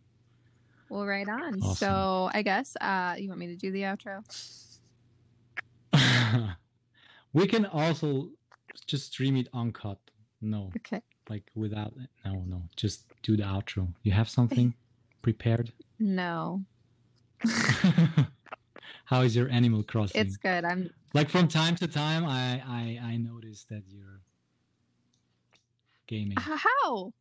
Well, 0.89 1.07
right 1.07 1.29
on. 1.29 1.63
Awesome. 1.63 1.75
So 1.77 2.31
I 2.35 2.43
guess 2.43 2.75
uh, 2.81 3.15
you 3.19 3.29
want 3.29 3.39
me 3.39 3.47
to 3.49 3.57
do 3.57 3.71
the 3.71 3.83
outro? 3.83 4.25
we 7.33 7.47
can 7.47 7.67
also 7.67 8.31
just 8.87 9.13
stream 9.13 9.37
it 9.37 9.49
uncut. 9.55 9.99
No, 10.41 10.71
Okay. 10.79 11.03
Like 11.31 11.45
without 11.55 11.95
no 12.25 12.43
no. 12.47 12.63
Just 12.77 13.05
do 13.23 13.37
the 13.37 13.45
outro. 13.45 13.95
You 14.03 14.13
have 14.13 14.29
something 14.29 14.75
prepared? 15.23 15.73
No, 15.99 16.65
How 19.05 19.23
is 19.23 19.35
your 19.35 19.49
Animal 19.51 19.83
Crossing? 19.83 20.21
it's 20.21 20.37
good. 20.37 20.65
I'm 20.65 20.91
like 21.15 21.29
from 21.31 21.49
time 21.49 21.77
to 21.77 21.87
time, 21.89 22.25
I 22.27 22.63
I 22.67 23.01
I 23.13 23.17
notice 23.17 23.65
that 23.71 23.83
you're 23.89 24.21
gaming. 26.07 26.37
How? 26.39 27.13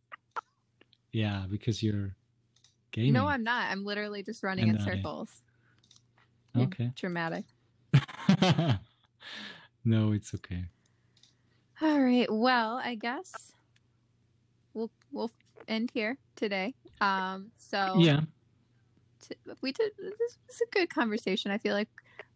Yeah, 1.11 1.45
because 1.49 1.81
you're 1.81 2.15
gaming. 2.91 3.13
No, 3.13 3.27
I'm 3.27 3.43
not. 3.43 3.71
I'm 3.71 3.83
literally 3.85 4.23
just 4.23 4.43
running 4.43 4.67
in 4.67 4.77
I- 4.77 4.85
circles. 4.85 5.29
You're 6.55 6.65
okay. 6.65 6.91
Dramatic. 6.95 7.45
no, 9.85 10.11
it's 10.13 10.33
okay. 10.33 10.65
All 11.81 11.99
right. 12.01 12.27
Well, 12.31 12.81
I 12.83 12.95
guess 12.95 13.53
we'll 14.79 14.91
we'll 15.11 15.31
end 15.67 15.91
here 15.93 16.17
today. 16.35 16.73
Um. 17.01 17.51
So 17.57 17.95
Yeah. 17.99 18.21
t- 19.21 19.35
we 19.61 19.71
did. 19.71 19.91
This 19.97 20.37
was 20.47 20.61
a 20.61 20.69
good 20.71 20.89
conversation. 20.89 21.51
I 21.51 21.57
feel 21.57 21.73
like 21.75 21.89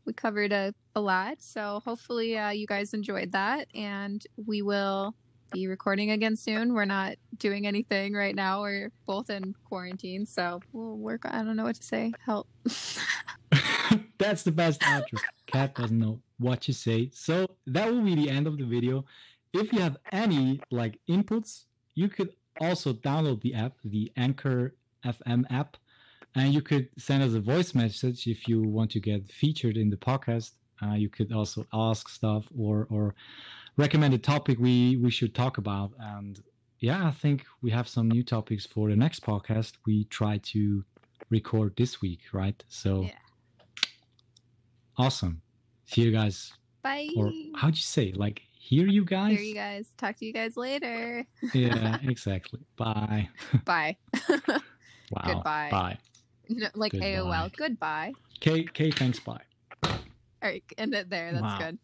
we 0.05 0.13
covered 0.13 0.51
a, 0.51 0.73
a 0.95 1.01
lot. 1.01 1.41
So 1.41 1.81
hopefully 1.85 2.37
uh, 2.37 2.49
you 2.49 2.67
guys 2.67 2.93
enjoyed 2.93 3.31
that, 3.31 3.67
and 3.73 4.21
we 4.45 4.61
will 4.61 5.15
be 5.51 5.67
recording 5.67 6.11
again 6.11 6.35
soon. 6.35 6.73
We're 6.73 6.85
not 6.85 7.15
doing 7.37 7.65
anything 7.67 8.13
right 8.13 8.35
now. 8.35 8.61
We're 8.61 8.91
both 9.05 9.29
in 9.29 9.53
quarantine, 9.65 10.25
so 10.25 10.59
we'll 10.73 10.97
work. 10.97 11.21
I 11.25 11.43
don't 11.43 11.55
know 11.55 11.63
what 11.63 11.75
to 11.77 11.83
say. 11.83 12.11
Help. 12.25 12.47
That's 14.17 14.43
the 14.43 14.51
best 14.51 14.81
outro. 14.81 15.19
Kat 15.47 15.75
doesn't 15.75 15.97
know 15.99 16.19
what 16.39 16.61
to 16.61 16.73
say. 16.73 17.09
So 17.13 17.45
that 17.67 17.91
will 17.91 18.01
be 18.01 18.15
the 18.15 18.29
end 18.29 18.47
of 18.47 18.57
the 18.57 18.65
video. 18.65 19.05
If 19.53 19.71
you 19.71 19.79
have 19.79 19.97
any 20.11 20.59
like 20.71 20.99
inputs, 21.07 21.65
you 21.95 22.09
could 22.09 22.33
also 22.59 22.93
download 22.93 23.41
the 23.41 23.53
app, 23.53 23.73
the 23.83 24.11
Anchor 24.15 24.75
FM 25.05 25.45
app, 25.51 25.77
and 26.35 26.53
you 26.53 26.61
could 26.61 26.89
send 26.97 27.23
us 27.23 27.33
a 27.33 27.39
voice 27.39 27.75
message 27.75 28.27
if 28.27 28.47
you 28.47 28.61
want 28.63 28.91
to 28.91 28.99
get 28.99 29.31
featured 29.31 29.77
in 29.77 29.89
the 29.89 29.97
podcast. 29.97 30.51
Uh, 30.81 30.93
you 30.93 31.09
could 31.09 31.31
also 31.31 31.65
ask 31.73 32.09
stuff 32.09 32.45
or 32.57 32.87
or 32.89 33.15
recommend 33.77 34.13
a 34.13 34.17
topic 34.17 34.57
we 34.59 34.97
we 34.97 35.11
should 35.11 35.33
talk 35.35 35.57
about. 35.57 35.91
And 35.99 36.39
yeah, 36.79 37.07
I 37.07 37.11
think 37.11 37.45
we 37.61 37.71
have 37.71 37.87
some 37.87 38.09
new 38.09 38.23
topics 38.23 38.65
for 38.65 38.89
the 38.89 38.95
next 38.95 39.23
podcast. 39.23 39.73
We 39.85 40.05
try 40.05 40.39
to 40.53 40.83
record 41.29 41.75
this 41.77 42.01
week, 42.01 42.21
right? 42.33 42.61
So 42.67 43.03
Yeah. 43.03 43.11
awesome. 44.97 45.41
See 45.85 46.01
you 46.01 46.11
guys. 46.11 46.53
Bye. 46.81 47.09
Or 47.15 47.31
how'd 47.55 47.75
you 47.75 47.81
say? 47.81 48.11
Like 48.13 48.41
hear 48.63 48.87
you 48.87 49.03
guys? 49.05 49.31
Hear 49.37 49.41
you 49.41 49.53
guys. 49.55 49.87
Talk 49.97 50.15
to 50.17 50.25
you 50.25 50.33
guys 50.33 50.55
later. 50.57 51.25
yeah, 51.53 51.97
exactly. 52.03 52.59
Bye. 52.77 53.29
Bye. 53.65 53.97
Wow. 55.11 55.21
Goodbye. 55.25 55.67
Bye. 55.69 55.97
No, 56.49 56.67
like 56.73 56.91
Goodbye. 56.93 57.07
AOL. 57.07 57.55
Goodbye. 57.55 58.13
K 58.39 58.63
K 58.63 58.89
thanks 58.89 59.19
bye. 59.19 59.41
All 59.83 59.91
right, 60.41 60.63
end 60.77 60.95
it 60.95 61.09
there. 61.09 61.31
That's 61.33 61.43
Wow. 61.43 61.57
good. 61.59 61.77